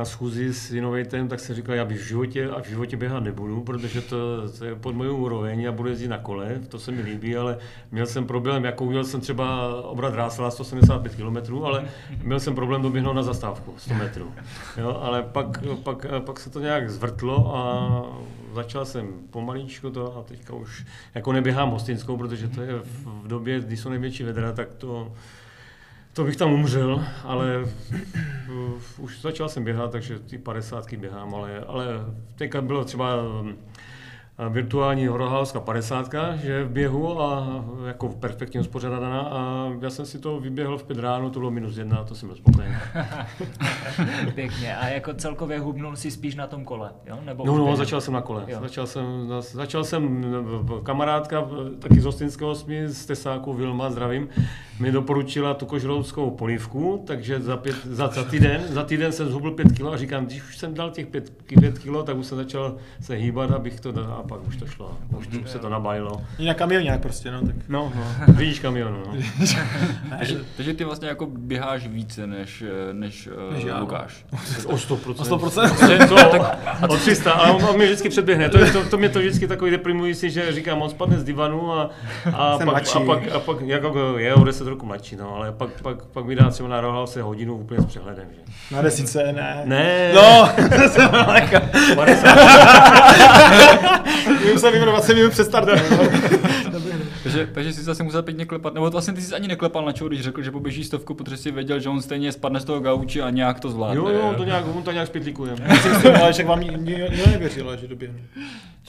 [0.00, 3.22] na schůzi s Innovatem, tak jsem říkal, já bych v životě a v životě běhat
[3.22, 6.90] nebudu, protože to, to je pod mojou úroveň, já budu jezdit na kole, to se
[6.90, 7.58] mi líbí, ale
[7.90, 11.84] měl jsem problém, jako měl jsem třeba obrat Rásla 175 km, ale
[12.22, 14.32] měl jsem problém doběhnout na zastávku 100 metrů.
[14.76, 15.46] Jo, ale pak,
[15.82, 17.62] pak, pak se to nějak zvrtlo a
[18.54, 23.28] začal jsem pomalíčko to a teďka už jako neběhám hostinskou, protože to je v, v
[23.28, 25.12] době, kdy jsou největší vedra, tak to,
[26.12, 27.64] to bych tam umřel, ale
[28.48, 31.86] uh, už začal jsem běhat, takže ty padesátky běhám, ale, ale
[32.36, 33.16] teďka bylo třeba
[34.48, 40.18] virtuální horohalská 50, že je v běhu a jako perfektně uspořádaná a já jsem si
[40.18, 42.74] to vyběhl v pět ráno, to bylo minus jedna, to jsem byl spokojený.
[44.34, 44.76] Pěkně.
[44.76, 47.18] A jako celkově hubnul si spíš na tom kole, jo?
[47.24, 48.44] Nebo No, no, začal jsem na kole.
[48.48, 48.58] Jo.
[48.60, 49.04] Začal jsem,
[49.40, 50.24] začal jsem,
[50.82, 54.28] kamarádka, taky z Hostinského osmi, z Tesáku, Vilma, zdravím,
[54.80, 59.50] mi doporučila tu kožroudskou polívku, takže za, pět, za, za, týden, za týden jsem zhubl
[59.50, 62.38] pět kilo a říkám, když už jsem dal těch pět, pět kilo, tak už jsem
[62.38, 64.98] začal se hýbat, abych to dal, a pak už to šlo.
[65.18, 66.22] Už to, se to nabajilo.
[66.38, 67.54] Jinak kamionák prostě, no, tak.
[67.68, 68.04] No, no,
[68.34, 69.14] vidíš kamionu, no.
[70.18, 73.80] takže, takže ty vlastně jako běháš více než, než, Než než já, no.
[73.80, 74.24] Lukáš.
[74.66, 75.10] O 100%.
[75.10, 76.08] O 100%.
[76.08, 76.14] Co?
[76.88, 78.48] O 300, ale on, on mě vždycky předběhne.
[78.48, 81.72] To, je, to, to mě to vždycky takový deprimující, že říkám, on spadne z divanu
[81.72, 81.90] a,
[82.34, 82.98] a, Jsem pak, mladší.
[82.98, 86.24] a, pak, a pak, jako je o 10 roku mladší, no, ale pak, pak, pak
[86.24, 88.24] mi dá třeba na rohal se hodinu úplně s přehledem.
[88.34, 88.76] Že?
[88.76, 89.62] Na desíce, ne.
[89.64, 90.48] Ne, No,
[90.88, 91.56] jsem daleko.
[91.94, 92.38] 50.
[94.44, 95.78] My už se vyjmenovat 20 minut před startem.
[97.22, 99.92] Takže, takže jsi zase musel pěkně klepat, nebo to vlastně ty jsi ani neklepal na
[99.92, 102.80] čeho, když řekl, že poběží stovku, protože jsi věděl, že on stejně spadne z toho
[102.80, 103.96] gauči a nějak to zvládne.
[103.96, 105.52] Jo, jo, to nějak, on to nějak zpětlíkuje.
[106.20, 106.76] Ale však vám nikdo
[107.30, 108.18] nevěřil, že doběhnu.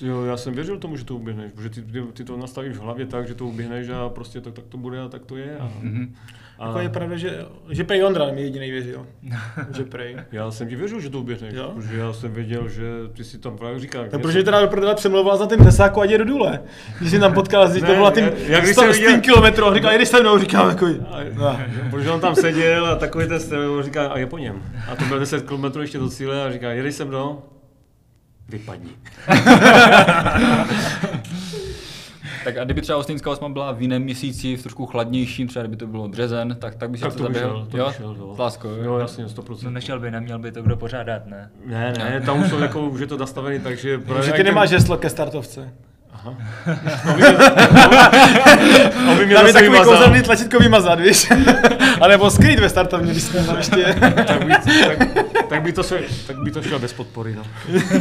[0.02, 2.82] Jo, já jsem věřil tomu, že to uběhneš, protože ty, ty, ty to nastavíš v
[2.82, 5.58] hlavě tak, že to uběhneš a prostě to, tak to bude a tak to je.
[5.60, 6.16] A, Mhm.
[6.60, 9.08] a Jako je pravda, že, že prej Ondra mi jediný věřil.
[9.78, 10.18] Že prej.
[10.32, 11.72] já jsem ti věřil, že to uběhneš, Jo?
[11.76, 12.84] protože já jsem věděl, že
[13.14, 14.08] ty si tam právě říkáš.
[14.12, 16.60] Tak proč teda do prdele přemlouval za tím tesáku, ať je do důle.
[17.00, 19.74] Když jsi tam potkal, když to byla tím já když 100 jsem viděl- kilometrů a
[19.76, 20.98] říkal, jedeš se mnou, říkám takový.
[21.34, 21.60] No.
[21.92, 23.40] Protože on tam seděl a takový ten
[23.82, 24.64] říká, a je po něm.
[24.92, 27.42] A to byl 10 km ještě do cíle a říká, jedeš se mnou,
[28.52, 28.92] vypadni.
[32.44, 35.78] Tak a kdyby třeba Ostinská osma byla v jiném měsíci, v trošku chladnějším, třeba kdyby
[35.78, 37.56] to bylo březen, tak, tak by si Tak to to by zaběhl.
[37.58, 37.88] šel, to jo?
[37.88, 38.34] by šel, jo.
[38.36, 38.84] S láskou, jo.
[38.84, 39.58] Jo, jasně, 100%.
[39.64, 41.50] No nešel by, neměl by to kdo pořádat, ne?
[41.66, 44.00] Ne, ne, tam už, jsou jako, už je to nastavený, takže...
[44.26, 45.74] Že ty nemáš heslo ke startovce.
[49.12, 51.30] Aby mě Tam je zase takový kouzelný tlačítko vymazat, víš?
[52.02, 54.38] A nebo skrýt ve startovně, když jsme ještě tak,
[54.98, 57.44] tak, tak, by to šel, tak by to šel bez podpory, no.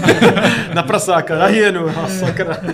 [0.75, 2.57] na prasáka, na hyenu, a sakra.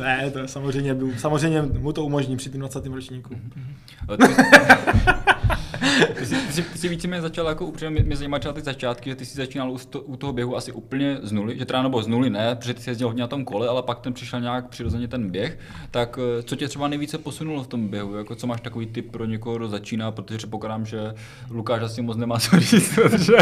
[0.00, 2.86] Ne, to je samozřejmě, samozřejmě mu to umožní při tím 20.
[2.86, 3.34] ročníku.
[6.20, 8.60] Ale Ty, jsi, ty, jsi, ty jsi víceméně začal jako upřímně, mě, zajímá třeba ty
[8.60, 11.64] začátky, že ty jsi začínal u, sto, u toho běhu asi úplně z nuly, že
[11.64, 14.00] teda nebo z nuly ne, protože ty jsi jezdil hodně na tom kole, ale pak
[14.00, 15.58] ten přišel nějak přirozeně ten běh,
[15.90, 19.10] tak eh, co tě třeba nejvíce posunulo v tom běhu, jako co máš takový tip
[19.10, 21.14] pro někoho, kdo začíná, protože předpokládám, že
[21.50, 23.32] Lukáš asi moc nemá co říct, protože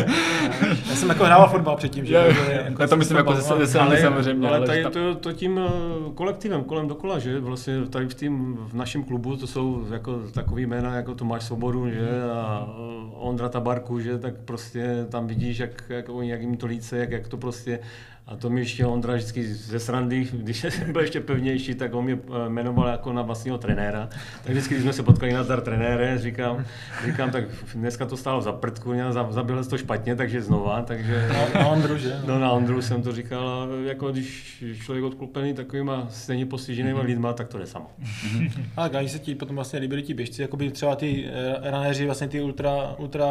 [0.88, 2.14] Já jsem jako hrával fotbal předtím, že?
[2.14, 5.70] Já- že já to myslím jako ze- strany samozřejmě, ale tady to, to, tím eh,
[6.14, 10.66] kolektivem kolem dokola, že vlastně tady v, tým, v našem klubu to jsou jako takový
[10.66, 12.08] jména jako Tomáš Svobodu, že?
[12.32, 12.67] A
[13.12, 17.28] Ondra Tabarku, že tak prostě tam vidíš, jak, jak jak jim to líce, jak, jak
[17.28, 17.78] to prostě
[18.28, 22.18] a to mi ještě Ondra vždycky ze srandy, když byl ještě pevnější, tak on mě
[22.46, 24.08] eh, jmenoval jako na vlastního trenéra.
[24.44, 26.64] Tak vždycky, když jsme se potkali na zdar trenére, říkám,
[27.06, 30.82] říkám, tak dneska to stálo za prdku, já za- zaběhl jsi to špatně, takže znova,
[30.82, 31.28] takže...
[31.54, 32.20] Na Ondru, že?
[32.26, 37.32] No na Ondru jsem to říkal, a jako když člověk odklupený takovýma stejně postiženýma lidma,
[37.32, 37.90] tak to jde samo.
[38.76, 42.06] A když se ti potom vlastně líbili ti běžci, jako by třeba ty eh, ranéři,
[42.06, 43.26] vlastně ty ultra, ultra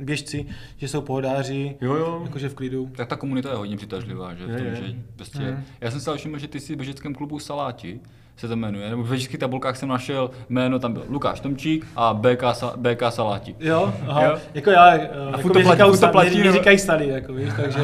[0.00, 2.20] běžci, že jsou pohodáři, Jo, jo.
[2.24, 2.90] jakože v klidu.
[2.96, 4.76] tak ta komunita je hodně přitažlivá, že, v Je, tom, je.
[4.76, 8.00] že prostě, já jsem si ale všiml, že ty jsi v běžeckém klubu Saláti,
[8.36, 8.90] se to jmenuje.
[8.90, 13.10] Nebo ve českých tabulkách jsem našel jméno, tam byl Lukáš Tomčík a BK, Sa- BK
[13.10, 13.54] Saláti.
[13.60, 14.24] Jo, aha.
[14.24, 14.36] Jo.
[14.54, 16.42] Jako já, eh, jako furt to mi platí- říkají furt to sta- platí, mi- mi
[16.44, 17.78] nebo- říkají starý, jako víš, takže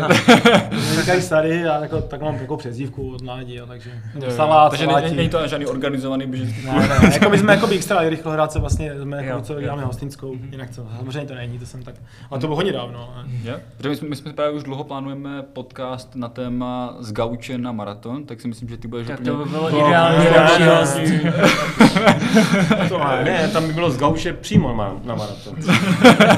[0.70, 3.90] mi říkají starý a jako, tak mám jako přezdívku od mládí, jo, takže
[4.24, 7.52] Jo, salát, Takže není, není to žádný organizovaný běžecký Ne, ne, ne, jako my jsme
[7.55, 11.59] jako extra rychlohráce vlastně, jsme Jo, jako co děláme hostinskou, jinak co, samozřejmě to není,
[11.59, 11.94] to jsem tak,
[12.31, 13.14] ale to bylo hodně dávno.
[13.16, 13.51] ne.
[13.51, 13.56] Jo?
[13.76, 17.72] Protože my jsme, my jsme právě už dlouho plánujeme podcast na téma z gauče na
[17.72, 19.31] maraton, tak si myslím, že ty budeš Tak úplně...
[19.31, 20.98] to by bylo No, ideální host.
[22.89, 23.24] To ne.
[23.24, 25.55] Ne, tam by bylo z gauče přímo na, na maraton.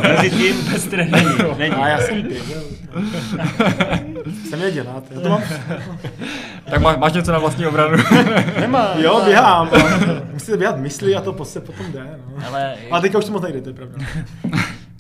[0.03, 1.11] Mezi tím Bez není,
[1.59, 1.75] není.
[1.75, 2.25] A já jsem.
[4.51, 5.43] Jsem je dělat, já to mám,
[6.71, 7.97] Tak má, máš něco na vlastní obranu?
[8.61, 8.89] Nemá.
[8.97, 9.71] jo, běhám,
[10.33, 12.47] musíte běhat mysli a to prostě potom jde, no.
[12.47, 13.99] Ale Ale teďka už to moc nejde, to je pravda.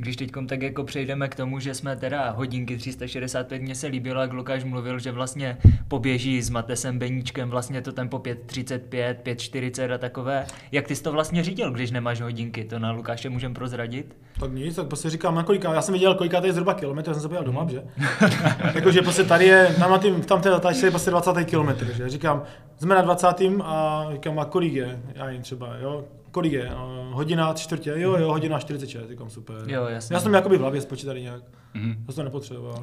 [0.05, 4.21] Když teď tak jako přejdeme k tomu, že jsme teda hodinky 365, mně se líbilo,
[4.21, 5.57] jak Lukáš mluvil, že vlastně
[5.89, 10.47] poběží s Matesem Beníčkem vlastně to tempo 5.35, 5.40 a takové.
[10.73, 12.65] Jak ty jsi to vlastně řídil, když nemáš hodinky?
[12.65, 14.17] To na Lukáše můžem prozradit?
[14.41, 17.11] Tak nic, tak prostě říkám, na kolika, já jsem viděl, kolika to je zhruba kilometr,
[17.11, 17.83] já jsem se podíval doma, že?
[18.75, 21.45] Jakože prostě tady je, tam na tým, v tamté zatáčce je prostě 20.
[21.45, 22.09] kilometr, že?
[22.09, 22.43] Říkám,
[22.79, 23.27] jsme na 20.
[23.63, 25.01] a říkám, a kolik je?
[25.15, 26.05] Já jim třeba, jo,
[26.35, 26.69] kolik je?
[26.71, 29.57] No, hodina, čtvrtě, jo, jo, hodina 46, říkám, super.
[29.67, 30.17] Jo, jasně.
[30.17, 31.43] Já jsem jakoby v hlavě spočítaný nějak,
[31.77, 31.95] Mhm.
[32.07, 32.83] to jsem nepotřeboval.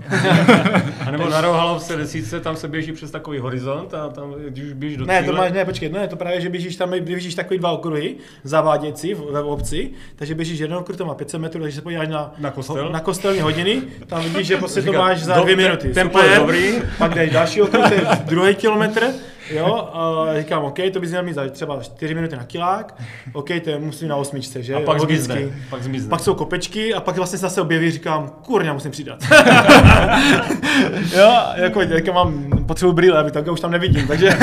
[1.07, 4.73] A nebo na Rohalovce desítce, tam se běží přes takový horizont a tam, když už
[4.73, 7.59] běžíš do Ne, to máš, ne, počkej, ne, to právě, že běžíš tam, běžíš takový
[7.59, 11.75] dva okruhy, zavádějící v- ve obci, takže běžíš jednou okruh, to má 500 metrů, takže
[11.75, 12.89] se podíváš na, Na kostel?
[12.91, 15.89] na kostelní hodiny, tam vidíš, že prostě to máš za dvě minuty.
[15.93, 16.73] tempo je dobrý.
[16.97, 19.07] Pak jdeš další okruh, to je druhý kilometr,
[19.53, 23.01] jo, a říkám, OK, to bys měl mít za třeba 4 minuty na kilák,
[23.33, 24.75] OK, to je musím na osmičce, že?
[24.75, 25.41] a pak zmizne.
[25.69, 26.09] Pak zmizne.
[26.09, 29.19] Pak jsou kopečky a pak vlastně se zase objeví, říkám, kurňa, musím přidat.
[31.17, 34.29] jo, jako, jako mám potřebu brýle, aby tak už tam nevidím, takže,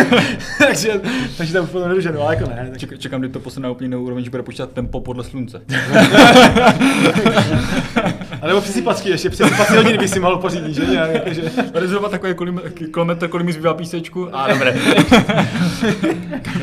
[0.59, 1.01] takže,
[1.39, 2.67] takže tam už potom nedoženu, ale jako ne.
[2.71, 5.25] Tak, Ček, čekám, kdy to posune na úplně jinou úroveň, že bude počítat tempo podle
[5.25, 5.63] slunce.
[8.43, 10.86] a nebo přisypačky ještě, přisypací hodiny by si mohl pořídit, že?
[10.86, 11.43] Nějak, jakože.
[11.73, 14.36] Tady zhruba takový kilometr, kilometr, kolik mi zbývá písečku.
[14.36, 14.74] A dobré.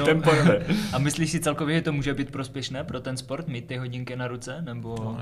[0.06, 0.66] tempo dobré.
[0.94, 4.16] A myslíš si celkově, že to může být prospěšné pro ten sport, mít ty hodinky
[4.16, 4.62] na ruce?
[4.62, 5.18] Nebo,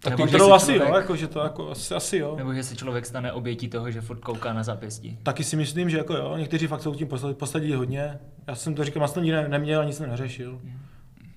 [0.00, 2.34] Tak nebo, že kontrolu asi jo, člověk- jako, že to jako, asi, asi jo.
[2.36, 5.18] nebo že se člověk stane obětí toho, že furt kouká na zápěstí?
[5.22, 8.18] Taky si myslím, že jako jo, někteří fakt jsou tím poslední hodně.
[8.46, 10.60] Já jsem to říkal, já jsem to nikdy neměl, nic jsem neřešil.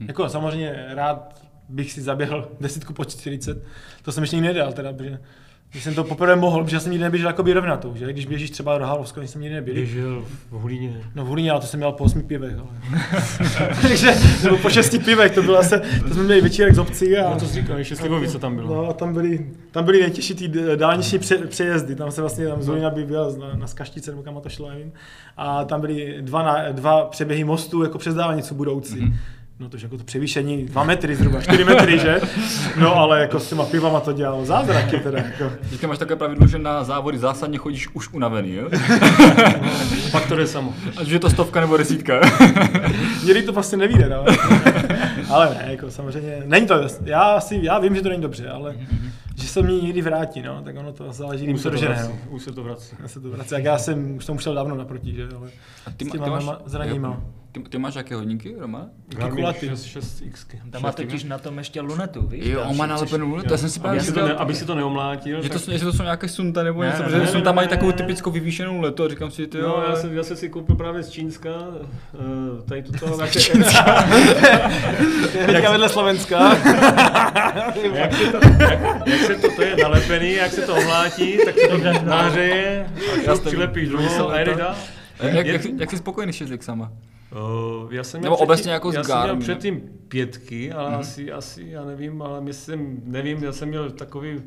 [0.08, 1.42] Jako samozřejmě rád
[1.72, 3.64] bych si zaběhl desítku po 40,
[4.02, 5.20] to jsem ještě nikdy nedal teda, protože
[5.72, 8.14] když jsem to poprvé mohl, protože já jsem nikdy neběžel jakoby rovnatou, že?
[8.14, 9.74] Když běžíš třeba do Halovska, jsem nikdy nebyl.
[9.74, 11.02] Běžel v Hulíně.
[11.16, 12.68] No v Hulíně, ale to jsem měl po 8 pivech, ale.
[13.82, 15.76] Takže, nebo po 6 pivech, to bylo asi,
[16.08, 17.30] to jsme měli večírek z obcí a...
[17.30, 18.76] No to jsi říkal, ještě Slivovice tam bylo.
[18.76, 22.48] No a tam byly, tam byly nejtěžší ty d- dálniční pře, přejezdy, tam se vlastně,
[22.48, 24.92] tam z Zolína by byl na, na Skaštice, nebo kam to šlo, nevím.
[25.38, 28.96] A tam byly dva, na, dva přeběhy mostů jako přes dálnicu budoucí.
[29.02, 29.16] Mm-hmm.
[29.62, 32.20] No to jako to převýšení, dva metry zhruba, čtyři metry, že?
[32.80, 35.52] No ale jako s těma pivama to dělalo zázraky teda, jako.
[35.70, 38.70] Teďka máš takové pravidlo, že na závody zásadně chodíš už unavený, jo?
[40.12, 40.74] Pak to jde samo.
[40.98, 42.22] Ať už je to stovka nebo desítka.
[43.26, 44.26] Někdy to prostě nevíde, no.
[45.30, 46.74] ale ne, jako samozřejmě, není to,
[47.06, 48.76] já si, já vím, že to není dobře, ale
[49.36, 51.76] že se mi někdy vrátí, no, tak ono to záleží, kdy Už to se to
[51.76, 52.12] dožene, vrací.
[52.26, 52.32] no.
[52.32, 52.96] Už se to vrací.
[53.02, 55.48] Já se to vrací, jak já jsem už tomu šel dávno naproti, že, ale
[55.86, 57.08] A ty, s ma- těma ty máš, ma- zraněníma.
[57.08, 57.24] jo.
[57.52, 58.86] Ty, ty máš jaké hodinky, Roma?
[59.08, 59.70] Garmin kulatý.
[59.70, 60.58] 6, 6X.
[60.72, 62.46] Tam má totiž na tom ještě lunetu, víš?
[62.46, 64.66] Jo, on má nalepenou lunetu, to jsem si Aby právě si, to ne, aby si
[64.66, 65.42] to neomlátil.
[65.44, 67.28] že to, tak- jsou- jestli to jsou nějaké sunta nebo Ne, něco, ne, protože ne,
[67.28, 70.14] sunta ne, mají takovou typickou vyvýšenou letu a říkám si, ty jo, No, já jsem,
[70.18, 71.50] já jsem si koupil právě z Čínska,
[72.14, 73.52] uh, tady toto, jak, se,
[75.46, 76.40] Teďka vedle Slovenska.
[77.94, 81.56] jak, se to, jak, jak se to, to je nalepený, jak se to omlátí, tak
[81.60, 82.86] se to nahřeje,
[83.32, 84.58] a to přilepíš druhou a jede to.
[84.60, 84.76] dál.
[85.24, 86.92] jak, Je- jak, jak jsi spokojený s šestixama?
[87.84, 90.96] Uh, já jsem Nebo měl obecně předtím- jako já jsem měl Garmin, předtím pětky, ale
[90.96, 94.42] asi, asi, já nevím, ale myslím, nevím, já jsem měl takový, uh,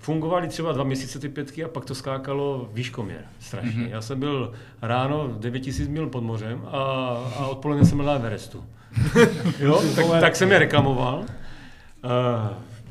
[0.00, 3.88] fungovaly třeba dva měsíce ty pětky a pak to skákalo výškoměr strašně.
[3.90, 4.52] Já jsem byl
[4.82, 6.78] ráno 9000 mil pod mořem a,
[7.38, 8.64] a odpoledne jsem byl na Everestu.
[9.58, 11.18] jo, tak, tak jsem je reklamoval.
[11.18, 12.10] Uh,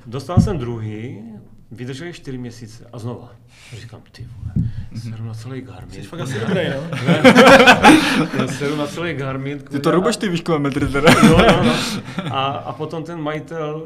[0.05, 1.23] dostal jsem druhý,
[1.74, 3.32] vydržel je čtyři měsíce a znova.
[3.78, 4.70] Říkám, ty vole,
[5.02, 6.04] seru na celý Garmin.
[6.04, 6.98] Fakt asi dobrý, no.
[8.38, 9.60] Já seru na celý Garmin.
[9.60, 11.14] Ty to rubeš ty výškové metry teda.
[11.24, 11.74] No, no, no.
[12.36, 13.84] A, a potom ten majitel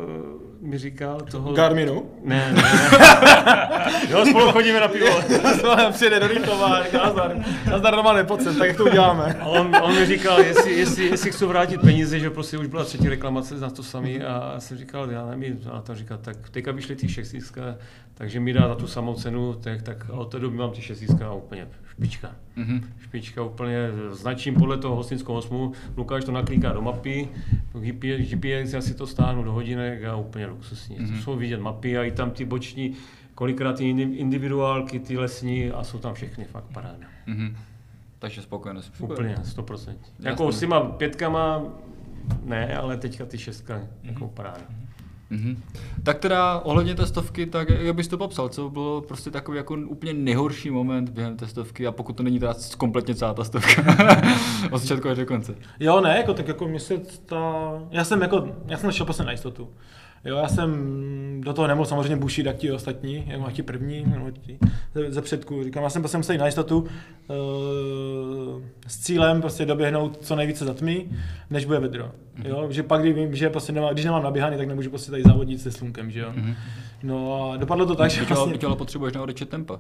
[0.61, 1.53] mi říkal toho...
[1.53, 2.05] Garminu.
[2.23, 3.91] Ne, ne, ne.
[4.09, 5.21] jo, spolu chodíme na pivo.
[5.91, 7.35] Přijede do Rychlova a říká, nazdar,
[7.71, 9.37] nazdar Romane, pojď sem, tak jak to uděláme.
[9.39, 12.83] A on, on mi říkal, jestli, jestli, jestli chci vrátit peníze, že prostě už byla
[12.83, 16.49] třetí reklamace na to samý a já jsem říkal, já nevím, a to říkal, tak
[16.49, 17.61] teďka vyšly ty šestíska,
[18.13, 21.27] takže mi dá za tu samou cenu, tak, tak od té doby mám ty šestíska
[21.27, 21.67] a úplně
[21.97, 22.35] špička.
[22.55, 22.83] Mhm.
[22.99, 23.77] Špička úplně,
[24.11, 27.29] značím podle toho hostinskou osmu, Lukáš to naklíká do mapy,
[27.73, 30.99] GPS, já si to stáhnu do hodinek a úplně luxusní.
[30.99, 31.15] Mm-hmm.
[31.17, 32.93] To jsou vidět mapy a i tam ty boční,
[33.35, 37.07] kolikrát ty indi- individuálky, ty lesní a jsou tam všechny fakt paráda.
[37.25, 37.57] Mhm.
[38.19, 38.93] Takže spokojenost.
[38.99, 39.95] Úplně, 100%.
[40.19, 41.63] Jako s těma pětkama
[42.45, 44.61] ne, ale teďka ty šestka, jako paráda.
[45.29, 45.63] Mhm.
[46.03, 50.13] Tak teda ohledně testovky, tak jak bys to popsal, co bylo prostě takový jako úplně
[50.13, 53.83] nejhorší moment během testovky a pokud to není teda kompletně celá ta stovka,
[54.71, 55.55] od začátku až do konce.
[55.79, 57.71] Jo, ne, jako, tak jako mě se ta...
[57.91, 59.69] Já jsem jako, já jsem šel prostě na jistotu.
[60.25, 64.03] Jo, já jsem do toho nemohl samozřejmě bušit, jak ti ostatní, jako jak ti první,
[64.07, 64.59] nebo ti
[64.95, 65.63] ze, ze předku.
[65.63, 66.87] Říkám, já jsem prostě musel jít na jistotu uh,
[68.87, 71.05] s cílem prostě doběhnout co nejvíce za tmy,
[71.49, 72.11] než bude vedro.
[72.43, 75.23] Jo, že pak, když vím, že prostě nemám, když nemám naběhaný, tak nemůžu prostě tady
[75.23, 76.33] závodit se slunkem, že jo.
[77.03, 78.53] No a dopadlo to tak, že vlastně...
[78.53, 79.79] vytělo potřebuješ na odečet tempa.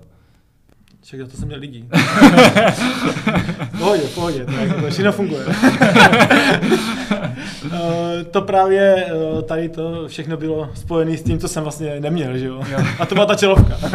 [1.01, 1.89] Však to jsem měl lidí.
[3.77, 5.45] pohodě, pohodě, tak to všechno funguje.
[7.73, 12.37] Eh, to právě eh, tady to všechno bylo spojené s tím, co jsem vlastně neměl,
[12.37, 12.61] že jo?
[12.99, 13.77] A to byla ta čelovka.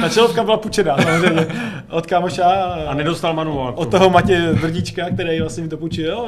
[0.00, 1.46] ta čelovka byla půjčená, samozřejmě,
[1.90, 2.44] od kámoša.
[2.88, 3.72] A nedostal manuál.
[3.76, 6.26] Od toho Matě Vrdíčka, který vlastně mi to půjčil.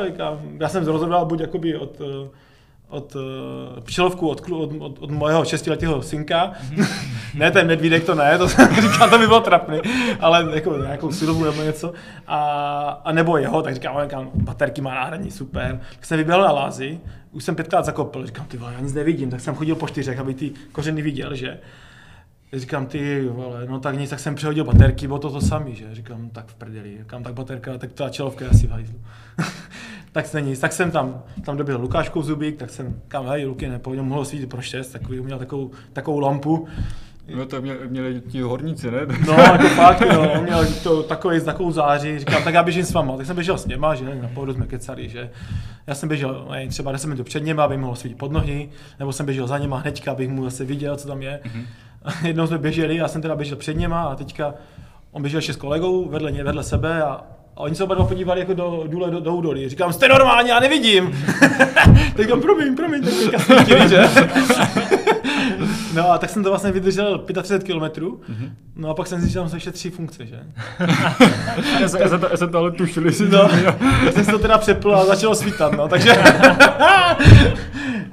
[0.61, 2.29] Já jsem rozhodoval buď jakoby od eh,
[2.93, 3.23] od uh,
[3.81, 6.53] pčelovku od, od, od, od mojeho šestiletého synka.
[7.35, 8.49] ne, ten medvídek to ne, to
[8.83, 9.81] říkal, to by bylo trapný,
[10.21, 11.93] ale jako nějakou silovu nebo něco.
[12.27, 12.39] A,
[13.05, 15.81] a nebo jeho, tak říkám, říkám, baterky má náhradní, super.
[15.97, 17.01] Tak jsem vyběhl na lázi,
[17.33, 20.19] už jsem pětkrát zakopl, říkám, ty vole, já nic nevidím, tak jsem chodil po čtyřech,
[20.19, 21.59] aby ty kořeny viděl, že.
[22.53, 25.95] Říkám, ty vole, no tak nic, tak jsem přehodil baterky, bylo to to samý, že?
[25.95, 28.95] Říkám, tak v prdeli, říkám, tak baterka, tak ta čelovka je asi v.
[30.13, 33.69] tak se nic, tak jsem tam, tam dobil Lukáškou zubík, tak jsem, kam, hej, Luky,
[33.69, 36.69] nepohodil, mohl svítit pro šest, takový, měl takovou, takovou lampu.
[37.37, 39.01] No to mě, měli ti horníci, ne?
[39.27, 42.93] No, jako fakt, jo, on měl to takový takovou září, říkám, tak já běžím s
[42.93, 45.31] váma, tak jsem běžel s něma, že na pohodu jsme kecali, že
[45.87, 48.69] já jsem běžel, ne, třeba 10 minut před něma, aby mohl svítit pod nohy,
[48.99, 51.41] nebo jsem běžel za něma hnedka, abych mu zase viděl, co tam je.
[51.45, 51.65] Mm-hmm.
[52.27, 54.55] Jednou jsme běželi, já jsem teda běžel před něma a teďka
[55.13, 57.21] on běžel ještě s kolegou vedle, vedle sebe a
[57.57, 59.69] a oni se oba dva podívali jako do důle do, do údolí.
[59.69, 61.25] Říkám, jste normální, já nevidím.
[62.17, 64.03] tak říkám, promiň, promiň, tak teďka svítili, že?
[65.95, 68.03] no a tak jsem to vlastně vydržel 35 km.
[68.77, 70.41] No a pak jsem zjistil, že tam jsou ještě tři funkce, že?
[71.81, 73.49] já, jsem, já, jsem to, já jsem to ale tušil, jestli No,
[74.05, 76.13] já jsem to teda přepl a začalo svítat, no, takže...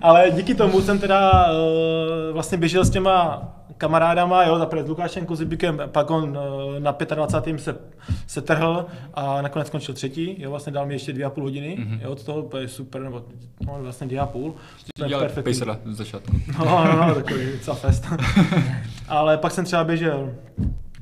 [0.02, 3.42] Ale díky tomu jsem teda uh, vlastně běžel s těma
[3.80, 7.60] kamarádama, jo, zaprvé s Lukášem Kozibikem, pak on uh, na 25.
[7.60, 7.78] se,
[8.28, 11.78] se trhl a nakonec skončil třetí, jo, vlastně dal mi ještě dvě a půl hodiny,
[11.80, 12.00] mm-hmm.
[12.02, 13.26] jo, z toho to je super, nebo
[13.66, 14.56] no, vlastně dvě a půl.
[14.98, 16.38] To Dělal pejsera z začátku.
[16.60, 18.06] No, no, no, takový docela fest.
[19.08, 20.30] Ale pak jsem třeba běžel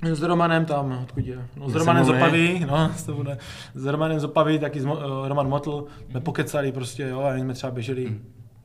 [0.04, 1.48] s Romanem tam, odkud je?
[1.56, 2.10] No, s Romanem z.
[2.10, 3.38] Opavy, no, z toho ne.
[3.76, 7.54] S Romanem z Opavy, taky Mo, uh, Roman Motl, jsme pokecali prostě, jo, a jsme
[7.54, 8.16] třeba běželi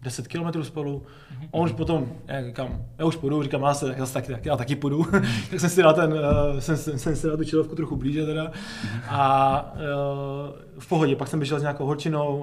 [0.02, 1.02] 10 kilometrů spolu.
[1.30, 4.36] A on už potom, já říkám, já už půjdu, říkám, já, se, já, se taky,
[4.44, 5.04] já taky půjdu.
[5.50, 8.26] tak jsem si dal ten, uh, jsem, jsem, jsem si dal tu čilovku trochu blíže
[8.26, 8.52] teda.
[9.08, 12.38] A uh, v pohodě, pak jsem běžel s nějakou holčinou,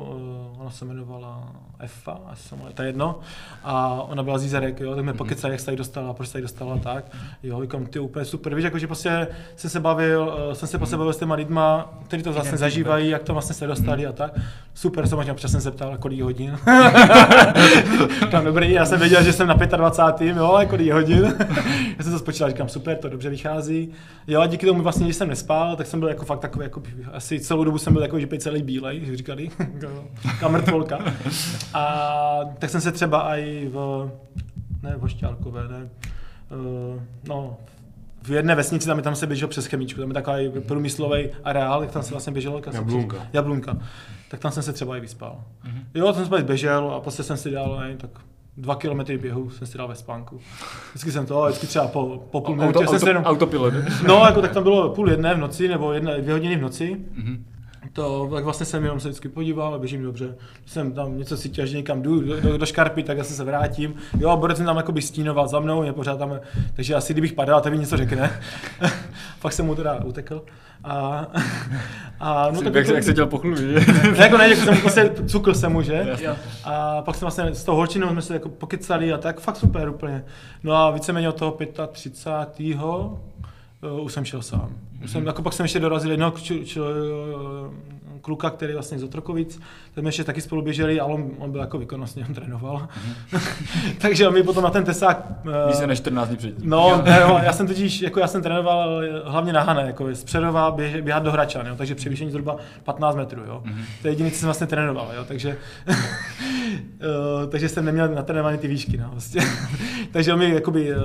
[0.56, 3.20] uh, ona se jmenovala Efa, asi se jmenuje, to je jedno.
[3.64, 6.34] A ona byla z Jízerek, jo, tak mě pokecali, jak se tady dostala, proč se
[6.34, 7.06] tady dostala, tak.
[7.44, 10.98] Jo, říkám, ty úplně super, víš, jakože prostě jsem se bavil, uh, jsem se prostě
[10.98, 14.40] bavil s těma lidma, kteří to vlastně zažívají, jak to vlastně se dostali a tak.
[14.74, 16.52] Super, samozřejmě občas jsem se ptal, kolik hodin.
[18.22, 20.38] Říkám, dobrý, já jsem věděl, že jsem na 25.
[20.38, 21.24] jo, ale kolik hodin.
[21.98, 23.91] já jsem to spočítal, říkám, super, to dobře vychází.
[24.28, 26.82] Jo, a díky tomu vlastně, když jsem nespal, tak jsem byl jako fakt takový, jako,
[27.14, 29.49] asi celou dobu jsem byl jako, byl celý bílej, jak říkali,
[30.39, 30.99] kamrtvolka.
[31.73, 34.10] A tak jsem se třeba i v,
[34.84, 35.89] ne, v Hošťálkové, ne,
[36.51, 37.57] uh, no,
[38.23, 41.91] v jedné vesnici, tam, tam se běžel přes chemičku, tam je takový průmyslový areál, jak
[41.91, 42.56] tam se vlastně běželo.
[42.56, 43.18] jak se- Jablunka.
[43.34, 43.77] Jablunka.
[44.30, 45.43] Tak tam jsem se třeba i vyspal.
[45.65, 45.84] Mm-hmm.
[45.93, 48.10] Jo, tam jsem se běžel a prostě jsem si dal, ne, tak
[48.57, 50.39] dva kilometry běhu jsem si dal ve spánku.
[50.89, 53.73] Vždycky jsem to, vždycky třeba po, po půl minutě Auto, jsem auto, jenom, autopilot.
[54.07, 56.97] No, jako tak tam bylo půl jedné v noci, nebo jedné, dvě hodiny v noci.
[57.14, 57.45] Mhm.
[57.94, 60.36] To, tak vlastně jsem jenom se vždycky podíval a běžím dobře.
[60.60, 63.44] Když jsem tam něco cítil, že někam jdu do, do, do škarpy, tak zase se
[63.44, 63.94] vrátím.
[64.20, 66.40] Jo, a Borec jsem tam jakoby stínoval za mnou, je pořád tam,
[66.76, 68.41] takže asi kdybych padal, tak mi něco řekne.
[69.41, 70.44] Pak jsem mu teda utekl.
[70.84, 71.28] A,
[72.20, 73.94] a No, tak jak, jak se dělal pochlubit, že?
[74.11, 76.16] ne, jako ne, jako jsem prostě cukl jsem mu, že?
[76.64, 79.90] A pak jsem vlastně s tou holčinou jsme se jako pokecali a tak fakt super
[79.90, 80.24] úplně.
[80.64, 81.57] No a víceméně od toho
[81.91, 82.78] 35.
[82.82, 84.89] Uh, už jsem šel sám.
[85.06, 86.34] Jsem, jako pak jsem ještě dorazil jednoho
[88.22, 89.60] kluka, který vlastně z Otrokovic,
[89.96, 92.88] ten jsme ještě taky spolu běželi, ale on, on byl jako výkonnostně, on trénoval.
[94.02, 95.24] Takže on mi potom na ten tesák...
[95.66, 96.70] eh, Více než 14 dní předtím.
[96.70, 100.24] No, ne, no, já jsem totiž, jako já jsem trénoval hlavně na Hané, jako z
[100.24, 103.62] Přerova běž, běhat do Hračan, jo, takže převýšení zhruba 15 metrů, jo.
[103.66, 103.84] Mhm.
[104.02, 105.58] To je jediné, co jsem vlastně trénoval, jo, takže,
[107.02, 109.41] eh, takže jsem neměl natrénované ty výšky, no, vlastně.
[110.12, 110.96] takže on mi, jakoby, eh,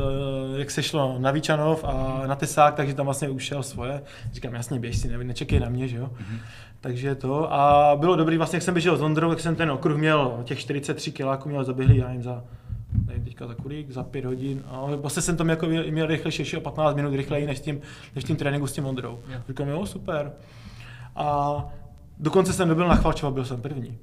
[0.57, 4.03] jak se šlo na Víčanov a na Tesák, takže tam vlastně už šel svoje.
[4.32, 6.11] Říkám, jasně, běž si, ne, nečekej na mě, že jo.
[6.81, 7.52] Takže to.
[7.52, 10.59] A bylo dobrý, vlastně, jak jsem běžel s Ondrou, jak jsem ten okruh měl, těch
[10.59, 12.44] 43 kiláků měl zaběhlý, já jim za
[13.06, 14.62] nevím teďka za kolik, za pět hodin.
[14.66, 17.81] A vlastně jsem tam jako měl, rychlejší, ještě o 15 minut rychleji než tím,
[18.14, 19.18] než tím tréninku s tím Ondrou.
[19.28, 19.40] Jo.
[19.48, 20.32] Říkám, jo, super.
[21.16, 21.59] A
[22.18, 23.98] dokonce jsem dobil na Chvalčova, byl jsem první.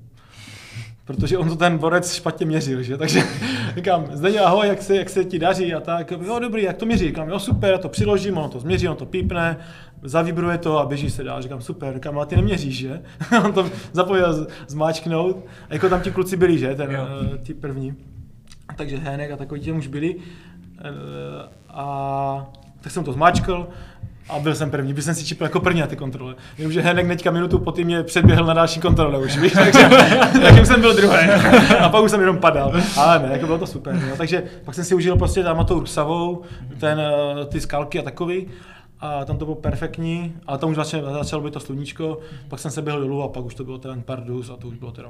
[1.16, 2.98] Protože on to ten borec špatně měřil, že?
[2.98, 3.24] Takže
[3.76, 6.12] říkám, Zdeně, ahoj, jak se, jak se ti daří a tak.
[6.12, 7.06] Jo, dobrý, jak to měří?
[7.06, 9.58] Říkám, jo, super, já to přiložím, on to změří, on to pípne,
[10.04, 11.42] zavibruje to a běží se dál.
[11.42, 13.02] Říkám, super, říkám, ale ty neměříš, že?
[13.46, 15.38] on to zapomněl zmáčknout.
[15.70, 16.76] A jako tam ti kluci byli, že?
[16.76, 17.08] Ten, Jo.
[17.34, 17.96] eh, ti první.
[18.78, 20.16] Takže Hének a takový těm už byli.
[20.80, 22.50] Eh, A
[22.82, 23.68] tak jsem to zmáčkl
[24.32, 26.36] a byl jsem první, byl jsem si čipl jako první na ty kontrole.
[26.58, 29.90] Jenomže Henek hnedka minutu po mě předběhl na další kontrole už, víš, takže,
[30.42, 31.18] takže jsem byl druhý.
[31.80, 32.74] A pak už jsem jenom padal.
[32.98, 33.96] Ale ne, jako bylo to super.
[34.10, 34.16] Jo.
[34.18, 36.42] Takže pak jsem si užil prostě tam tou Rusavou,
[36.80, 38.48] ten, eh, ty skalky a takový.
[39.00, 42.72] A tam to bylo perfektní, ale tam už začalo, začalo být to sluníčko, pak jsem
[42.72, 45.10] se běhl dolů a pak už to bylo ten Pardus a to už bylo teda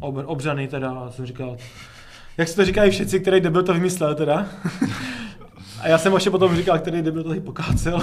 [0.00, 1.56] ob, obřaný teda a jsem říkal,
[2.38, 4.46] jak si to říkají všichni, který debil to vymyslel teda.
[5.84, 8.02] A já jsem ještě potom říkal, který debil to pokácel.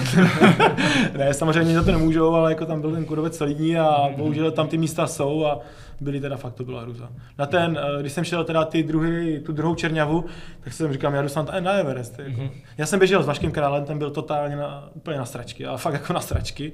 [1.18, 4.68] ne, samozřejmě za to nemůžou, ale jako tam byl ten kudovec solidní a bohužel tam
[4.68, 5.60] ty místa jsou a
[6.02, 7.10] byly teda fakt, to byla hruza.
[7.38, 10.26] Na ten, eh, když jsem šel teda ty druhý, tu druhou Čerňavu,
[10.64, 12.20] tak jsem říkal, já jdu snad na Everest.
[12.20, 12.50] Jako.
[12.78, 15.94] Já jsem běžel s Vaškem Králem, ten byl totálně na, úplně na stračky, ale fakt
[15.94, 16.72] jako na stračky.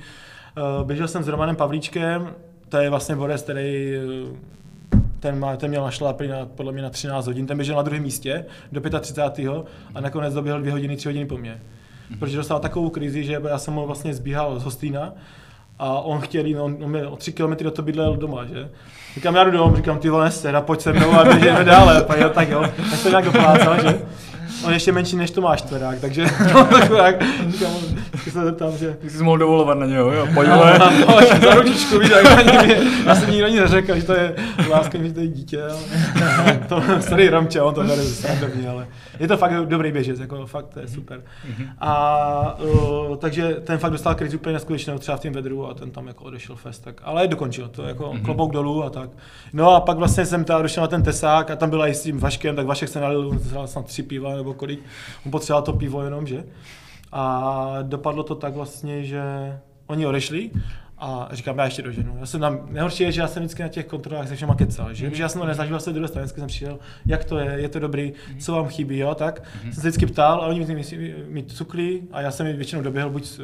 [0.58, 2.34] Eh, Běžel jsem s Romanem Pavlíčkem,
[2.70, 4.58] to je vlastně borec, který eh,
[5.20, 8.04] ten, má, ten měl našlápy na, podle mě na 13 hodin, ten běžel na druhém
[8.04, 9.50] místě do 35.
[9.96, 11.62] a nakonec doběhl 2 hodiny, 3 hodiny po mně.
[12.20, 15.14] Protože dostal takovou krizi, že já jsem ho vlastně zbíhal z Hostýna
[15.80, 18.70] a on chtěl jít, on, on mě o 3 km do to bydlel doma, že?
[19.16, 22.06] Říkám, já jdu domů, říkám, ty vole, sera, pojď se mnou a běžíme dále.
[22.06, 22.62] A jo, tak jo,
[22.92, 24.00] tak to nějak doplácal, že?
[24.64, 26.26] On ještě menší než Tomáš Tverák, takže
[26.98, 27.16] tak,
[28.38, 30.80] se zeptám, že Ty jsi mohl dovolovat na něho, jo, pojď ale vole.
[30.80, 34.36] mám ho za ručičku, víš, ani mě, já jsem nikdo ani neřekl, že to je
[34.70, 38.88] láska, že to je dítě, ale to starý Romče, on to bere srandovně, ale
[39.20, 41.24] je to fakt dobrý běžec, jako fakt to je super.
[41.80, 45.92] A uh, takže ten fakt dostal krizi úplně neskutečného třeba v tom vedru a ten
[45.92, 49.10] tam jako odešel fest, tak, ale dokončil to, jako klobouk dolů a tak.
[49.54, 52.04] No a pak vlastně jsem teda došel na ten tesák a tam byla i s
[52.04, 54.80] tím Vaškem, tak Vašek se nalil on snad tři piva nebo kolik,
[55.26, 56.44] on potřeboval to pivo jenom, že?
[57.12, 59.22] A dopadlo to tak vlastně, že
[59.88, 60.52] oni odešli
[61.00, 62.18] a říkám, já ještě doženu.
[62.20, 64.94] Já jsem tam, nejhorší je, že já jsem vždycky na těch kontrolách se všema kecal,
[64.94, 65.10] že?
[65.10, 67.70] Protože já jsem to nezažil se druhé strany, vždycky jsem přišel, jak to je, je
[67.70, 71.16] to dobrý, co vám chybí, jo, tak jsem se vždycky ptal a oni mi, mi,
[71.28, 73.44] mi cukli a já jsem je většinou doběhl buď eh,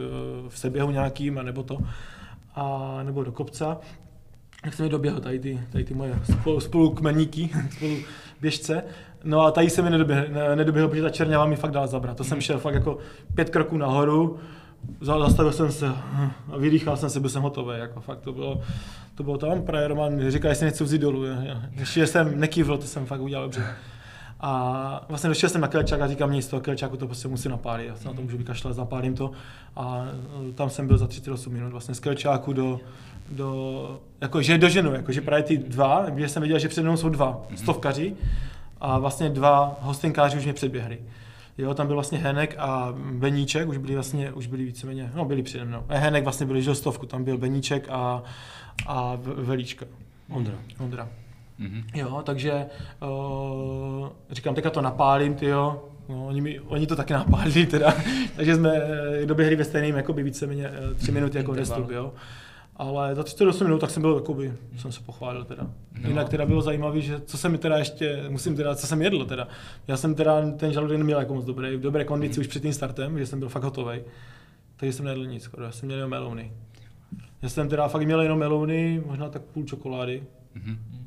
[0.49, 1.77] v seběhu nějakým, nebo to,
[2.55, 3.77] a nebo do kopca.
[4.65, 7.95] Jak jsem je doběhl, tady ty, tady ty moje spolu, spolukmeníky, spolu
[8.41, 8.83] běžce.
[9.23, 12.17] No a tady jsem je nedoběhl, ne, nedoběhl, protože ta čerňava mi fakt dala zabrat.
[12.17, 12.97] To jsem šel fakt jako
[13.35, 14.39] pět kroků nahoru,
[15.01, 15.87] zastavil jsem se
[16.51, 17.79] a vydýchal jsem se, byl jsem hotový.
[17.79, 18.61] Jako fakt to bylo,
[19.15, 21.23] to bylo tam, právě Roman říkal, jestli něco vzít dolů.
[21.71, 23.65] Ještě jsem nekývl, to jsem fakt udělal dobře.
[24.45, 27.51] A vlastně došel jsem na kelčák a říkám, mě z toho kelčáku to prostě musím
[27.51, 27.87] napálit.
[27.87, 29.31] Já se na to můžu vykašlat, zapálím to.
[29.75, 30.05] A
[30.49, 32.79] e, tam jsem byl za 38 minut vlastně z kelčáku do,
[33.31, 36.81] do jako, že do ženu, jako, že právě ty dva, když jsem viděl, že před
[36.81, 38.15] mnou jsou dva stovkaři
[38.81, 40.99] a vlastně dva hostinkáři už mě předběhli.
[41.57, 45.43] Jo, tam byl vlastně Henek a Beníček, už byli vlastně, už byli víceméně, no byli
[45.43, 45.83] přede mnou.
[45.87, 48.23] Henek vlastně byl stovku, tam byl Beníček a,
[48.87, 49.85] a Velíčka.
[50.29, 50.55] Ondra.
[50.79, 51.09] Ondra.
[51.59, 51.83] Mhm.
[51.95, 52.65] Jo, takže
[53.01, 55.89] uh, říkám, teďka to napálím, ty jo.
[56.09, 57.93] No, oni, mi, oni to taky napálili teda,
[58.35, 62.13] takže jsme eh, doběhli ve stejném, jakoby víceméně eh, tři minuty jako restup, jo.
[62.75, 65.63] Ale za 38 minut tak jsem byl, jakoby, jsem se pochválil teda.
[66.01, 66.09] No.
[66.09, 69.25] Jinak teda bylo zajímavé, že co jsem mi teda ještě, musím teda, co jsem jedl
[69.25, 69.47] teda.
[69.87, 72.73] Já jsem teda ten žaludek neměl jako moc dobrý, v dobré kondici už před tím
[72.73, 73.99] startem, že jsem byl fakt hotový.
[74.75, 76.51] Takže jsem nejedl nic skoro, já jsem měl jenom melouny.
[77.41, 80.23] Já jsem teda fakt měl jenom melouny, možná tak půl čokolády,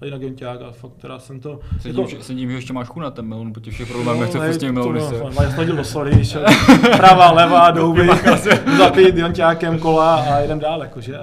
[0.01, 1.61] A jinak jonťák a fakt teda jsem to...
[1.81, 4.31] Se tím, že, se tím, že ještě máš chuna ten melon, po těch všech problémech,
[4.31, 5.23] co hej, s to melony se.
[5.43, 6.45] Já jsem do soli, šel
[6.97, 8.09] pravá, levá, douby,
[8.79, 11.19] zapít jonťákem kola a jedem dál, jakože.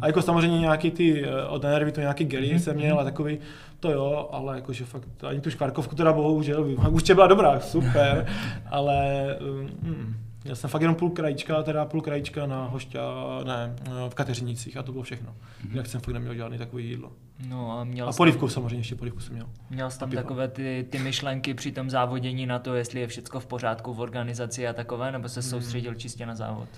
[0.00, 3.38] A jako samozřejmě nějaký ty, eh, od Enervy to nějaký gely jsem měl a takový,
[3.80, 8.26] to jo, ale jakože fakt ani tu škvarkovku teda bohužel, už byla dobrá, super,
[8.70, 9.26] ale
[9.82, 10.14] mm,
[10.44, 13.00] já jsem fakt jenom půl krajíčka, teda půl krajíčka na hošťa,
[13.44, 13.76] ne,
[14.08, 15.34] v Kateřinicích a to bylo všechno.
[15.70, 17.12] Jinak jsem fakt neměl žádný takový jídlo.
[17.48, 19.48] No a měl A polivku samozřejmě, ještě polivku jsem měl.
[19.70, 20.22] Měl jsi tam pivo.
[20.22, 24.00] takové ty, ty myšlenky při tom závodění na to, jestli je všechno v pořádku v
[24.00, 26.68] organizaci a takové, nebo se soustředil čistě na závod?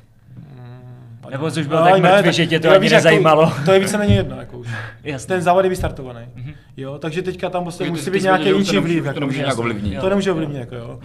[1.30, 3.52] Nebo jsi už byl Ale tak mrtvý, že tě to jo, ani víš, jako- nezajímalo.
[3.64, 4.68] To je víceméně jedno, jako už.
[5.04, 5.28] Jasně.
[5.28, 6.20] Ten závod je vystartovaný.
[6.34, 6.52] Mhm.
[6.76, 9.02] Jo, takže teďka tam prostě musí být nějaký jiný vliv.
[9.02, 9.46] to jako nemůže jasně.
[9.46, 10.00] nějak ovlivnit.
[10.00, 10.98] To nemůže ovlivnit, jako jo.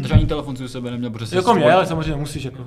[0.00, 2.64] Takže ani telefon si u sebe neměl, protože Jako mě, ale samozřejmě musíš, jako,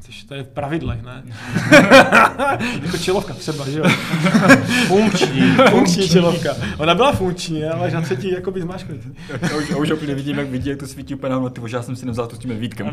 [0.00, 1.22] Což to je v pravidlech, ne?
[2.82, 3.84] jako čelovka třeba, že jo?
[4.86, 5.54] Funkční.
[5.70, 6.54] Funkční čelovka.
[6.78, 9.00] Ona byla funkční, ale na třetí jako by zmáškli.
[9.42, 11.76] Já už, já už úplně vidím, jak vidí, jak to svítí úplně na ty že
[11.76, 12.86] já jsem si nevzal to s tím Vítkem.
[12.86, 12.92] Uh,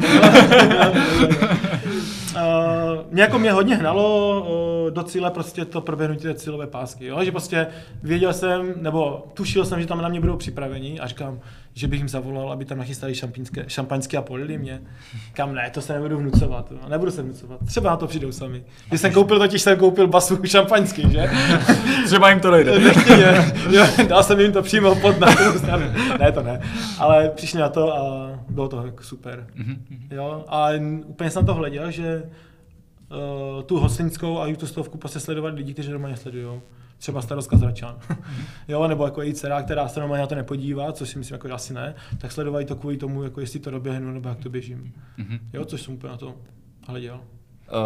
[3.12, 7.24] mě jako mě hodně hnalo uh, do cíle prostě to proběhnutí té cílové pásky, jo?
[7.24, 7.68] že prostě
[8.04, 11.40] věděl jsem, nebo tušil jsem, že tam na mě budou připraveni a říkám,
[11.80, 14.82] že bych jim zavolal, aby tam nachystali šampaňské, šampaňské a polili mě.
[15.34, 16.78] Kam ne, to se nebudu vnucovat, jo?
[16.90, 18.64] nebudu se vnucovat, třeba na to přijdou sami.
[18.90, 21.30] Když jsem koupil, totiž jsem koupil basu šampaňský, že?
[22.06, 22.80] Třeba jim to nejde.
[22.80, 25.28] Nechtěně, jo, dal jsem jim to přímo pod na
[25.58, 25.86] stranu.
[26.20, 26.62] Ne, to ne.
[27.00, 29.48] Ale přišli na to a bylo to super.
[30.12, 30.70] Jo, a
[31.06, 36.18] úplně jsem to hleděl, že uh, tu hostinskou a youtube prostě sledovat lidi, kteří normálně
[36.18, 36.62] sledují.
[37.00, 38.00] Třeba starostka z Hradčan.
[38.68, 41.48] jo, nebo jako její dcera, která se normálně na to nepodívá, což si myslím, jako
[41.48, 44.50] že asi ne, tak sledovají to kvůli tomu, jako jestli to doběhnu, nebo jak to
[44.50, 44.94] běžím.
[45.54, 46.36] Jo, což jsem úplně na to
[46.88, 47.22] hleděl.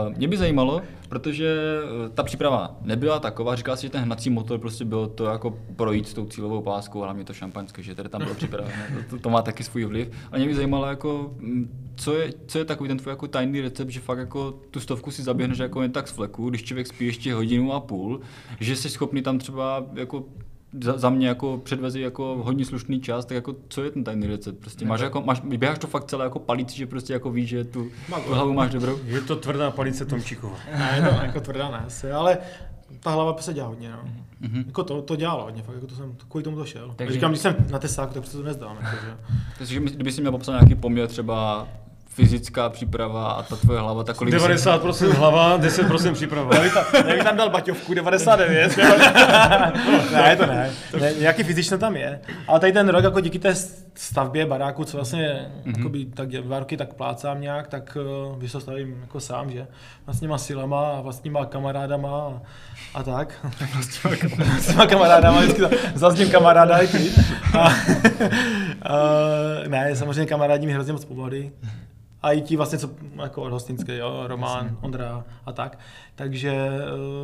[0.08, 1.58] Uh, mě by zajímalo, protože
[2.06, 5.60] eh, ta příprava nebyla taková, říkal si, že ten hnací motor prostě bylo to jako
[5.76, 9.20] projít s tou cílovou páskou, a hlavně to šampaňské, že tady tam bylo připravené, to,
[9.20, 10.10] to, má taky svůj vliv.
[10.32, 13.62] Ale mě by zajímalo, jako, mm, co, je, co je takový ten tvůj jako tajný
[13.62, 16.88] recept, že fakt jako tu stovku si zaběhneš jako jen tak z fleku, když člověk
[16.88, 18.22] spí ještě hodinu a půl,
[18.60, 20.24] že jsi schopný tam třeba jako
[20.82, 24.28] za, za mě jako předvezi jako hodně slušný čas, tak jako co je ten tajný
[24.28, 24.60] recept?
[24.60, 27.64] Prostě máš jako, máš, běháš to fakt celé jako palíc, že prostě jako víš, že
[27.64, 27.90] tu,
[28.26, 29.00] tu hlavu máš dobrou?
[29.06, 30.58] Je to tvrdá palice Tomčíkova.
[30.78, 32.38] Ne, je to jako tvrdá ne, asi, ale
[33.00, 34.00] ta hlava se dělá hodně, no.
[34.40, 34.64] Mhm.
[34.68, 36.82] Jako to, to dělalo hodně, fakt jako to jsem, kvůli tomu to šel.
[36.82, 37.14] Takže- Takže...
[37.14, 39.18] Říkám, když jsem na tesáku, tak se to nezdám, jako, že.
[39.58, 41.68] Takže kdyby si měl popsat nějaký poměr třeba
[42.14, 46.56] fyzická příprava a ta tvoje hlava, tak kolik 90% hlava, 10% příprava.
[46.56, 46.62] Já
[47.04, 48.78] bych tam dal baťovku 99.
[50.14, 50.72] ne, to ne.
[51.00, 51.14] ne.
[51.20, 52.20] Nějaký fyzično tam je.
[52.48, 53.56] Ale tady ten rok, jako díky té
[53.96, 56.14] stavbě baráku, co vlastně mm-hmm.
[56.14, 57.98] tak dva roky tak plácám nějak, tak
[58.32, 59.68] uh, vysostavím jako sám, že?
[60.06, 62.42] Vlastníma silama a vlastníma kamarádama a,
[62.94, 63.48] a tak.
[64.54, 67.12] vlastníma kamarádama, vždycky to, zazním kamaráda i ty.
[67.60, 67.74] A, uh,
[69.68, 71.52] ne, samozřejmě kamarádi mi hrozně moc pomohli.
[72.24, 72.90] A i ti vlastně, co
[73.22, 75.80] jako od hostinské, jo, Román, Ondra a tak.
[76.16, 76.70] Takže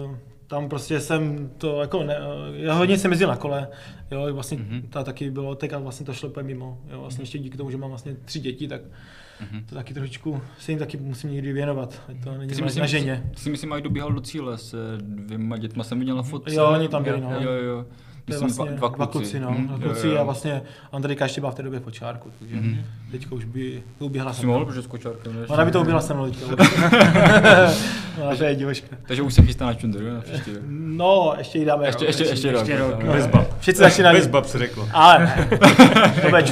[0.05, 0.15] uh,
[0.47, 2.17] tam prostě jsem to jako, ne,
[2.53, 3.67] já hodně jsem jezdil na kole,
[4.11, 4.81] jo, vlastně mm-hmm.
[4.89, 7.71] ta taky bylo, teď a vlastně to šlo úplně mimo, jo, vlastně ještě díky tomu,
[7.71, 9.65] že mám vlastně tři děti, tak mm-hmm.
[9.65, 12.87] to taky trošičku se jim taky musím někdy věnovat, ať to není si, na myslím,
[12.87, 13.23] ženě.
[13.35, 16.55] ty si myslím, aj dobíhal do cíle se dvěma dětma, jsem viděl na fotce.
[16.55, 17.31] Jo, oni tam byli, no.
[17.31, 17.85] Jo, jo, jo.
[18.29, 19.39] To je Myslím, vlastně dva, dva kluci.
[19.39, 20.17] no, Mhm, dva jo, kluci jo.
[20.19, 20.61] a vlastně
[20.91, 22.77] Andrejka ještě byla v té době v počárku, takže Mhm.
[23.11, 24.65] teďka už by to uběhla se mnou.
[24.65, 25.35] protože s kočárkem.
[25.35, 25.41] ne?
[25.47, 26.55] Ona by to uběhla se mnou teďka.
[28.21, 28.87] Ona to je divoška.
[29.07, 30.63] Takže už se chystá na čundru, jo, na příští rok.
[30.69, 33.03] No, ještě jí dáme Ještě, rok, ještě, ještě, ještě ještě rok, rok.
[33.03, 33.13] no.
[33.13, 33.59] Bez bab.
[33.59, 34.17] Všichni začínají.
[34.17, 34.89] Bez bab se řeklo.
[34.93, 35.47] Ale ne.
[36.21, 36.43] To bude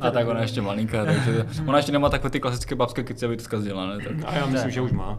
[0.00, 3.26] to A tak ona ještě malinká, takže ona ještě nemá takové ty klasické babské keci,
[3.26, 3.96] aby to zkazila, ne?
[4.04, 4.16] Tak.
[4.26, 5.18] A já myslím, že už má.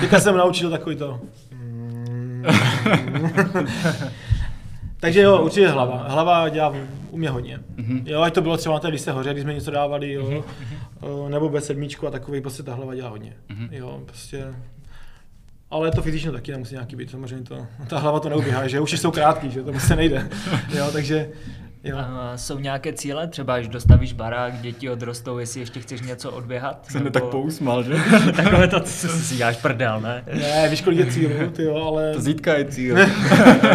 [0.00, 1.20] Teďka jsem naučil takový to.
[5.00, 6.04] Takže jo, určitě hlava.
[6.08, 6.74] Hlava dělá
[7.10, 7.60] u mě hodně.
[8.04, 10.44] Jo, ať to bylo třeba na té lise hoře, když jsme něco dávali, jo,
[11.00, 13.32] o, nebo bez sedmičku a takový, prostě ta hlava dělá hodně.
[13.70, 14.44] Jo, prostě
[15.70, 18.98] ale to fyzično taky nemusí nějaký být, samozřejmě to, ta hlava to neuběhá, že uši
[18.98, 20.28] jsou krátký, že to prostě nejde.
[20.76, 21.28] Jo, takže
[21.88, 21.98] jo.
[21.98, 26.86] A jsou nějaké cíle, třeba až dostavíš barák, děti odrostou, jestli ještě chceš něco odběhat?
[26.90, 27.94] Jsem ne tak pousmál, že?
[28.36, 30.22] Takové to, co si děláš prdel, ne?
[30.34, 32.14] Ne, víš, kolik je cílů, ty jo, ale...
[32.14, 32.96] To zítka je cíl.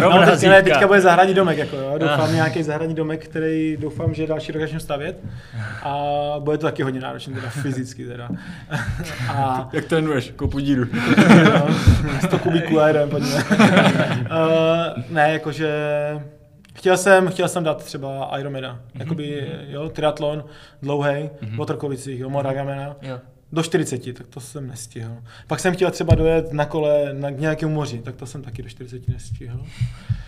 [0.00, 0.62] No, teďka, ne, zítka.
[0.62, 1.94] teďka bude zahradní domek, jako jo.
[1.98, 5.20] Doufám nějaký zahradní domek, který doufám, že další rok začnu stavět.
[5.82, 5.94] A
[6.38, 8.28] bude to taky hodně náročné, teda fyzicky teda.
[9.28, 10.32] A Jak trénuješ?
[10.36, 10.84] Kopu díru.
[11.54, 11.68] no,
[12.24, 13.44] 100 kubíků a jeden, pojďme.
[13.44, 15.68] uh, ne, jakože
[16.84, 20.44] Chtěl jsem, chtěl jsem dát třeba Ironmana, jakoby, jo, triatlon,
[20.82, 22.96] dlouhý, v Otrokovicích, jo, Moragamena.
[23.02, 23.20] Jo.
[23.52, 25.16] Do 40, tak to jsem nestihl.
[25.46, 28.62] Pak jsem chtěl třeba dojet na kole na k nějakému moři, tak to jsem taky
[28.62, 29.60] do 40 nestihl.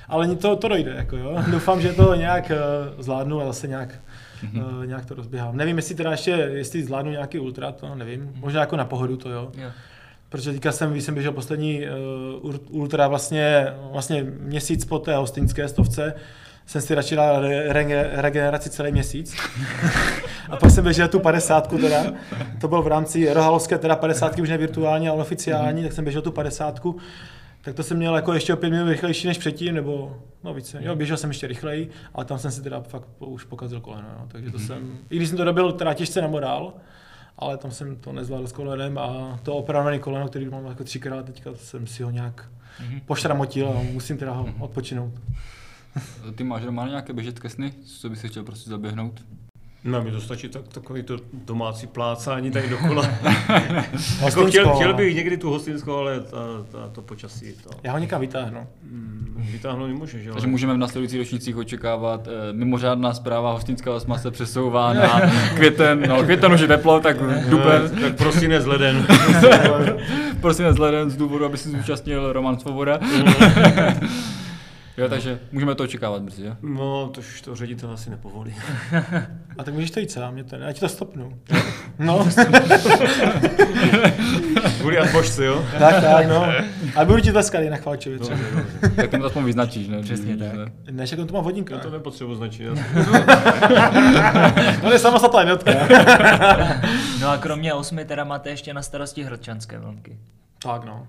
[0.09, 1.37] Ale to, to dojde, jako jo.
[1.51, 3.95] Doufám, že to nějak uh, zvládnu a zase nějak,
[4.45, 4.79] mm-hmm.
[4.79, 5.57] uh, nějak to rozběhám.
[5.57, 8.33] Nevím, jestli teda ještě, jestli zvládnu nějaký ultra, to nevím.
[8.35, 9.53] Možná jako na pohodu to jo.
[9.55, 9.71] Jo.
[10.29, 11.83] Protože teďka jsem, když jsem běžel poslední
[12.43, 16.15] uh, ultra vlastně, vlastně měsíc po té hostinské stovce,
[16.67, 19.37] jsem si radši dal re- re- regeneraci celý měsíc.
[20.51, 22.05] a pak jsem běžel tu 50 teda.
[22.61, 26.23] To bylo v rámci Rohalovské, teda 50 už ne virtuální, ale oficiální, tak jsem běžel
[26.23, 26.81] tu 50
[27.67, 30.79] tak to jsem měl jako ještě o pět minut rychlejší než předtím, nebo no více.
[30.81, 34.29] Jo, běžel jsem ještě rychleji, ale tam jsem si teda fakt už pokazil koleno, no.
[34.29, 36.75] takže to jsem, i když jsem to dobil teda těžce na morál,
[37.39, 41.27] ale tam jsem to nezvládl s kolenem a to opravované koleno, který mám jako třikrát,
[41.27, 42.49] teďka jsem si ho nějak
[43.07, 45.13] pošramotil a musím teda ho odpočinout.
[46.35, 49.25] Ty máš doma nějaké běžecké sny, co bys si chtěl prostě zaběhnout?
[49.87, 53.03] No, mi to stačí tak, takový to domácí plácání tady dokola.
[54.25, 54.97] jako chtěl, chtěl no.
[54.97, 56.37] bych někdy tu hostinskou, ale ta,
[56.73, 58.67] ta, to počasí to Já ho někam vytáhnu.
[58.83, 60.33] mm, vytáhnout nemůžeš, jo.
[60.33, 65.21] Takže můžeme v následujících ročnících očekávat eh, mimořádná zpráva Hostinská osma se přesouvá na
[65.57, 67.17] květen, no květen už je teplo, tak
[67.51, 69.07] duben, No, tak prosím nezleden.
[70.41, 72.99] prosím nezleden z důvodu, aby se zúčastnil Roman Svoboda.
[74.97, 76.57] Jo, takže můžeme to očekávat brzy, jo?
[76.63, 78.55] No, to už to ředitel asi nepovolí.
[79.59, 81.39] A tak můžeš to jít sám, mě to, já ti to stopnu.
[81.99, 82.29] No,
[84.81, 85.65] Kvůli adbožci, jo?
[85.79, 86.47] tak, tak, no.
[86.97, 88.39] A budu ti tleskat i na chvalčově třeba.
[88.97, 90.03] Tak to aspoň vyznačíš, ne?
[90.03, 90.53] Přesně tak.
[90.91, 91.05] ne?
[91.11, 91.75] Jak on to má vodníka.
[91.75, 92.69] Já to nepotřebuji značit.
[94.83, 95.73] On je samostatná jednotka.
[97.21, 100.19] No a kromě osmi teda máte ještě na starosti hrodčanské vlnky.
[100.63, 101.07] tak no.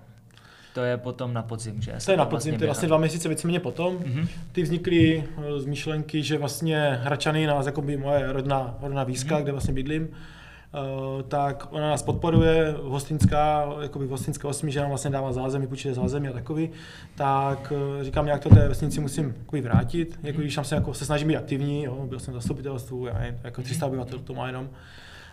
[0.78, 1.92] To je potom na podzim, že?
[2.04, 3.98] To je na podzim, to je vlastně dva měsíce víceméně potom.
[4.06, 4.28] Mhm.
[4.52, 9.34] Ty vznikly eh, z myšlenky, že vlastně Hračany nás, jako by moje rodná, rodná výska,
[9.34, 9.42] Mhm.
[9.42, 14.88] kde vlastně bydlím, eh, tak ona nás podporuje, hostinská, jakoby v hostinské osmi, že nám
[14.88, 16.70] vlastně dává zázemí, půjčuje zázemí a takový,
[17.14, 20.94] tak eh, říkám, nějak to té vesnici musím jakoby vrátit, jako když tam se jako
[20.94, 23.90] se snažím být aktivní, jo, byl jsem v zastupitelstvu, já nevím, jako 300 Mhm.
[23.92, 24.68] obyvatel to má jenom,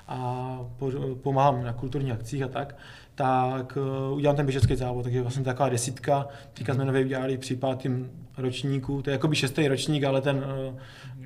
[0.08, 0.92] a po-
[1.24, 2.76] pomáhám na kulturních akcích a tak,
[3.16, 3.78] tak
[4.10, 6.28] uh, udělám ten běžecký závod, takže vlastně taková desítka.
[6.54, 10.36] Teďka jsme nově udělali při pátým ročníku, to je jako by šestý ročník, ale ten,
[10.70, 10.76] uh,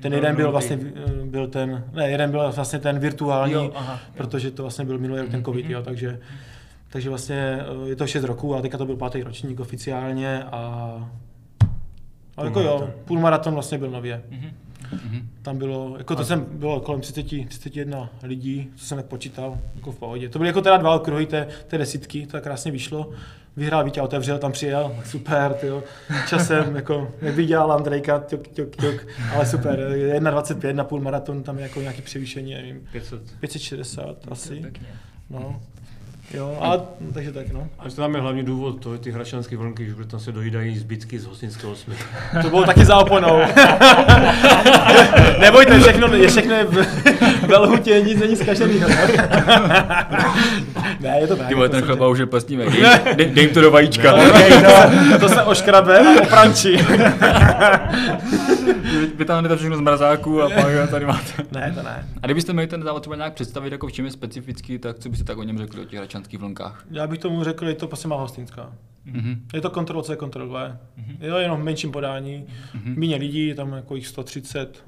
[0.02, 3.92] ten jeden byl vlastně, uh, byl ten, ne, jeden byl vlastně ten virtuální, Jo, aha,
[3.92, 4.12] jo.
[4.16, 6.20] protože to vlastně byl minulý rok ten covid, jo, takže,
[6.88, 11.10] takže vlastně uh, je to 6 roků a teďka to byl pátý ročník oficiálně a
[12.36, 13.54] ale jako jo, Půlmaraton.
[13.54, 14.22] vlastně byl nově.
[14.92, 15.28] Mhm.
[15.42, 19.92] Tam bylo, jako to jsem bylo kolem 30, 31 lidí, co jsem tak počítal, jako
[19.92, 20.28] v pohodě.
[20.28, 23.10] To byly jako teda dva okruhy té, té desítky, to tak krásně vyšlo.
[23.56, 25.82] Vyhrál Vítě, otevřel, tam přijel, super, tyjo.
[26.28, 31.42] Časem, jako, jak by dělal Andrejka, tuk, tuk, tuk, ale super, 1,25 na půl maraton,
[31.42, 33.20] tam je jako nějaký převýšení, nevím, 500.
[33.40, 34.86] 560 asi, Pěkně.
[35.30, 35.60] no.
[36.34, 36.72] Jo, a
[37.14, 37.68] takže tak, no.
[37.78, 40.78] A to tam je hlavní důvod, to je ty hračanské vlnky, že tam se dojídají
[40.78, 41.94] zbytky z hostinské osmy.
[42.42, 43.38] To bylo taky za oponou.
[45.40, 46.86] Nebojte, všechno je všechno je v,
[47.46, 48.88] ve lhutě, nic není zkaženýho.
[51.00, 51.48] ne, je to tak.
[51.48, 52.64] Ty vole, to ten chleba už je plesnivý.
[52.64, 52.82] Dej,
[53.16, 54.14] dej, dej jim to do vajíčka.
[54.14, 56.78] Okay, no, to se oškrabe a oprančí.
[59.20, 61.42] Vytáhnete to všechno z mrazáku a pak tady máte.
[61.52, 62.08] ne, to ne.
[62.22, 65.08] A kdybyste měli ten závod třeba nějak představit, jako v čem je specifický, tak co
[65.08, 66.84] byste tak o něm řekli, o těch hračanských vlnkách?
[66.90, 68.72] Já bych tomu řekl, je to prostě má hostinská.
[69.04, 69.42] Mhm.
[69.54, 70.76] Je to kontrol C, kontrol V.
[71.20, 72.46] Jo, jenom v menším podání.
[72.84, 74.84] Méně lidí, je tam jako jich 130.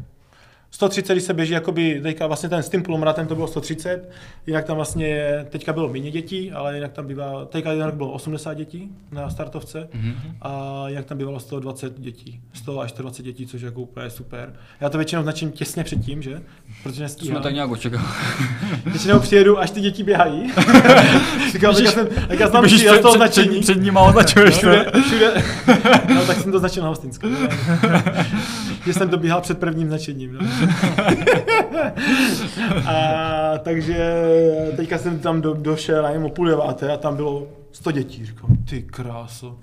[0.74, 4.10] 130, když se běží, jakoby, teďka vlastně ten s tím půlmaratem to bylo 130,
[4.46, 8.10] jinak tam vlastně je, teďka bylo méně dětí, ale jinak tam bývá, teďka jinak bylo
[8.12, 10.14] 80 dětí na startovce Mhm.
[10.42, 14.52] a jinak tam bývalo 120 dětí, 100 až 120 dětí, což je jako úplně super.
[14.80, 16.30] Já to většinou značím těsně předtím, že?
[16.82, 17.42] Protože To jsme nestíhám.
[17.42, 18.14] tak nějak očekávali.
[18.86, 20.52] Většinou přijedu, až ty děti běhají.
[21.52, 23.60] Říkám, já jsem, tak já znám přijel před, toho před, před, značení.
[23.60, 24.58] před nima označuješ to.
[24.58, 25.32] Všude, všude.
[26.14, 27.26] No tak jsem to značil na Hostinsku.
[28.86, 30.32] Že jsem dobíhal před prvním značením.
[30.32, 30.40] No.
[32.86, 34.22] A, takže
[34.76, 38.26] teďka jsem tam do, došel, nevím, o půl deváté a tam bylo 100 dětí.
[38.26, 39.58] Říkám, ty kráso.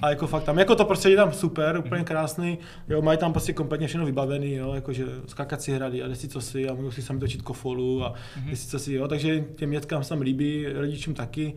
[0.00, 2.58] A jako fakt tam, jako to prostředí je tam super, úplně krásný,
[2.88, 6.68] jo, mají tam prostě kompletně všechno vybavený, jo, jakože skakací hrady a desi co si
[6.68, 8.14] a můžou si sami točit kofolu a
[8.50, 11.54] desi co si, jo, takže těm dětkám se tam líbí, rodičům taky.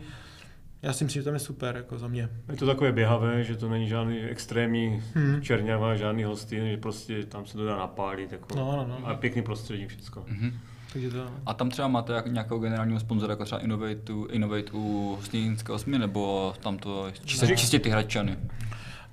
[0.81, 2.29] Já si myslím, že tam je super, jako za mě.
[2.51, 5.41] Je to takové běhavé, že to není žádný extrémní Mhm.
[5.41, 8.31] čerňava, žádný hostin, že prostě tam se to dá napálit.
[8.31, 9.07] Jako, No, no, no.
[9.07, 10.23] A pěkný prostředí všechno.
[10.27, 10.51] Mhm.
[10.93, 14.71] Takže to, A tam třeba máte jak, nějakého generálního sponzora, jako třeba Innovate, u- Innovate
[14.73, 17.55] u Hostinské osmi, nebo tam to čistě, Ne.
[17.55, 18.37] čistě ty hračany?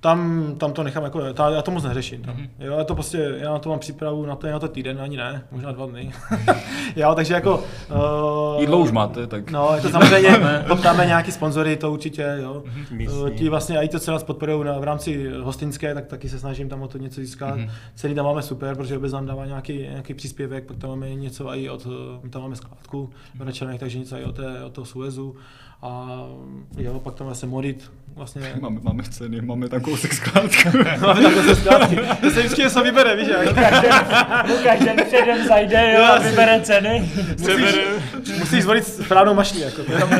[0.00, 2.22] Tam, tam to nechám jako, ta, já to moc neřeším.
[2.22, 2.36] Tam.
[2.58, 5.16] Jo, já to prostě, já na to mám přípravu na to, na to týden, ani
[5.16, 6.12] ne, možná dva dny.
[6.96, 7.64] jo, takže jako...
[8.54, 9.50] Uh, Jídlo už máte, tak...
[9.50, 12.62] No, je to samozřejmě, poptáme nějaký sponzory, to určitě, jo.
[12.90, 13.22] Místní.
[13.22, 16.38] Uh, ti vlastně, i to, co nás podporují na, v rámci hostinské, tak taky se
[16.38, 17.56] snažím tam o to něco získat.
[17.56, 17.70] Mm-hmm.
[17.94, 21.54] Celý tam máme super, protože obec nám dává nějaký, nějaký příspěvek, pak tam máme něco
[21.54, 21.86] i od,
[22.22, 25.36] my tam máme skládku v Račanech, takže něco i od, té, od toho Suezu.
[25.82, 26.20] A
[26.76, 30.78] jo, pak tam vlastně modit, vlastně Máme, máme ceny, máme tam kousek skládku.
[31.00, 31.96] máme takhle ze skládky.
[32.20, 33.46] To se vždycky něco vybere, víš jak?
[34.48, 37.10] Lukáš den předem zajde jo, a vybere ceny.
[37.38, 37.76] Musíš,
[38.38, 39.82] musíš zvolit správnou mašinu, jako.
[39.82, 40.10] To je tam,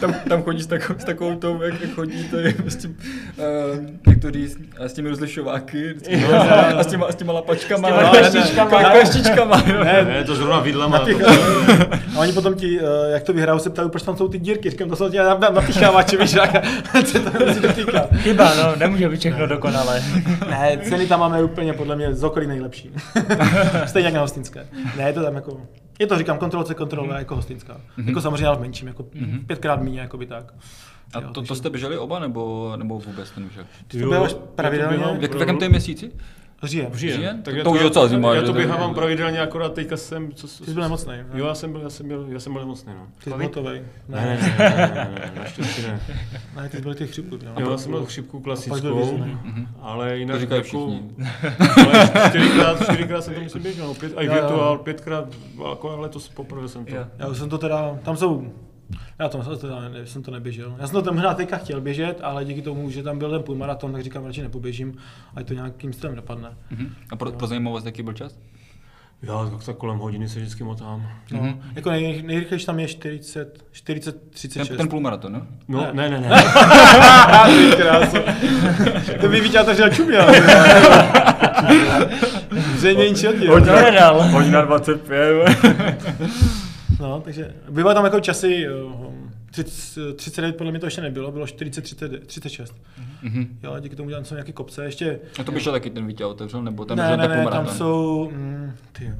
[0.00, 2.96] tam, tam chodí s, takovou, s takovou tou, jak, jak chodíte s tím,
[3.36, 7.32] uh, jak to říct, s těmi rozlišováky, s těmi, a s těma, a s těma
[7.32, 7.88] lapačkama.
[7.88, 8.76] S těma kleštičkama.
[8.76, 9.84] ne, ne, kleštičkama, jo.
[9.84, 10.98] ne, Ne, to zrovna vidlama.
[10.98, 11.16] Těch,
[12.16, 14.70] a oni potom ti, eh, jak to vyhrajou, se ptají, proč tam jsou ty dírky.
[14.70, 16.66] Říkám, to jsou tě napíchávači, víš, jak
[17.06, 18.06] se to musí dotýká.
[18.16, 20.02] Chyba, no, nemůže být všechno dokonalé.
[20.50, 22.90] Ne, ceny tam máme úplně podle mě z okolí nejlepší.
[23.86, 24.66] Stejně jak na hostinské.
[24.96, 25.60] Ne, je to tam jako,
[25.98, 27.80] je to říkám, kontrolce kontroluje jako hostinská.
[28.06, 29.06] Jako samozřejmě ale v menším, jako
[29.46, 30.54] pětkrát méně, jako by tak.
[31.14, 33.52] A to, to jste běželi oba, nebo, nebo vůbec ten už?
[33.88, 35.04] Ty to běháš pravidelně?
[35.20, 36.10] Jak, v jakém to je měsíci?
[36.62, 36.88] Říjem.
[36.94, 37.16] Říjen.
[37.16, 37.42] Říjen?
[37.42, 40.32] Tak já To už docela zima, Já to to- běhávám pravidelně, akorát teďka jsem...
[40.32, 41.12] Co, Ty jsi byl nemocný.
[41.12, 41.26] ne?
[41.34, 43.06] Jo, já jsem byl, já jsem byl, já jsem byl nemocný, no.
[43.24, 43.82] Ty jsi hotovej.
[44.08, 46.00] Ne, ne, Ne, ne, ne, ne, ne, naštěstí ne.
[46.56, 47.34] ne, ty jsi byl těch chřipů.
[47.34, 47.50] jo.
[47.58, 49.38] Jo, já jsem měl chřipku byl klasickou, vězný.
[49.80, 51.10] ale jinak To říkají jako, všichni.
[51.86, 55.24] ale čtyřikrát, čtyřikrát jsem to musím běžet, no, pět, a i virtuál, pětkrát,
[55.70, 56.94] jako letos poprvé jsem to.
[57.18, 58.52] Já už jsem to teda, tam jsou,
[59.18, 60.76] já to, teda ne, jsem to neběžel.
[60.78, 63.92] Já jsem to tam teďka chtěl běžet, ale díky tomu, že tam byl ten půlmaraton,
[63.92, 64.94] tak říkám, radši nepoběžím,
[65.34, 66.48] ať to nějakým stylem dopadne.
[66.70, 66.94] Mhm.
[67.10, 68.38] A pro, pro zajímavost, jaký byl čas?
[69.22, 71.08] Já tak, tak kolem hodiny se vždycky motám.
[71.32, 71.60] No, Mhm.
[71.74, 74.68] Jako nej, nejrychlejší tam je 40, 40, 36.
[74.68, 75.46] Ten, ten půlmaraton, no?
[75.68, 75.92] No, Ne.
[76.10, 76.28] ne, ne, ne.
[79.20, 80.26] To by Vítě otevřel čuměl.
[82.76, 84.22] Zřejmě nic To nedal.
[84.22, 85.48] Hodina 25.
[87.00, 91.46] No, takže bývaly tam jako časy, um, 30, 39 podle mě to ještě nebylo, bylo
[91.46, 92.74] 40, 30, 36.
[93.22, 93.58] Mhm.
[93.62, 96.24] Jo, díky tomu tam jsou nějaké kopce, ještě, A to by šel taky ten Vítě
[96.24, 97.74] otevřel, nebo ten, ne, ne, ne, tam půlmaraton?
[97.76, 99.12] jsou, mm, ty jo.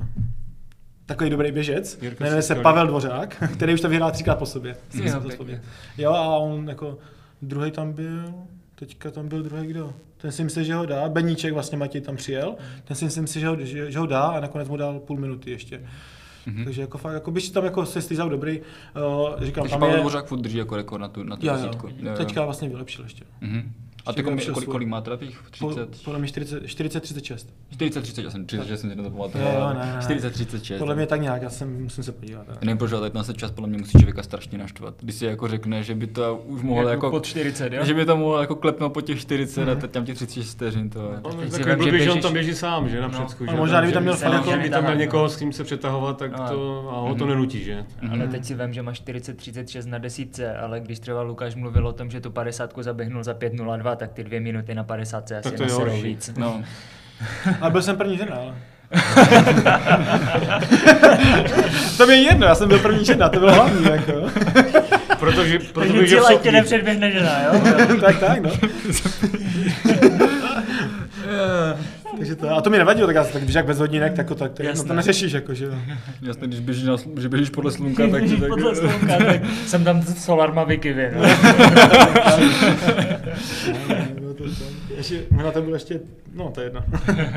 [1.07, 2.55] Takový dobrý běžec, Jirka jmenuje se.
[2.55, 4.77] Pavel Dvořák, který už to vyhrál třikrát po sobě.
[4.95, 5.31] Jo, Jsem to pěkně.
[5.31, 5.59] vzpomněl.
[5.99, 6.99] Jo, a on jako,
[7.43, 8.35] druhý tam byl,
[8.75, 9.93] teďka tam byl druhý kdo?
[10.17, 13.41] Ten si myslel, že ho dá, Beníček vlastně Matěj tam přijel, ten si myslím si,
[13.41, 15.81] že ho, že, že ho dá a nakonec mu dal půl minuty ještě.
[16.47, 16.65] Mhm.
[16.65, 19.95] Takže jako fakt, jako byš tam jako se stýzal dobrý, uh, říkám, Takže tam Pavel
[19.95, 21.89] je, Dvořák furt drží jako rekord na tu, na tu jo, desítku.
[21.99, 23.25] jo, teďka vlastně vylepšil ještě.
[23.41, 23.73] Mhm.
[24.09, 25.43] A ty kolik, kolik, má teda těch?
[25.61, 26.03] Po, 30?
[26.05, 27.49] podle mě 40, 40 36.
[27.73, 29.53] 40, 30, já jsem 30, že jsem si to Jo, pamatoval.
[29.53, 30.03] jo, ne, ne, ne.
[30.03, 30.79] 40, 36.
[30.79, 32.47] Podle mě tak nějak, já jsem, musím se podívat.
[32.63, 34.95] Nevím proč, ale tady na se čas podle mě musí člověka strašně naštvat.
[35.01, 37.85] Když si jako řekne, že by to už mohl Jako, jako, pod 40, jo?
[37.85, 40.91] že by to mohl jako klepnout po těch 40 a teď tam těch 36 vteřin,
[40.91, 41.19] to je.
[41.23, 43.13] On takový že blbý, že on tam běží sám, že na No.
[43.19, 43.45] předsku.
[43.49, 46.19] A že možná, kdyby tam že měl Kdyby tam měl někoho, s kým se přetahovat,
[46.19, 46.49] tak No.
[46.49, 47.85] to, a ho to nenutí, že?
[48.11, 51.93] Ale teď si vím, že máš 40-36 na desítce, ale když třeba Lukáš mluvil o
[51.93, 55.55] tom, že tu 50 zaběhnul za 5.02, tak ty dvě minuty na 50 asi Tak
[55.55, 56.31] to je víc.
[56.37, 56.63] No,
[57.61, 58.55] Ale byl jsem první žena, ale.
[61.97, 64.13] to mi je jedno, já jsem byl první žena, to bylo hlavní, jako.
[65.19, 67.61] Protože, protože že v cíle tě nepředběhne žena, jo?
[68.01, 68.51] tak, tak, no.
[72.19, 74.35] Takže to, a to mi nevadilo, tak já tak když jak bez hodinek, tak, to-
[74.35, 74.89] tak to, no, Jasné.
[74.89, 75.73] to neřešíš, jako, že jo.
[76.23, 79.85] jasně, když běžíš, na, že běžíš podle slunka, tak, Když tak podle slunka, tak jsem
[79.85, 81.23] tam Solar Mavicy, vy, no.
[84.97, 86.01] Ještě, možná to bylo ještě,
[86.35, 86.81] no to je jedno.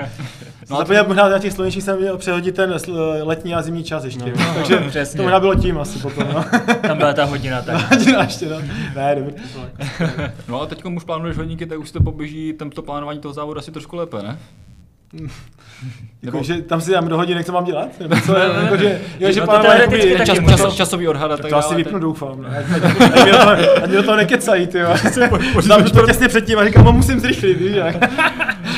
[0.69, 2.75] No Zapomněl možná na těch slunečních jsem měl přehodit ten
[3.21, 5.17] letní a zimní čas ještě, no, takže přesně.
[5.17, 6.45] to možná bylo tím asi potom, no.
[6.81, 7.91] Tam byla ta hodina tak.
[7.91, 8.55] Hodina ještě, no.
[8.95, 9.33] Ne, dobrý.
[10.47, 13.33] No a teď už plánuješ hodníky, tak už se to poběží, tam to plánování toho
[13.33, 14.39] závodu asi trošku lépe, ne?
[16.23, 17.87] Jako, že tam si dám do hodinek, co mám dělat?
[17.99, 21.31] Nebo co, jako, že, jo, že No to teoreticky jakoby- taky Čas, čas, časový odhad
[21.31, 22.41] a Tak tak to asi vypnu, tak- doufám.
[22.41, 22.65] ne?
[23.83, 24.95] Ať, mi do toho, nekecají, ty jo.
[25.67, 27.95] Dám to těsně předtím a říkám, no, musím zrychlit, víš jak.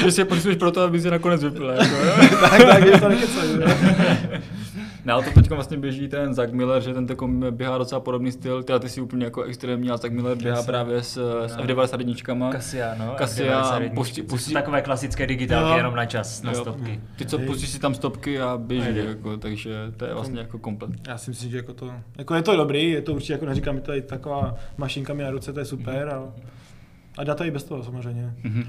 [0.04, 1.70] Že si je potřebuješ pro to, aby si nakonec vypil.
[1.70, 1.96] Jako,
[2.42, 3.50] tak, tak, do toho nekecají.
[5.12, 8.64] Ale to teď vlastně běží ten Zach Miller, že ten takom běhá docela podobný styl,
[8.64, 10.68] teda ty si úplně jako extrémní, ale Zach Miller běhá Jasně.
[10.72, 12.52] právě s, s F91.
[12.52, 13.14] Kasia, no.
[13.18, 13.94] Kasia, F91.
[13.94, 15.78] pustí- To pustí- takové klasické digitálky, Jo.
[15.78, 16.62] jenom na čas, na Jo.
[16.62, 17.00] stopky.
[17.16, 19.04] Ty co, pustíš si tam stopky a běží, Ajde.
[19.04, 20.92] jako, takže to je vlastně jako komplet.
[21.08, 23.76] Já si myslím, že jako to, jako je to dobrý, je to určitě, jako neříkám,
[23.76, 26.10] je to i taková mašinka mi na ruce, to je super.
[26.10, 26.24] A,
[27.18, 28.34] a dá to i bez toho samozřejmě.
[28.44, 28.64] Mhm.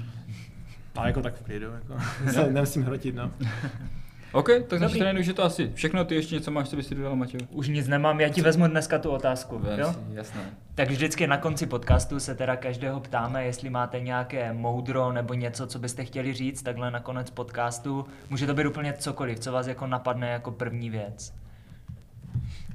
[0.95, 1.93] A jako tak v klidu, jako.
[2.31, 3.31] se nemusím hrotit, no.
[4.35, 6.05] OK, tak strany už je to asi všechno.
[6.05, 7.39] Ty ještě něco máš, co bys si dodal, Matěj?
[7.51, 9.61] Už nic nemám, já ti vezmu dneska tu otázku.
[9.77, 9.95] Jo?
[10.13, 10.41] Jasné.
[10.75, 15.67] Tak vždycky na konci podcastu se teda každého ptáme, jestli máte nějaké moudro nebo něco,
[15.67, 18.05] co byste chtěli říct, takhle na konec podcastu.
[18.29, 21.33] Může to být úplně cokoliv, co vás jako napadne jako první věc.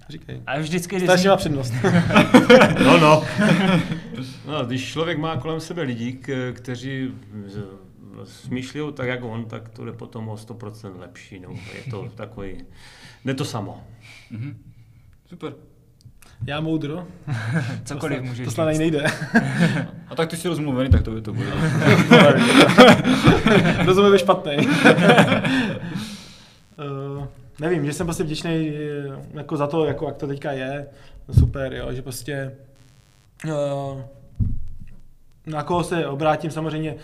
[0.09, 0.43] Říkej.
[0.47, 1.75] A vždycky, když Starší má přednost.
[2.85, 3.25] No, no.
[4.47, 4.65] no.
[4.67, 7.15] když člověk má kolem sebe lidi, k- kteří
[8.25, 11.41] smýšlí tak, jak on, tak to je potom o 100% lepší.
[11.41, 11.51] No.
[11.51, 12.65] Je to takový,
[13.25, 13.83] jde to samo.
[14.31, 14.63] Mhm.
[15.27, 15.53] Super.
[16.47, 17.07] Já moudro.
[17.85, 19.05] cokoliv to, můžeš To snad nejde.
[20.09, 21.51] A tak ty jsi rozmluvený, tak to by to bude.
[23.85, 24.57] Rozumím špatný.
[24.57, 24.67] uh,
[27.61, 28.73] nevím, že jsem prostě vděčný
[29.35, 30.87] jako za to, jako jak to teďka je.
[31.39, 32.53] Super, jo, že prostě
[33.45, 34.01] uh,
[35.47, 36.99] na koho se obrátím, samozřejmě uh,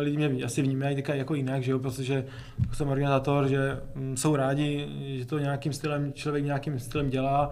[0.00, 2.24] lidi mě asi vnímají teďka jako jinak, že jo, protože
[2.58, 4.88] jako jsem organizátor, že um, jsou rádi,
[5.18, 7.50] že to nějakým stylem, člověk nějakým stylem dělá,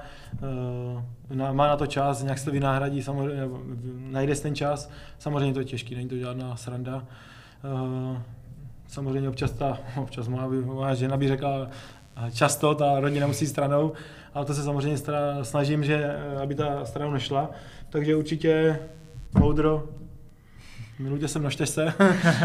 [1.30, 3.42] na, má na to čas, nějak se to vynáhradí, samozřejmě,
[3.96, 7.04] najde ten čas, samozřejmě to je těžký, není to žádná sranda.
[7.64, 8.18] Uh,
[8.94, 11.68] samozřejmě občas ta, občas má, má žena by řekla,
[12.16, 13.92] eh, často ta rodina musí stranou,
[14.34, 14.98] ale to se samozřejmě
[15.42, 17.50] snažím, že eh, aby ta stranou nešla.
[17.90, 18.78] Takže určitě
[19.38, 19.88] moudro,
[20.98, 21.94] milujte se, množte se,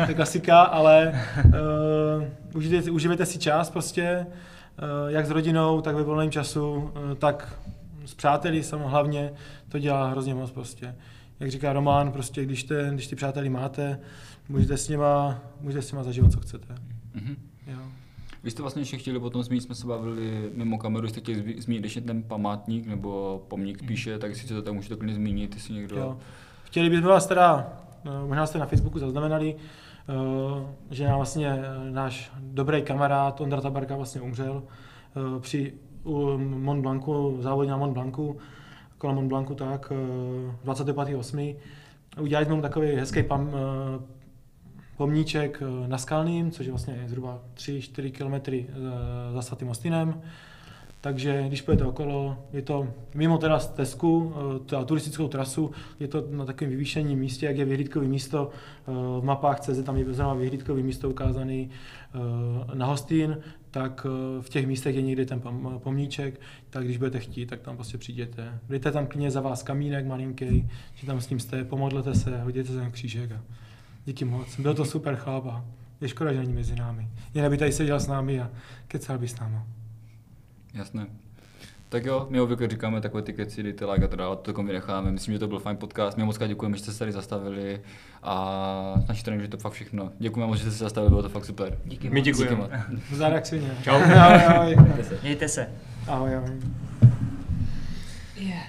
[0.06, 1.54] to je klasika, ale uh,
[2.54, 7.60] užijte, uživejte si čas prostě, uh, jak s rodinou, tak ve volném času, uh, tak
[8.06, 9.32] s přáteli samo hlavně,
[9.70, 10.96] to dělá hrozně moc prostě.
[11.40, 14.00] Jak říká Román, prostě když, te, když ty přáteli máte,
[14.50, 16.76] můžete s nima, můžete s nima zažívat, co chcete.
[17.14, 17.36] Mhm.
[17.68, 17.80] Jo.
[18.44, 21.84] Vy jste vlastně ještě chtěli potom zmínit, jsme se bavili mimo kameru, jste chtěli zmínit
[21.84, 25.96] ještě ten památník nebo pomník spíše, tak jestli to tak můžete klidně zmínit, jestli někdo...
[25.96, 26.18] Jo.
[26.64, 27.74] Chtěli bychom vás teda,
[28.28, 30.14] možná jste na Facebooku zaznamenali, eh,
[30.92, 35.74] že nám vlastně eh, náš dobrý kamarád Ondra Tabarka vlastně umřel eh, při
[36.38, 38.38] Mont Blancu, závodě na Mont Blancu,
[38.98, 41.56] kolem Mont Blancu tak, eh, 25.8.
[42.22, 44.04] Udělali jsme mu takový hezký pam, eh,
[44.98, 48.68] pomníček eh, na Skalným, což je vlastně zhruba 3-4 km
[49.34, 50.22] za svatým Ostinem.
[51.02, 56.24] Takže když pojete okolo, je to mimo teda stezku, eh, ta turistickou trasu, je to
[56.30, 60.34] na takovém vyvýšeném místě, jak je vyhlídkové místo eh, v mapách CZ, tam je zrovna
[60.34, 61.68] vyhlídkové místo ukázané
[62.74, 63.38] na Hostín,
[63.72, 67.62] tak eh, v těch místech je někdy ten pom- pomníček, tak když budete chtít, tak
[67.62, 68.60] tam prostě přijděte.
[68.70, 72.70] Dejte tam klidně za vás kamínek malinký, že tam s ním jste, pomodlete se, hodíte
[72.70, 73.42] se na křížek a
[74.06, 74.60] díky moc.
[74.60, 75.66] Byl to super chlap a
[76.02, 77.08] je škoda, že není mezi námi.
[77.34, 78.50] Jinak by tady seděl s námi a
[78.88, 79.58] kecal by s námi.
[80.74, 81.08] Jasné.
[81.90, 85.12] Tak jo, my obvykle říkáme takové ty keci, dejte like a to dál, to vynecháme.
[85.12, 86.18] Myslím, že to byl fajn podcast.
[86.18, 87.82] My moc krát děkujeme, že jste se tady zastavili
[88.24, 90.12] a z naší strany, že to fakt všechno.
[90.20, 91.78] Děkujeme moc, že jste se zastavili, bylo to fakt super.
[91.86, 92.26] Díky My moc.
[92.26, 92.86] děkujeme.
[92.90, 93.44] Díky moc.
[93.44, 93.72] Svině.
[93.84, 93.96] Čau.
[93.96, 94.76] Ahoj, ahoj.
[95.22, 95.70] Mějte se.
[96.08, 96.60] Ahoj, ahoj.
[98.38, 98.68] Yeah.